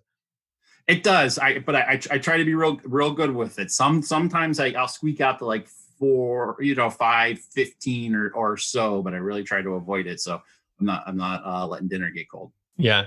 It 0.92 1.04
does. 1.04 1.40
I 1.40 1.60
but 1.60 1.74
I, 1.74 2.02
I 2.12 2.18
try 2.18 2.36
to 2.36 2.44
be 2.44 2.54
real 2.54 2.78
real 2.84 3.14
good 3.14 3.34
with 3.34 3.60
it. 3.60 3.72
Some 3.72 4.02
sometimes 4.02 4.60
I, 4.60 4.72
I'll 4.72 4.90
squeak 4.90 5.22
out 5.22 5.40
to 5.40 5.46
like 5.46 5.70
four, 5.98 6.58
you 6.60 6.76
know, 6.76 6.90
five, 6.90 7.40
15 7.40 8.14
or 8.14 8.32
or 8.32 8.58
so, 8.58 9.02
but 9.02 9.14
I 9.14 9.18
really 9.18 9.44
try 9.44 9.62
to 9.62 9.76
avoid 9.76 10.06
it. 10.06 10.20
So 10.20 10.42
I'm 10.80 10.86
not 10.86 11.04
I'm 11.08 11.16
not 11.16 11.46
uh, 11.46 11.66
letting 11.66 11.88
dinner 11.88 12.10
get 12.10 12.30
cold. 12.30 12.52
Yeah. 12.76 13.06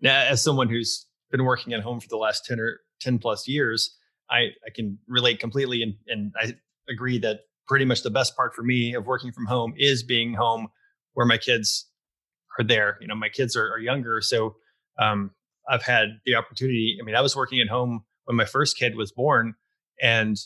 Now, 0.00 0.18
as 0.22 0.42
someone 0.42 0.70
who's 0.70 1.08
been 1.30 1.44
working 1.44 1.74
at 1.74 1.82
home 1.82 2.00
for 2.00 2.08
the 2.08 2.16
last 2.16 2.46
10 2.46 2.58
or 2.58 2.80
10 3.02 3.18
plus 3.18 3.46
years, 3.46 3.98
I, 4.30 4.52
I 4.66 4.70
can 4.74 4.98
relate 5.06 5.38
completely 5.38 5.82
and, 5.82 5.94
and 6.06 6.32
I 6.40 6.54
agree 6.88 7.18
that 7.18 7.40
pretty 7.68 7.84
much 7.84 8.02
the 8.02 8.10
best 8.10 8.34
part 8.34 8.54
for 8.54 8.62
me 8.62 8.94
of 8.94 9.06
working 9.06 9.30
from 9.30 9.44
home 9.44 9.74
is 9.76 10.02
being 10.02 10.32
home 10.32 10.68
where 11.12 11.26
my 11.26 11.36
kids 11.36 11.90
are 12.58 12.64
there. 12.64 12.96
You 13.02 13.08
know, 13.08 13.14
my 13.14 13.28
kids 13.28 13.56
are, 13.56 13.70
are 13.72 13.78
younger, 13.78 14.22
so 14.22 14.56
um, 14.98 15.32
I've 15.68 15.82
had 15.82 16.18
the 16.24 16.34
opportunity. 16.34 16.98
I 17.00 17.04
mean, 17.04 17.14
I 17.14 17.20
was 17.20 17.36
working 17.36 17.60
at 17.60 17.68
home 17.68 18.04
when 18.24 18.36
my 18.36 18.44
first 18.44 18.76
kid 18.78 18.96
was 18.96 19.12
born, 19.12 19.54
and 20.00 20.36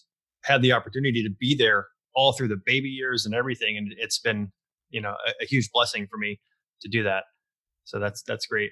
had 0.45 0.63
the 0.63 0.73
opportunity 0.73 1.23
to 1.23 1.31
be 1.31 1.55
there 1.55 1.87
all 2.15 2.33
through 2.33 2.49
the 2.49 2.61
baby 2.65 2.89
years 2.89 3.27
and 3.27 3.35
everything. 3.35 3.77
And 3.77 3.95
it's 3.99 4.19
been, 4.19 4.51
you 4.91 5.01
know, 5.01 5.15
a, 5.27 5.43
a 5.43 5.47
huge 5.47 5.71
blessing 5.73 6.07
for 6.11 6.17
me 6.17 6.41
to 6.83 6.89
do 6.89 7.03
that. 7.05 7.25
So 7.85 7.99
that's 7.99 8.23
that's 8.23 8.47
great. 8.47 8.71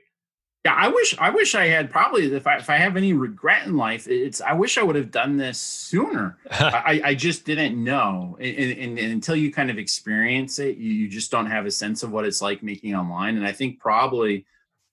Yeah, 0.64 0.74
I 0.74 0.88
wish 0.88 1.16
I 1.18 1.30
wish 1.30 1.54
I 1.54 1.66
had 1.66 1.90
probably 1.90 2.32
if 2.34 2.46
I 2.46 2.56
if 2.56 2.68
I 2.68 2.76
have 2.76 2.96
any 2.96 3.12
regret 3.12 3.66
in 3.66 3.76
life, 3.76 4.08
it's 4.08 4.40
I 4.40 4.52
wish 4.52 4.76
I 4.76 4.82
would 4.82 4.96
have 4.96 5.10
done 5.10 5.36
this 5.36 5.58
sooner. 5.58 6.36
I, 6.50 7.00
I 7.04 7.14
just 7.14 7.44
didn't 7.44 7.82
know, 7.82 8.36
and, 8.40 8.56
and, 8.56 8.98
and, 8.98 9.12
until 9.12 9.36
you 9.36 9.52
kind 9.52 9.70
of 9.70 9.78
experience 9.78 10.58
it, 10.58 10.76
you, 10.76 10.92
you, 10.92 11.08
just 11.08 11.30
don't 11.30 11.46
have 11.46 11.64
a 11.64 11.70
sense 11.70 12.02
of 12.02 12.10
what 12.10 12.24
it's 12.24 12.42
like 12.42 12.62
making 12.62 12.94
online. 12.94 13.36
And 13.36 13.46
I 13.46 13.52
think 13.52 13.78
probably 13.78 14.46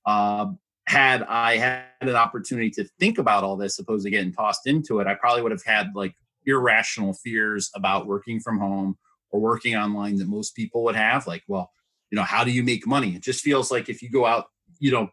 uh, 0.05 0.47
had 0.87 1.23
I 1.23 1.57
had 1.57 1.85
an 2.01 2.15
opportunity 2.15 2.69
to 2.71 2.85
think 2.99 3.17
about 3.17 3.43
all 3.43 3.57
this, 3.57 3.79
opposed 3.79 4.05
to 4.05 4.11
getting 4.11 4.33
tossed 4.33 4.67
into 4.67 4.99
it, 4.99 5.07
I 5.07 5.15
probably 5.15 5.41
would 5.41 5.51
have 5.51 5.63
had 5.65 5.87
like 5.95 6.15
irrational 6.45 7.13
fears 7.13 7.71
about 7.75 8.07
working 8.07 8.39
from 8.39 8.59
home 8.59 8.97
or 9.31 9.39
working 9.39 9.75
online 9.75 10.17
that 10.17 10.27
most 10.27 10.55
people 10.55 10.83
would 10.83 10.95
have. 10.95 11.25
Like, 11.25 11.43
well, 11.47 11.71
you 12.11 12.15
know, 12.15 12.23
how 12.23 12.43
do 12.43 12.51
you 12.51 12.63
make 12.63 12.85
money? 12.85 13.15
It 13.15 13.23
just 13.23 13.41
feels 13.41 13.71
like 13.71 13.89
if 13.89 14.01
you 14.01 14.09
go 14.09 14.25
out, 14.25 14.45
you 14.79 14.91
know 14.91 15.09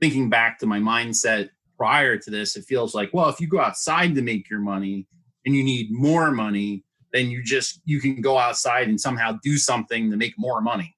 thinking 0.00 0.28
back 0.28 0.58
to 0.58 0.66
my 0.66 0.78
mindset 0.78 1.50
prior 1.76 2.16
to 2.16 2.30
this, 2.30 2.56
it 2.56 2.64
feels 2.64 2.94
like, 2.94 3.10
well, 3.12 3.28
if 3.28 3.40
you 3.40 3.48
go 3.48 3.60
outside 3.60 4.14
to 4.14 4.22
make 4.22 4.48
your 4.50 4.60
money 4.60 5.06
and 5.44 5.54
you 5.54 5.62
need 5.64 5.90
more 5.90 6.30
money, 6.30 6.84
then 7.12 7.30
you 7.30 7.42
just 7.42 7.80
you 7.84 8.00
can 8.00 8.20
go 8.20 8.36
outside 8.38 8.88
and 8.88 9.00
somehow 9.00 9.38
do 9.42 9.56
something 9.56 10.10
to 10.10 10.16
make 10.16 10.34
more 10.36 10.60
money. 10.60 10.94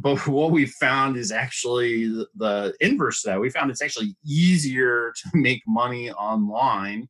But 0.00 0.26
what 0.26 0.50
we 0.50 0.66
found 0.66 1.16
is 1.16 1.32
actually 1.32 2.08
the, 2.08 2.26
the 2.36 2.74
inverse 2.80 3.24
of 3.24 3.32
that. 3.32 3.40
We 3.40 3.50
found 3.50 3.70
it's 3.70 3.82
actually 3.82 4.16
easier 4.24 5.12
to 5.22 5.30
make 5.34 5.62
money 5.66 6.10
online 6.12 7.08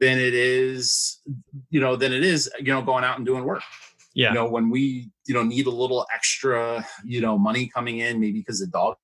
than 0.00 0.18
it 0.18 0.32
is, 0.32 1.20
you 1.68 1.80
know, 1.80 1.94
than 1.94 2.12
it 2.12 2.24
is, 2.24 2.50
you 2.58 2.72
know, 2.72 2.82
going 2.82 3.04
out 3.04 3.18
and 3.18 3.26
doing 3.26 3.44
work. 3.44 3.62
Yeah. 4.14 4.28
You 4.28 4.34
know, 4.34 4.48
when 4.48 4.70
we, 4.70 5.10
you 5.26 5.34
know, 5.34 5.42
need 5.42 5.66
a 5.66 5.70
little 5.70 6.06
extra, 6.12 6.84
you 7.04 7.20
know, 7.20 7.38
money 7.38 7.68
coming 7.68 7.98
in, 7.98 8.18
maybe 8.18 8.40
because 8.40 8.60
the 8.60 8.66
dog 8.66 8.96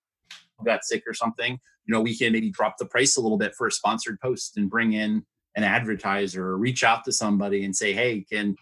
got 0.64 0.84
sick 0.84 1.04
or 1.06 1.14
something, 1.14 1.52
you 1.52 1.94
know, 1.94 2.00
we 2.00 2.16
can 2.16 2.32
maybe 2.32 2.50
drop 2.50 2.76
the 2.78 2.86
price 2.86 3.16
a 3.16 3.20
little 3.20 3.38
bit 3.38 3.54
for 3.54 3.66
a 3.66 3.70
sponsored 3.72 4.18
post 4.20 4.56
and 4.56 4.68
bring 4.68 4.94
in 4.94 5.24
an 5.54 5.64
advertiser 5.64 6.48
or 6.48 6.58
reach 6.58 6.82
out 6.82 7.04
to 7.04 7.12
somebody 7.12 7.64
and 7.64 7.76
say, 7.76 7.92
hey, 7.92 8.24
can, 8.30 8.56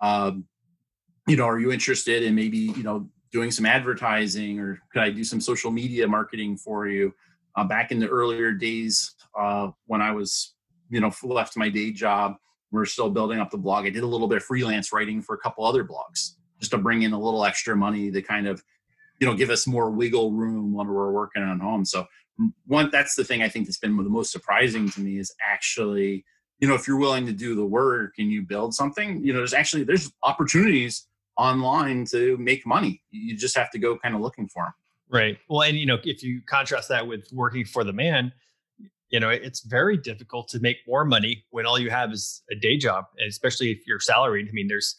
um, 0.00 0.44
you 1.26 1.36
know, 1.36 1.44
are 1.44 1.58
you 1.58 1.72
interested 1.72 2.22
in 2.22 2.34
maybe, 2.34 2.58
you 2.58 2.82
know, 2.82 3.08
doing 3.32 3.50
some 3.50 3.66
advertising 3.66 4.58
or 4.58 4.80
could 4.92 5.02
I 5.02 5.10
do 5.10 5.24
some 5.24 5.40
social 5.40 5.70
media 5.70 6.06
marketing 6.06 6.56
for 6.56 6.88
you? 6.88 7.14
Uh, 7.56 7.64
back 7.64 7.90
in 7.90 7.98
the 7.98 8.08
earlier 8.08 8.52
days 8.52 9.14
uh, 9.38 9.70
when 9.86 10.00
I 10.00 10.12
was, 10.12 10.54
you 10.88 11.00
know, 11.00 11.12
left 11.22 11.56
my 11.56 11.68
day 11.68 11.90
job, 11.92 12.36
we 12.70 12.80
are 12.80 12.86
still 12.86 13.10
building 13.10 13.40
up 13.40 13.50
the 13.50 13.58
blog. 13.58 13.86
I 13.86 13.90
did 13.90 14.02
a 14.02 14.06
little 14.06 14.28
bit 14.28 14.38
of 14.38 14.44
freelance 14.44 14.92
writing 14.92 15.20
for 15.20 15.34
a 15.34 15.38
couple 15.38 15.64
other 15.64 15.84
blogs 15.84 16.34
just 16.60 16.70
to 16.72 16.78
bring 16.78 17.02
in 17.02 17.12
a 17.12 17.20
little 17.20 17.44
extra 17.44 17.74
money 17.74 18.10
to 18.10 18.22
kind 18.22 18.46
of 18.46 18.62
you 19.18 19.26
know 19.26 19.34
give 19.34 19.50
us 19.50 19.66
more 19.66 19.90
wiggle 19.90 20.32
room 20.32 20.72
when 20.72 20.86
we're 20.86 21.12
working 21.12 21.42
on 21.42 21.58
home 21.58 21.84
so 21.84 22.06
one 22.66 22.88
that's 22.90 23.14
the 23.14 23.24
thing 23.24 23.42
i 23.42 23.48
think 23.48 23.66
that's 23.66 23.78
been 23.78 23.96
the 23.96 24.02
most 24.04 24.30
surprising 24.30 24.88
to 24.90 25.00
me 25.00 25.18
is 25.18 25.32
actually 25.46 26.24
you 26.58 26.68
know 26.68 26.74
if 26.74 26.86
you're 26.86 26.98
willing 26.98 27.26
to 27.26 27.32
do 27.32 27.54
the 27.54 27.64
work 27.64 28.14
and 28.18 28.30
you 28.30 28.42
build 28.42 28.74
something 28.74 29.24
you 29.24 29.32
know 29.32 29.38
there's 29.38 29.54
actually 29.54 29.84
there's 29.84 30.12
opportunities 30.22 31.06
online 31.36 32.04
to 32.06 32.36
make 32.38 32.66
money. 32.66 33.02
You 33.10 33.36
just 33.36 33.56
have 33.56 33.70
to 33.70 33.78
go 33.78 33.98
kind 33.98 34.14
of 34.14 34.20
looking 34.20 34.48
for 34.48 34.64
them 34.64 34.74
right. 35.10 35.38
Well 35.48 35.62
and 35.62 35.76
you 35.76 35.86
know 35.86 35.98
if 36.04 36.22
you 36.22 36.40
contrast 36.46 36.88
that 36.88 37.06
with 37.06 37.28
working 37.32 37.64
for 37.64 37.84
the 37.84 37.92
man 37.92 38.32
you 39.10 39.20
know 39.20 39.28
it's 39.28 39.60
very 39.60 39.96
difficult 39.96 40.48
to 40.48 40.60
make 40.60 40.78
more 40.86 41.04
money 41.04 41.44
when 41.50 41.66
all 41.66 41.78
you 41.78 41.90
have 41.90 42.12
is 42.12 42.42
a 42.50 42.54
day 42.54 42.76
job 42.76 43.06
especially 43.26 43.70
if 43.70 43.86
you're 43.86 44.00
salaried. 44.00 44.48
I 44.48 44.52
mean 44.52 44.68
there's 44.68 44.96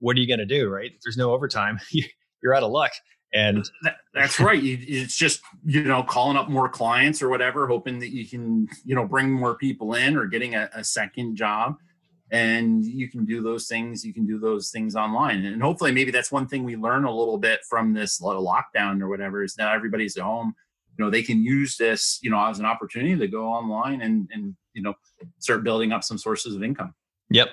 what 0.00 0.16
are 0.16 0.20
you 0.20 0.26
going 0.26 0.40
to 0.40 0.46
do 0.46 0.68
right? 0.68 0.92
If 0.94 1.02
there's 1.02 1.16
no 1.16 1.32
overtime 1.32 1.78
you're 2.42 2.54
out 2.54 2.62
of 2.62 2.70
luck. 2.70 2.92
And 3.34 3.66
that, 3.82 3.96
that's 4.12 4.38
right. 4.38 4.62
You, 4.62 4.76
it's 4.82 5.16
just 5.16 5.40
you 5.64 5.84
know 5.84 6.02
calling 6.02 6.36
up 6.36 6.50
more 6.50 6.68
clients 6.68 7.22
or 7.22 7.30
whatever, 7.30 7.66
hoping 7.66 7.98
that 8.00 8.10
you 8.10 8.26
can 8.28 8.68
you 8.84 8.94
know 8.94 9.06
bring 9.06 9.30
more 9.30 9.54
people 9.54 9.94
in 9.94 10.16
or 10.16 10.26
getting 10.26 10.54
a, 10.54 10.68
a 10.74 10.84
second 10.84 11.36
job. 11.36 11.76
And 12.32 12.86
you 12.86 13.10
can 13.10 13.26
do 13.26 13.42
those 13.42 13.68
things 13.68 14.04
you 14.04 14.14
can 14.14 14.26
do 14.26 14.38
those 14.38 14.70
things 14.70 14.96
online. 14.96 15.44
And 15.44 15.62
hopefully 15.62 15.92
maybe 15.92 16.10
that's 16.10 16.32
one 16.32 16.48
thing 16.48 16.64
we 16.64 16.76
learn 16.76 17.04
a 17.04 17.14
little 17.14 17.36
bit 17.36 17.60
from 17.68 17.92
this 17.92 18.20
lockdown 18.20 19.02
or 19.02 19.08
whatever 19.08 19.44
is 19.44 19.54
that 19.56 19.72
everybody's 19.72 20.16
at 20.16 20.24
home. 20.24 20.54
You 20.96 21.04
know 21.04 21.10
they 21.10 21.22
can 21.22 21.42
use 21.42 21.76
this 21.76 22.18
you 22.22 22.30
know 22.30 22.44
as 22.46 22.58
an 22.58 22.66
opportunity 22.66 23.16
to 23.16 23.28
go 23.28 23.46
online 23.46 24.00
and 24.00 24.28
and 24.32 24.56
you 24.74 24.82
know 24.82 24.94
start 25.38 25.62
building 25.62 25.92
up 25.92 26.02
some 26.02 26.18
sources 26.18 26.56
of 26.56 26.62
income. 26.62 26.94
Yep. 27.30 27.48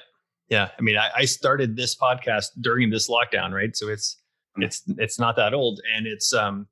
Yeah. 0.50 0.70
I 0.78 0.82
mean 0.82 0.98
i, 0.98 1.10
I 1.16 1.26
started 1.26 1.76
this 1.76 1.96
podcast 1.96 2.48
during 2.62 2.90
this 2.90 3.10
lockdown 3.10 3.52
right? 3.52 3.76
So 3.76 3.90
it's 3.90 4.18
mm. 4.58 4.64
it's 4.64 4.84
it's 4.98 5.20
not 5.20 5.36
that 5.36 5.54
old. 5.54 5.82
And 5.96 6.08
it's 6.08 6.34
um 6.34 6.68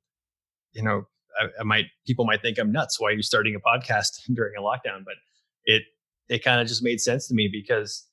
you 0.72 0.82
know 0.82 1.06
I, 1.38 1.46
I 1.60 1.62
might 1.62 1.86
people 2.06 2.24
might 2.24 2.42
think 2.42 2.58
i'm 2.58 2.72
nuts 2.72 3.00
why 3.00 3.08
are 3.08 3.12
you 3.12 3.22
starting 3.22 3.54
a 3.54 3.60
podcast 3.60 4.20
during 4.34 4.54
a 4.56 4.62
lockdown? 4.62 5.04
But 5.04 5.14
it 5.64 5.82
it 6.28 6.44
kind 6.44 6.60
of 6.60 6.68
just 6.68 6.82
made 6.82 7.00
sense 7.00 7.26
to 7.28 7.34
me 7.34 7.48
because 7.50 8.06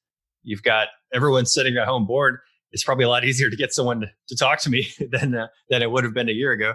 you've 0.44 0.64
got 0.64 0.90
everyone 1.14 1.46
sitting 1.46 1.78
at 1.78 1.88
home 1.88 2.06
bored. 2.06 2.40
It's 2.72 2.84
probably 2.84 3.06
a 3.06 3.10
lot 3.10 3.26
easier 3.26 3.50
to 3.50 3.56
get 3.56 3.74
someone 3.74 4.02
to, 4.02 4.08
to 4.30 4.36
talk 4.36 4.60
to 4.62 4.70
me 4.70 4.88
than 5.12 5.36
uh, 5.36 5.48
than 5.70 5.82
it 5.82 5.92
would 5.92 6.04
have 6.04 6.14
been 6.14 6.30
a 6.30 6.34
year 6.34 6.52
ago. 6.52 6.74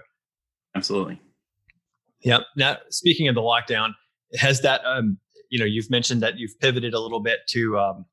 Absolutely. 0.74 1.20
Yeah. 2.22 2.40
Now, 2.56 2.76
speaking 2.90 3.28
of 3.28 3.34
the 3.34 3.40
lockdown, 3.40 3.94
has 4.38 4.60
that 4.60 4.82
um, 4.84 5.18
you 5.50 5.58
know 5.58 5.64
you've 5.64 5.90
mentioned 5.90 6.22
that 6.22 6.38
you've 6.38 6.58
pivoted 6.60 6.94
a 6.94 7.00
little 7.00 7.20
bit 7.20 7.40
to 7.48 7.78
um, 7.78 8.04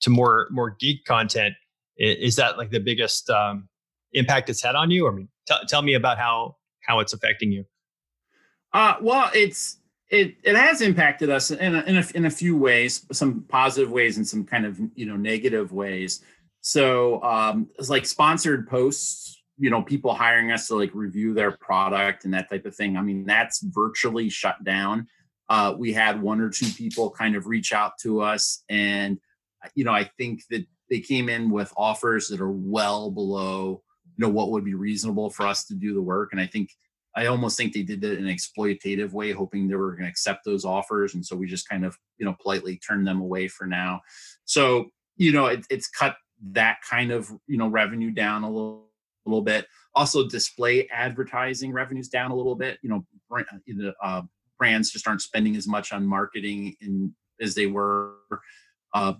to 0.00 0.10
more 0.10 0.48
more 0.50 0.76
geek 0.78 1.04
content. 1.04 1.54
Is 1.96 2.36
that 2.36 2.56
like 2.56 2.70
the 2.70 2.80
biggest 2.80 3.28
um, 3.28 3.68
impact 4.12 4.48
it's 4.48 4.62
had 4.62 4.74
on 4.74 4.90
you? 4.90 5.06
I 5.06 5.10
mean, 5.10 5.28
t- 5.46 5.54
tell 5.68 5.82
me 5.82 5.94
about 5.94 6.18
how 6.18 6.56
how 6.86 7.00
it's 7.00 7.12
affecting 7.12 7.52
you. 7.52 7.64
Uh, 8.72 8.94
well, 9.00 9.30
it's 9.34 9.78
it 10.10 10.36
it 10.42 10.56
has 10.56 10.80
impacted 10.80 11.30
us 11.30 11.50
in 11.50 11.74
a, 11.74 11.82
in 11.82 11.96
a, 11.96 12.04
in 12.14 12.26
a 12.26 12.30
few 12.30 12.56
ways, 12.56 13.06
some 13.12 13.44
positive 13.48 13.90
ways 13.90 14.16
and 14.16 14.26
some 14.26 14.44
kind 14.44 14.66
of 14.66 14.78
you 14.94 15.06
know 15.06 15.16
negative 15.16 15.72
ways. 15.72 16.20
So 16.60 17.22
um, 17.22 17.68
it's 17.78 17.88
like 17.88 18.04
sponsored 18.04 18.68
posts, 18.68 19.40
you 19.56 19.70
know, 19.70 19.82
people 19.82 20.12
hiring 20.12 20.50
us 20.50 20.66
to 20.68 20.74
like 20.74 20.90
review 20.94 21.32
their 21.32 21.52
product 21.52 22.24
and 22.24 22.34
that 22.34 22.50
type 22.50 22.66
of 22.66 22.74
thing. 22.74 22.96
I 22.96 23.02
mean, 23.02 23.24
that's 23.24 23.60
virtually 23.62 24.28
shut 24.28 24.62
down. 24.62 25.06
Uh, 25.48 25.74
we 25.78 25.92
had 25.92 26.20
one 26.20 26.40
or 26.40 26.50
two 26.50 26.70
people 26.76 27.10
kind 27.10 27.34
of 27.34 27.46
reach 27.46 27.72
out 27.72 27.92
to 28.02 28.20
us, 28.20 28.64
and 28.68 29.18
you 29.74 29.84
know, 29.84 29.92
I 29.92 30.10
think 30.18 30.42
that 30.50 30.66
they 30.90 31.00
came 31.00 31.28
in 31.28 31.50
with 31.50 31.72
offers 31.76 32.28
that 32.28 32.40
are 32.40 32.50
well 32.50 33.10
below 33.10 33.82
you 34.16 34.26
know 34.26 34.28
what 34.28 34.50
would 34.50 34.64
be 34.64 34.74
reasonable 34.74 35.30
for 35.30 35.46
us 35.46 35.66
to 35.66 35.74
do 35.74 35.94
the 35.94 36.02
work, 36.02 36.30
and 36.32 36.40
I 36.40 36.46
think 36.46 36.70
I 37.20 37.26
almost 37.26 37.58
think 37.58 37.74
they 37.74 37.82
did 37.82 38.02
it 38.02 38.18
in 38.18 38.26
an 38.26 38.34
exploitative 38.34 39.12
way, 39.12 39.32
hoping 39.32 39.68
they 39.68 39.74
were 39.74 39.90
going 39.90 40.04
to 40.04 40.08
accept 40.08 40.42
those 40.46 40.64
offers. 40.64 41.14
And 41.14 41.24
so 41.24 41.36
we 41.36 41.46
just 41.46 41.68
kind 41.68 41.84
of, 41.84 41.94
you 42.16 42.24
know, 42.24 42.34
politely 42.40 42.78
turned 42.78 43.06
them 43.06 43.20
away 43.20 43.46
for 43.46 43.66
now. 43.66 44.00
So, 44.46 44.86
you 45.16 45.30
know, 45.30 45.44
it, 45.44 45.66
it's 45.68 45.86
cut 45.86 46.16
that 46.52 46.78
kind 46.88 47.12
of, 47.12 47.30
you 47.46 47.58
know, 47.58 47.68
revenue 47.68 48.10
down 48.10 48.42
a 48.42 48.48
little, 48.48 48.88
a 49.26 49.28
little 49.28 49.42
bit. 49.42 49.66
Also, 49.94 50.26
display 50.26 50.88
advertising 50.88 51.72
revenues 51.72 52.08
down 52.08 52.30
a 52.30 52.34
little 52.34 52.54
bit. 52.54 52.78
You 52.80 52.88
know, 52.88 53.06
brand, 53.28 53.46
uh, 54.02 54.22
brands 54.58 54.90
just 54.90 55.06
aren't 55.06 55.20
spending 55.20 55.56
as 55.56 55.68
much 55.68 55.92
on 55.92 56.06
marketing 56.06 56.74
in, 56.80 57.14
as 57.38 57.54
they 57.54 57.66
were. 57.66 58.14
Uh, 58.94 59.12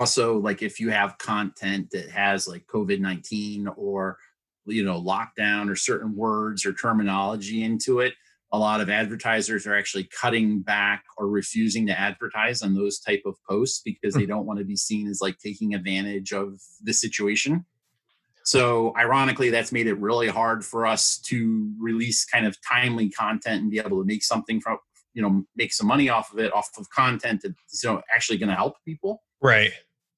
also, 0.00 0.38
like 0.38 0.62
if 0.62 0.80
you 0.80 0.90
have 0.90 1.16
content 1.18 1.90
that 1.92 2.10
has 2.10 2.48
like 2.48 2.66
COVID 2.66 2.98
19 2.98 3.68
or 3.76 4.18
you 4.66 4.84
know 4.84 5.00
lockdown 5.00 5.70
or 5.70 5.76
certain 5.76 6.14
words 6.16 6.64
or 6.64 6.72
terminology 6.72 7.62
into 7.62 8.00
it 8.00 8.14
a 8.54 8.58
lot 8.58 8.80
of 8.80 8.88
advertisers 8.88 9.66
are 9.66 9.74
actually 9.74 10.04
cutting 10.04 10.60
back 10.60 11.02
or 11.18 11.26
refusing 11.26 11.88
to 11.88 11.98
advertise 11.98 12.62
on 12.62 12.72
those 12.72 13.00
type 13.00 13.22
of 13.26 13.34
posts 13.50 13.82
because 13.84 14.14
they 14.14 14.22
hmm. 14.22 14.28
don't 14.28 14.46
want 14.46 14.60
to 14.60 14.64
be 14.64 14.76
seen 14.76 15.08
as 15.08 15.20
like 15.20 15.38
taking 15.38 15.74
advantage 15.74 16.32
of 16.32 16.60
the 16.80 16.92
situation. 16.92 17.66
So 18.44 18.94
ironically 18.96 19.50
that's 19.50 19.72
made 19.72 19.88
it 19.88 19.98
really 19.98 20.28
hard 20.28 20.64
for 20.64 20.86
us 20.86 21.18
to 21.24 21.72
release 21.80 22.24
kind 22.24 22.46
of 22.46 22.56
timely 22.62 23.10
content 23.10 23.62
and 23.62 23.72
be 23.72 23.80
able 23.80 24.00
to 24.00 24.06
make 24.06 24.22
something 24.22 24.60
from 24.60 24.78
you 25.14 25.22
know 25.22 25.44
make 25.56 25.72
some 25.72 25.88
money 25.88 26.08
off 26.08 26.32
of 26.32 26.38
it 26.38 26.52
off 26.52 26.70
of 26.78 26.88
content 26.90 27.40
that's 27.42 27.82
you 27.82 27.90
know 27.90 28.02
actually 28.14 28.38
going 28.38 28.50
to 28.50 28.54
help 28.54 28.76
people. 28.84 29.24
Right 29.42 29.72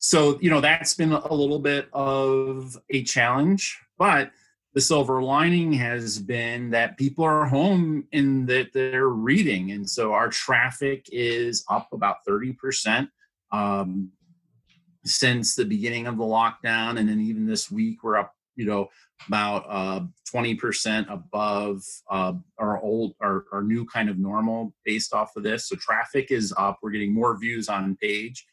so 0.06 0.38
you 0.40 0.50
know 0.50 0.60
that's 0.60 0.94
been 0.94 1.12
a 1.12 1.34
little 1.34 1.58
bit 1.58 1.88
of 1.92 2.76
a 2.90 3.02
challenge 3.02 3.78
but 3.98 4.30
the 4.76 4.80
silver 4.82 5.22
lining 5.22 5.72
has 5.72 6.18
been 6.18 6.68
that 6.68 6.98
people 6.98 7.24
are 7.24 7.46
home 7.46 8.06
and 8.12 8.46
that 8.46 8.74
they're 8.74 9.08
reading. 9.08 9.72
And 9.72 9.88
so 9.88 10.12
our 10.12 10.28
traffic 10.28 11.06
is 11.10 11.64
up 11.70 11.88
about 11.94 12.16
30% 12.28 13.08
um, 13.52 14.10
since 15.02 15.54
the 15.54 15.64
beginning 15.64 16.06
of 16.06 16.18
the 16.18 16.24
lockdown. 16.24 16.98
And 16.98 17.08
then 17.08 17.20
even 17.22 17.46
this 17.46 17.70
week, 17.70 18.04
we're 18.04 18.18
up, 18.18 18.34
you 18.54 18.66
know, 18.66 18.88
about 19.26 19.64
uh, 19.66 20.00
20% 20.30 21.10
above 21.10 21.82
uh, 22.10 22.34
our 22.58 22.78
old, 22.82 23.14
our, 23.22 23.46
our 23.52 23.62
new 23.62 23.86
kind 23.86 24.10
of 24.10 24.18
normal 24.18 24.74
based 24.84 25.14
off 25.14 25.34
of 25.36 25.42
this. 25.42 25.70
So 25.70 25.76
traffic 25.76 26.30
is 26.30 26.52
up. 26.58 26.80
We're 26.82 26.90
getting 26.90 27.14
more 27.14 27.34
views 27.38 27.70
on 27.70 27.96
page. 27.96 28.46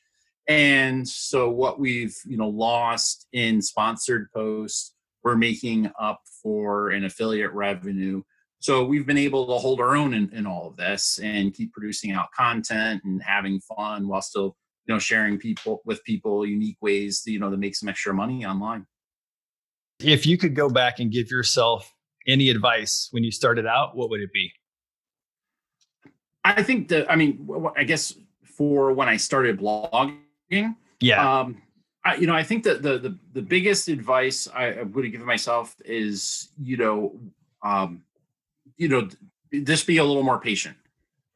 And 0.48 1.08
so 1.08 1.50
what 1.50 1.80
we've, 1.80 2.16
you 2.26 2.38
know, 2.38 2.50
lost 2.50 3.28
in 3.32 3.62
sponsored 3.62 4.28
posts 4.34 4.94
we're 5.24 5.36
making 5.36 5.90
up 6.00 6.22
for 6.42 6.90
an 6.90 7.06
affiliate 7.06 7.54
revenue. 7.54 8.22
So 8.60 8.84
we've 8.84 9.06
been 9.06 9.18
able 9.18 9.48
to 9.48 9.54
hold 9.54 9.80
our 9.80 9.96
own 9.96 10.14
in, 10.14 10.30
in 10.34 10.46
all 10.46 10.68
of 10.68 10.76
this 10.78 11.20
and 11.22 11.54
keep 11.54 11.74
producing 11.74 12.12
out 12.12 12.28
content 12.36 13.02
and 13.04 13.22
having 13.24 13.60
fun 13.62 14.08
while 14.08 14.22
still, 14.22 14.56
you 14.86 14.94
know, 14.94 15.00
sharing 15.00 15.38
people 15.38 15.82
with 15.86 16.04
people 16.04 16.46
unique 16.46 16.78
ways, 16.82 17.22
to, 17.24 17.32
you 17.32 17.40
know, 17.40 17.50
to 17.50 17.58
make 17.58 17.76
some 17.76 17.90
extra 17.90 18.14
money 18.14 18.46
online. 18.46 18.86
If 20.00 20.26
you 20.26 20.38
could 20.38 20.56
go 20.56 20.70
back 20.70 21.00
and 21.00 21.12
give 21.12 21.30
yourself 21.30 21.94
any 22.28 22.50
advice 22.50 23.10
when 23.12 23.24
you 23.24 23.32
started 23.32 23.66
out, 23.66 23.96
what 23.96 24.10
would 24.10 24.22
it 24.22 24.34
be? 24.34 24.52
I 26.46 26.64
think 26.64 26.90
that, 26.90 27.10
I 27.10 27.16
mean, 27.16 27.48
I 27.78 27.86
guess 27.86 28.14
for 28.44 28.92
when 28.94 29.08
I 29.08 29.18
started 29.18 29.60
blogging, 29.60 30.18
yeah. 31.00 31.40
Um, 31.40 31.62
I, 32.06 32.16
you 32.16 32.28
know, 32.28 32.36
I 32.36 32.44
think 32.44 32.64
that 32.64 32.82
the, 32.82 32.98
the 32.98 33.18
the 33.34 33.42
biggest 33.42 33.88
advice 33.88 34.48
I 34.54 34.82
would 34.82 35.06
have 35.06 35.12
given 35.12 35.28
myself 35.28 35.76
is, 35.86 36.50
you 36.62 36.78
know, 36.78 37.20
um, 37.64 38.04
you 38.78 38.90
know, 38.90 39.08
just 39.64 39.88
be 39.88 39.98
a 39.98 40.04
little 40.04 40.24
more 40.24 40.40
patient, 40.40 40.76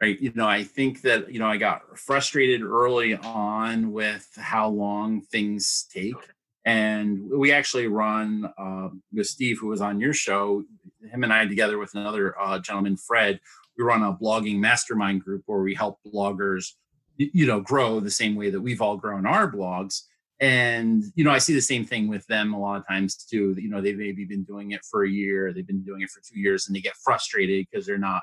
right? 0.01 0.19
You 0.19 0.31
know, 0.35 0.47
I 0.47 0.63
think 0.63 1.01
that 1.03 1.31
you 1.31 1.39
know 1.39 1.47
I 1.47 1.57
got 1.57 1.97
frustrated 1.97 2.63
early 2.63 3.15
on 3.15 3.93
with 3.93 4.27
how 4.35 4.67
long 4.67 5.21
things 5.21 5.87
take, 5.91 6.15
and 6.65 7.29
we 7.29 7.53
actually 7.53 7.87
run 7.87 8.51
um, 8.57 9.01
with 9.13 9.27
Steve, 9.27 9.59
who 9.59 9.67
was 9.67 9.79
on 9.79 10.01
your 10.01 10.13
show, 10.13 10.65
him 11.09 11.23
and 11.23 11.31
I 11.31 11.45
together 11.45 11.77
with 11.77 11.95
another 11.95 12.39
uh, 12.39 12.59
gentleman, 12.59 12.97
Fred. 12.97 13.39
We 13.77 13.83
run 13.83 14.03
a 14.03 14.13
blogging 14.13 14.57
mastermind 14.57 15.23
group 15.23 15.43
where 15.45 15.61
we 15.61 15.75
help 15.75 15.99
bloggers, 16.05 16.73
you 17.18 17.45
know, 17.45 17.59
grow 17.59 17.99
the 17.99 18.11
same 18.11 18.36
way 18.36 18.49
that 18.49 18.61
we've 18.61 18.82
all 18.82 18.97
grown 18.97 19.26
our 19.26 19.51
blogs. 19.51 20.03
And 20.39 21.03
you 21.15 21.24
know 21.24 21.32
i 21.32 21.39
see 21.39 21.55
the 21.55 21.61
same 21.61 21.84
thing 21.84 22.07
with 22.07 22.24
them 22.28 22.53
a 22.53 22.59
lot 22.59 22.80
of 22.80 22.88
times 22.88 23.15
too 23.15 23.55
you 23.57 23.70
know 23.70 23.82
they've 23.82 23.97
maybe 23.97 24.24
been 24.24 24.43
doing 24.43 24.70
it 24.70 24.82
for 24.86 25.03
a 25.03 25.09
year 25.09 25.51
they've 25.51 25.65
been 25.65 25.82
doing 25.82 26.01
it 26.01 26.11
for 26.11 26.22
two 26.22 26.39
years 26.39 26.68
and 26.68 26.76
they 26.76 26.80
get 26.80 26.93
frustrated 27.03 27.65
because 27.65 27.88
they're 27.88 27.97
not 27.97 28.22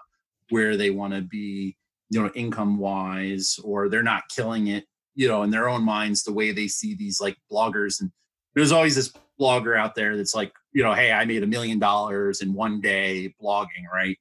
where 0.51 0.77
they 0.77 0.91
want 0.91 1.13
to 1.13 1.23
be 1.23 1.77
you 2.11 2.23
know 2.23 2.31
income 2.37 2.79
wise 2.79 3.59
or 3.65 3.89
they're 3.89 4.05
not 4.05 4.29
killing 4.29 4.69
it 4.69 4.85
you 5.15 5.29
know 5.29 5.43
in 5.43 5.51
their 5.51 5.69
own 5.69 5.83
minds 5.83 6.23
the 6.23 6.33
way 6.33 6.53
they 6.53 6.69
see 6.69 6.95
these 6.95 7.21
like 7.21 7.37
bloggers. 7.51 8.01
And 8.01 8.11
there's 8.55 8.73
always 8.73 8.95
this 8.95 9.13
blogger 9.41 9.77
out 9.77 9.95
there 9.95 10.17
that's 10.17 10.35
like 10.35 10.53
you 10.73 10.83
know 10.83 10.95
hey 10.95 11.11
i 11.11 11.25
made 11.25 11.43
a 11.43 11.47
million 11.47 11.81
dollars 11.81 12.41
in 12.41 12.55
one 12.55 12.81
day 12.81 13.35
blogging 13.43 13.85
right 13.93 14.17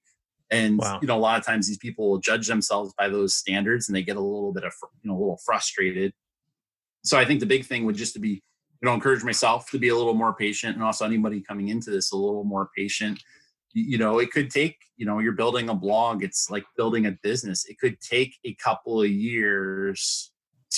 and 0.54 0.78
wow. 0.78 1.00
you 1.02 1.08
know 1.08 1.18
a 1.18 1.20
lot 1.20 1.40
of 1.40 1.46
times 1.46 1.68
these 1.68 1.78
people 1.78 2.10
will 2.10 2.20
judge 2.20 2.48
themselves 2.48 2.94
by 2.98 3.10
those 3.10 3.34
standards 3.34 3.88
and 3.88 3.96
they 3.96 4.04
get 4.04 4.18
a 4.18 4.22
little 4.22 4.54
bit 4.54 4.64
of 4.64 4.74
you 5.02 5.10
know 5.10 5.18
a 5.18 5.20
little 5.20 5.40
frustrated 5.46 6.14
so 7.04 7.18
I 7.18 7.26
think 7.26 7.40
the 7.40 7.46
big 7.46 7.66
thing 7.66 7.86
would 7.86 7.96
just 7.96 8.14
to 8.14 8.20
be, 8.20 8.30
you 8.30 8.86
know, 8.86 8.94
encourage 8.94 9.24
myself 9.24 9.70
to 9.72 9.80
be 9.80 9.90
a 9.90 9.96
little 9.96 10.14
more 10.14 10.34
patient 10.34 10.76
and 10.76 10.84
also 10.84 11.06
anybody 11.06 11.42
coming 11.42 11.68
into 11.68 11.92
this 11.92 12.12
a 12.12 12.18
little 12.18 12.44
more 12.44 12.70
patient. 12.76 13.22
You 13.74 13.98
know, 13.98 14.20
it 14.20 14.32
could 14.32 14.50
take, 14.50 14.78
you 14.98 15.06
know, 15.06 15.20
you're 15.20 15.34
building 15.34 15.70
a 15.70 15.76
blog, 15.76 16.24
it's 16.24 16.50
like 16.50 16.64
building 16.78 17.06
a 17.08 17.18
business. 17.24 17.66
It 17.66 17.80
could 17.80 18.00
take 18.00 18.36
a 18.46 18.54
couple 18.56 19.02
of 19.02 19.10
years 19.10 20.32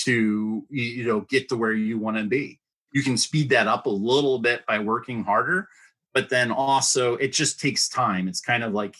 to, 0.04 0.64
you 0.70 1.04
know, 1.04 1.20
get 1.20 1.48
to 1.50 1.56
where 1.56 1.72
you 1.72 1.98
want 1.98 2.16
to 2.16 2.24
be. 2.24 2.58
You 2.92 3.02
can 3.02 3.16
speed 3.16 3.50
that 3.50 3.68
up 3.68 3.86
a 3.86 3.90
little 3.90 4.38
bit 4.38 4.64
by 4.66 4.78
working 4.78 5.22
harder, 5.22 5.68
but 6.14 6.30
then 6.30 6.50
also 6.50 7.16
it 7.16 7.32
just 7.32 7.60
takes 7.60 7.88
time. 7.88 8.28
It's 8.28 8.40
kind 8.40 8.64
of 8.64 8.72
like, 8.72 8.96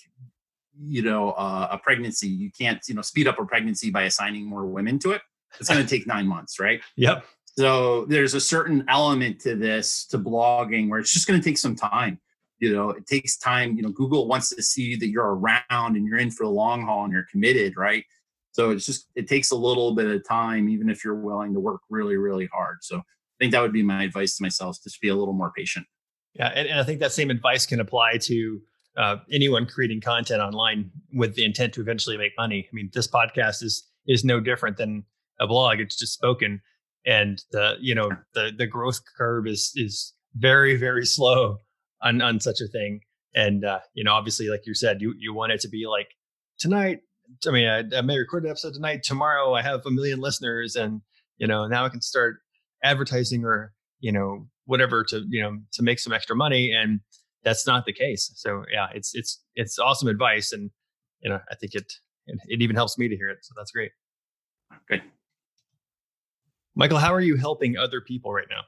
you 0.85 1.03
know, 1.03 1.31
uh, 1.33 1.69
a 1.71 1.79
pregnancy. 1.79 2.29
You 2.29 2.51
can't, 2.51 2.81
you 2.89 2.95
know, 2.95 3.03
speed 3.03 3.29
up 3.29 3.39
a 3.39 3.45
pregnancy 3.45 3.91
by 3.91 4.03
assigning 4.03 4.45
more 4.47 4.67
women 4.67 4.99
to 5.01 5.13
it 5.13 5.23
it's 5.61 5.69
going 5.69 5.85
to 5.85 5.89
take 5.89 6.07
nine 6.07 6.27
months, 6.27 6.59
right? 6.59 6.81
Yep. 6.97 7.25
So 7.59 8.05
there's 8.05 8.35
a 8.35 8.41
certain 8.41 8.85
element 8.87 9.41
to 9.41 9.57
this, 9.57 10.05
to 10.09 10.19
blogging, 10.19 10.91
where 10.91 11.01
it's 11.01 11.13
just 11.13 11.27
going 11.27 11.41
to 11.41 11.45
take 11.45 11.57
some 11.57 11.75
time. 11.75 12.21
You 12.59 12.75
know, 12.75 12.91
it 12.91 13.07
takes 13.07 13.39
time. 13.39 13.77
You 13.77 13.83
know, 13.83 13.89
Google 13.89 14.29
wants 14.29 14.51
to 14.51 14.63
see 14.63 14.95
that 14.97 15.09
you're 15.09 15.35
around 15.37 15.97
and 15.97 16.07
you're 16.07 16.19
in 16.19 16.31
for 16.31 16.45
the 16.45 16.51
long 16.51 16.85
haul 16.85 17.05
and 17.05 17.13
you're 17.15 17.27
committed, 17.31 17.75
right? 17.79 18.05
So 18.53 18.73
it's 18.73 18.85
just 18.85 19.09
it 19.15 19.27
takes 19.27 19.53
a 19.53 19.57
little 19.57 19.95
bit 19.95 20.07
of 20.07 20.27
time, 20.29 20.69
even 20.69 20.91
if 20.91 21.03
you're 21.03 21.15
willing 21.15 21.55
to 21.55 21.61
work 21.61 21.81
really, 21.89 22.19
really 22.19 22.47
hard. 22.53 22.79
So 22.83 22.99
I 22.99 23.03
think 23.41 23.53
that 23.53 23.63
would 23.63 23.73
be 23.73 23.83
my 23.83 24.03
advice 24.03 24.37
to 24.37 24.43
myself: 24.43 24.77
just 24.83 25.01
be 25.01 25.09
a 25.09 25.17
little 25.17 25.35
more 25.35 25.53
patient. 25.57 25.87
Yeah, 26.35 26.49
and, 26.55 26.69
and 26.69 26.79
I 26.79 26.83
think 26.83 27.01
that 27.01 27.13
same 27.13 27.31
advice 27.31 27.65
can 27.65 27.81
apply 27.81 28.19
to 28.25 28.61
uh, 28.97 29.17
anyone 29.33 29.67
creating 29.67 30.01
content 30.01 30.41
online 30.41 30.91
with 31.13 31.35
the 31.35 31.45
intent 31.45 31.75
to 31.75 31.81
eventually 31.81 32.17
make 32.17 32.33
money. 32.39 32.67
I 32.71 32.75
mean, 32.75 32.91
this 32.93 33.09
podcast 33.09 33.63
is 33.63 33.87
is 34.07 34.25
no 34.25 34.41
different 34.41 34.77
than 34.77 35.05
a 35.41 35.47
blog. 35.47 35.81
It's 35.81 35.97
just 35.97 36.15
spoken, 36.15 36.61
and 37.05 37.43
the 37.53 37.75
you 37.81 37.95
know 37.95 38.11
the 38.35 38.53
the 38.57 38.67
growth 38.67 39.01
curve 39.17 39.47
is 39.47 39.73
is 39.75 40.15
very 40.35 40.77
very 40.77 41.07
slow 41.17 41.59
on 42.03 42.23
on 42.23 42.41
such 42.41 42.61
a 42.61 42.69
thing. 42.69 43.01
And 43.35 43.65
uh, 43.65 43.81
you 43.95 44.05
know, 44.05 44.13
obviously, 44.13 44.49
like 44.49 44.67
you 44.67 44.75
said, 44.75 45.01
you 45.01 45.15
you 45.19 45.35
want 45.35 45.53
it 45.53 45.61
to 45.61 45.69
be 45.69 45.87
like 45.87 46.09
tonight 46.59 47.01
I 47.47 47.51
mean, 47.51 47.67
I, 47.67 47.99
I 47.99 48.01
may 48.03 48.19
record 48.19 48.45
an 48.45 48.51
episode 48.51 48.75
tonight. 48.75 49.03
Tomorrow, 49.03 49.55
I 49.55 49.63
have 49.63 49.85
a 49.87 49.91
million 49.91 50.21
listeners, 50.21 50.77
and 50.77 51.01
you 51.39 51.47
know, 51.47 51.67
now 51.67 51.85
I 51.85 51.89
can 51.89 52.01
start 52.01 52.37
advertising 52.83 53.45
or 53.45 53.73
you 54.01 54.13
know 54.13 54.47
whatever 54.65 55.05
to 55.05 55.25
you 55.29 55.43
know 55.43 55.59
to 55.73 55.83
make 55.83 55.99
some 55.99 56.13
extra 56.13 56.37
money. 56.37 56.73
And 56.73 57.01
that's 57.47 57.65
not 57.65 57.87
the 57.87 57.93
case. 57.93 58.33
So 58.35 58.65
yeah, 58.71 58.89
it's 58.93 59.15
it's 59.15 59.45
it's 59.55 59.79
awesome 59.79 60.09
advice, 60.09 60.53
and 60.53 60.69
you 61.21 61.31
know, 61.31 61.39
I 61.49 61.55
think 61.55 61.75
it 61.75 61.91
it, 62.27 62.39
it 62.49 62.61
even 62.61 62.75
helps 62.75 62.99
me 62.99 63.09
to 63.09 63.17
hear 63.17 63.29
it. 63.29 63.39
So 63.43 63.55
that's 63.57 63.71
great. 63.71 63.93
Good, 64.89 65.01
Michael. 66.75 66.99
How 66.99 67.15
are 67.15 67.21
you 67.21 67.37
helping 67.37 67.77
other 67.77 68.01
people 68.01 68.33
right 68.33 68.49
now? 68.51 68.63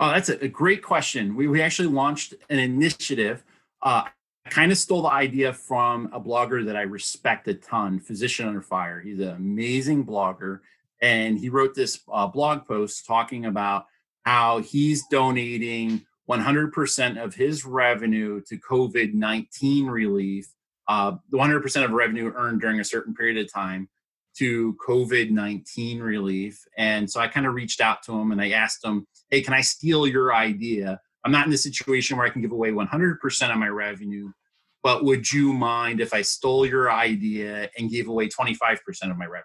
Oh, 0.00 0.10
that's 0.10 0.28
a, 0.28 0.44
a 0.44 0.48
great 0.48 0.82
question. 0.82 1.36
We 1.36 1.46
we 1.46 1.62
actually 1.62 1.88
launched 1.88 2.34
an 2.50 2.58
initiative. 2.58 3.44
Uh, 3.80 4.04
I 4.44 4.50
kind 4.50 4.72
of 4.72 4.78
stole 4.78 5.02
the 5.02 5.12
idea 5.12 5.52
from 5.52 6.10
a 6.12 6.20
blogger 6.20 6.66
that 6.66 6.76
I 6.76 6.82
respect 6.82 7.46
a 7.46 7.54
ton, 7.54 8.00
Physician 8.00 8.48
Under 8.48 8.62
Fire. 8.62 9.00
He's 9.00 9.20
an 9.20 9.28
amazing 9.28 10.04
blogger. 10.04 10.58
And 11.00 11.38
he 11.38 11.48
wrote 11.48 11.74
this 11.74 12.00
uh, 12.12 12.26
blog 12.26 12.66
post 12.66 13.06
talking 13.06 13.46
about 13.46 13.86
how 14.24 14.58
he's 14.58 15.06
donating 15.08 16.04
100% 16.30 17.22
of 17.22 17.34
his 17.34 17.64
revenue 17.64 18.40
to 18.46 18.58
COVID 18.58 19.14
19 19.14 19.86
relief, 19.86 20.46
uh, 20.88 21.12
100% 21.32 21.84
of 21.84 21.90
revenue 21.90 22.32
earned 22.34 22.60
during 22.60 22.80
a 22.80 22.84
certain 22.84 23.14
period 23.14 23.44
of 23.44 23.52
time 23.52 23.88
to 24.38 24.76
COVID 24.86 25.30
19 25.30 26.00
relief. 26.00 26.64
And 26.78 27.10
so 27.10 27.20
I 27.20 27.28
kind 27.28 27.46
of 27.46 27.54
reached 27.54 27.80
out 27.80 28.02
to 28.04 28.12
him 28.12 28.32
and 28.32 28.40
I 28.40 28.50
asked 28.50 28.84
him, 28.84 29.06
Hey, 29.30 29.42
can 29.42 29.54
I 29.54 29.60
steal 29.60 30.06
your 30.06 30.34
idea? 30.34 31.00
I'm 31.24 31.32
not 31.32 31.44
in 31.44 31.50
the 31.52 31.58
situation 31.58 32.16
where 32.16 32.26
I 32.26 32.30
can 32.30 32.42
give 32.42 32.52
away 32.52 32.70
100% 32.70 33.50
of 33.50 33.56
my 33.58 33.68
revenue, 33.68 34.30
but 34.82 35.04
would 35.04 35.30
you 35.30 35.52
mind 35.52 36.00
if 36.00 36.12
I 36.12 36.22
stole 36.22 36.66
your 36.66 36.90
idea 36.90 37.70
and 37.78 37.90
gave 37.90 38.08
away 38.08 38.28
25% 38.28 38.78
of 39.10 39.16
my 39.16 39.26
revenue? 39.26 39.44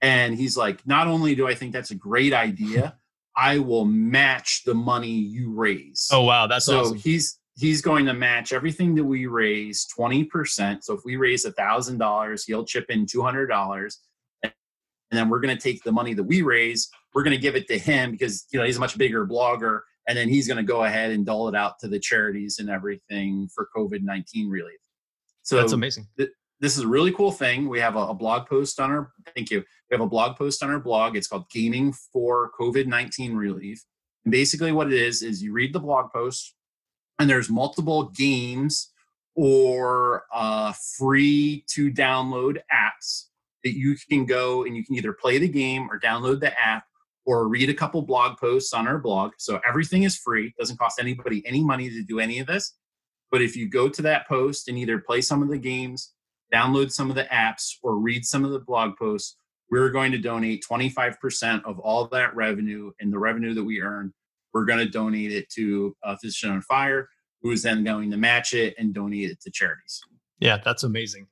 And 0.00 0.34
he's 0.34 0.56
like, 0.56 0.86
not 0.86 1.06
only 1.06 1.34
do 1.34 1.46
I 1.46 1.54
think 1.54 1.72
that's 1.72 1.90
a 1.90 1.94
great 1.94 2.32
idea, 2.32 2.96
I 3.36 3.58
will 3.58 3.84
match 3.84 4.62
the 4.64 4.74
money 4.74 5.10
you 5.10 5.52
raise. 5.52 6.08
Oh 6.12 6.22
wow, 6.22 6.46
that's 6.46 6.66
so 6.66 6.80
awesome. 6.80 6.98
he's 6.98 7.38
he's 7.56 7.82
going 7.82 8.06
to 8.06 8.14
match 8.14 8.52
everything 8.52 8.94
that 8.94 9.04
we 9.04 9.26
raise 9.26 9.86
20%. 9.98 10.82
So 10.82 10.94
if 10.94 11.00
we 11.04 11.16
raise 11.16 11.44
a 11.44 11.52
thousand 11.52 11.98
dollars, 11.98 12.44
he'll 12.44 12.64
chip 12.64 12.86
in 12.88 13.06
two 13.06 13.22
hundred 13.22 13.46
dollars. 13.46 13.98
And 14.42 15.18
then 15.18 15.28
we're 15.28 15.40
going 15.40 15.56
to 15.56 15.60
take 15.60 15.82
the 15.82 15.90
money 15.90 16.14
that 16.14 16.22
we 16.22 16.42
raise, 16.42 16.88
we're 17.14 17.24
going 17.24 17.36
to 17.36 17.40
give 17.40 17.56
it 17.56 17.66
to 17.68 17.78
him 17.78 18.12
because 18.12 18.46
you 18.52 18.58
know 18.58 18.64
he's 18.64 18.76
a 18.76 18.80
much 18.80 18.96
bigger 18.96 19.26
blogger 19.26 19.80
and 20.08 20.16
then 20.16 20.28
he's 20.28 20.46
going 20.46 20.56
to 20.56 20.62
go 20.62 20.84
ahead 20.84 21.10
and 21.10 21.26
dole 21.26 21.48
it 21.48 21.54
out 21.54 21.78
to 21.80 21.88
the 21.88 21.98
charities 21.98 22.58
and 22.58 22.70
everything 22.70 23.48
for 23.54 23.68
COVID 23.76 24.02
nineteen 24.02 24.48
relief. 24.48 24.78
So 25.42 25.56
that's 25.56 25.72
amazing. 25.72 26.06
Th- 26.16 26.30
this 26.60 26.76
is 26.76 26.84
a 26.84 26.88
really 26.88 27.12
cool 27.12 27.32
thing. 27.32 27.68
We 27.68 27.80
have 27.80 27.96
a, 27.96 28.00
a, 28.00 28.14
blog 28.14 28.46
post 28.46 28.78
on 28.80 28.90
our 28.90 29.12
thank 29.34 29.50
you. 29.50 29.64
We 29.90 29.96
have 29.96 30.00
a 30.00 30.08
blog 30.08 30.36
post 30.36 30.62
on 30.62 30.70
our 30.70 30.78
blog. 30.78 31.16
It's 31.16 31.26
called 31.26 31.50
Gaming 31.50 31.92
for 31.92 32.52
COVID 32.58 32.86
nineteen 32.86 33.34
Relief. 33.34 33.84
And 34.24 34.30
basically, 34.30 34.70
what 34.70 34.86
it 34.86 34.92
is 34.92 35.22
is 35.22 35.42
you 35.42 35.52
read 35.52 35.72
the 35.72 35.80
blog 35.80 36.12
post, 36.12 36.54
and 37.18 37.28
there's 37.28 37.50
multiple 37.50 38.04
games 38.10 38.92
or 39.34 40.24
uh, 40.32 40.72
free 40.98 41.64
to 41.70 41.90
download 41.90 42.58
apps 42.72 43.26
that 43.64 43.76
you 43.76 43.96
can 44.08 44.26
go 44.26 44.64
and 44.64 44.76
you 44.76 44.84
can 44.84 44.94
either 44.96 45.12
play 45.12 45.38
the 45.38 45.48
game 45.48 45.88
or 45.90 45.98
download 45.98 46.40
the 46.40 46.52
app 46.60 46.84
or 47.26 47.48
read 47.48 47.68
a 47.68 47.74
couple 47.74 48.02
blog 48.02 48.38
posts 48.38 48.72
on 48.72 48.88
our 48.88 48.98
blog. 48.98 49.32
So 49.38 49.60
everything 49.68 50.02
is 50.04 50.16
free, 50.16 50.54
doesn't 50.58 50.78
cost 50.78 50.98
anybody 50.98 51.46
any 51.46 51.62
money 51.62 51.90
to 51.90 52.02
do 52.02 52.20
any 52.20 52.38
of 52.38 52.46
this. 52.46 52.74
But 53.30 53.42
if 53.42 53.56
you 53.56 53.68
go 53.68 53.88
to 53.88 54.02
that 54.02 54.26
post 54.28 54.68
and 54.68 54.78
either 54.78 54.98
play 54.98 55.20
some 55.20 55.42
of 55.42 55.48
the 55.48 55.58
games, 55.58 56.12
download 56.52 56.90
some 56.90 57.10
of 57.10 57.16
the 57.16 57.24
apps, 57.24 57.74
or 57.82 57.96
read 57.96 58.24
some 58.24 58.44
of 58.44 58.50
the 58.50 58.58
blog 58.58 58.96
posts, 58.96 59.36
we're 59.70 59.90
going 59.90 60.12
to 60.12 60.18
donate 60.18 60.64
25% 60.68 61.64
of 61.64 61.78
all 61.78 62.06
that 62.08 62.34
revenue 62.34 62.90
and 63.00 63.12
the 63.12 63.18
revenue 63.18 63.54
that 63.54 63.64
we 63.64 63.80
earn. 63.80 64.12
We're 64.52 64.64
going 64.64 64.80
to 64.80 64.88
donate 64.88 65.32
it 65.32 65.48
to 65.50 65.94
uh, 66.02 66.16
Physician 66.16 66.50
on 66.50 66.62
Fire, 66.62 67.08
who 67.42 67.52
is 67.52 67.62
then 67.62 67.84
going 67.84 68.10
to 68.10 68.16
match 68.16 68.52
it 68.52 68.74
and 68.78 68.92
donate 68.92 69.30
it 69.30 69.40
to 69.42 69.50
charities. 69.50 70.00
Yeah, 70.40 70.58
that's 70.64 70.82
amazing. 70.82 71.28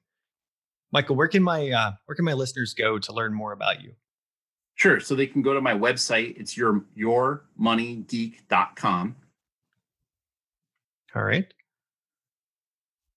Michael, 0.93 1.16
where 1.16 1.26
can 1.28 1.43
my 1.43 1.70
uh, 1.70 1.93
where 2.07 2.14
can 2.14 2.24
my 2.24 2.32
listeners 2.32 2.72
go 2.74 2.99
to 2.99 3.12
learn 3.12 3.34
more 3.34 3.53
about 3.53 3.82
you? 3.82 3.93
Sure. 4.76 5.01
So 5.01 5.16
they 5.16 5.26
can 5.26 5.43
go 5.43 5.55
to 5.55 5.61
my 5.61 5.74
website. 5.74 6.39
It's 6.39 6.57
your 6.57 6.84
yourmoneygeek.com. 6.97 9.16
All 11.16 11.24
right. 11.24 11.53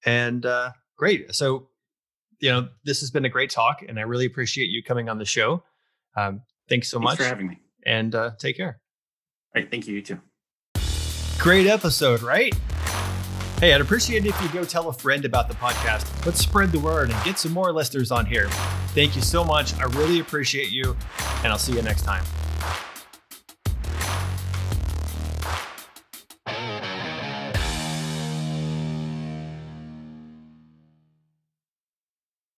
And 0.05 0.45
uh, 0.45 0.72
great. 0.97 1.36
So, 1.36 1.67
you 2.41 2.49
know, 2.49 2.67
this 2.83 2.99
has 2.99 3.11
been 3.11 3.25
a 3.25 3.29
great 3.29 3.49
talk, 3.49 3.83
and 3.87 3.99
I 3.99 4.03
really 4.03 4.25
appreciate 4.25 4.65
you 4.65 4.83
coming 4.83 5.07
on 5.07 5.17
the 5.17 5.25
show. 5.25 5.63
Um, 6.17 6.41
thanks 6.67 6.89
so 6.89 6.97
thanks 6.97 7.11
much 7.11 7.17
for 7.17 7.23
having 7.23 7.47
me. 7.47 7.59
And 7.85 8.13
uh, 8.13 8.31
take 8.37 8.57
care. 8.57 8.81
All 9.55 9.61
right. 9.61 9.69
Thank 9.69 9.87
you. 9.87 9.95
You 9.95 10.01
too. 10.01 10.19
Great 11.37 11.67
episode, 11.67 12.21
right? 12.21 12.53
Hey, 13.59 13.73
I'd 13.73 13.81
appreciate 13.81 14.25
it 14.25 14.29
if 14.29 14.41
you 14.41 14.49
go 14.49 14.63
tell 14.63 14.89
a 14.89 14.93
friend 14.93 15.23
about 15.23 15.47
the 15.47 15.55
podcast. 15.55 16.25
Let's 16.25 16.39
spread 16.39 16.71
the 16.71 16.79
word 16.79 17.11
and 17.11 17.23
get 17.23 17.37
some 17.37 17.51
more 17.51 17.71
listeners 17.71 18.11
on 18.11 18.25
here. 18.25 18.47
Thank 18.95 19.15
you 19.15 19.21
so 19.21 19.43
much. 19.43 19.75
I 19.75 19.83
really 19.83 20.19
appreciate 20.19 20.71
you, 20.71 20.97
and 21.43 21.51
I'll 21.51 21.59
see 21.59 21.73
you 21.73 21.81
next 21.83 22.03
time. 22.03 22.23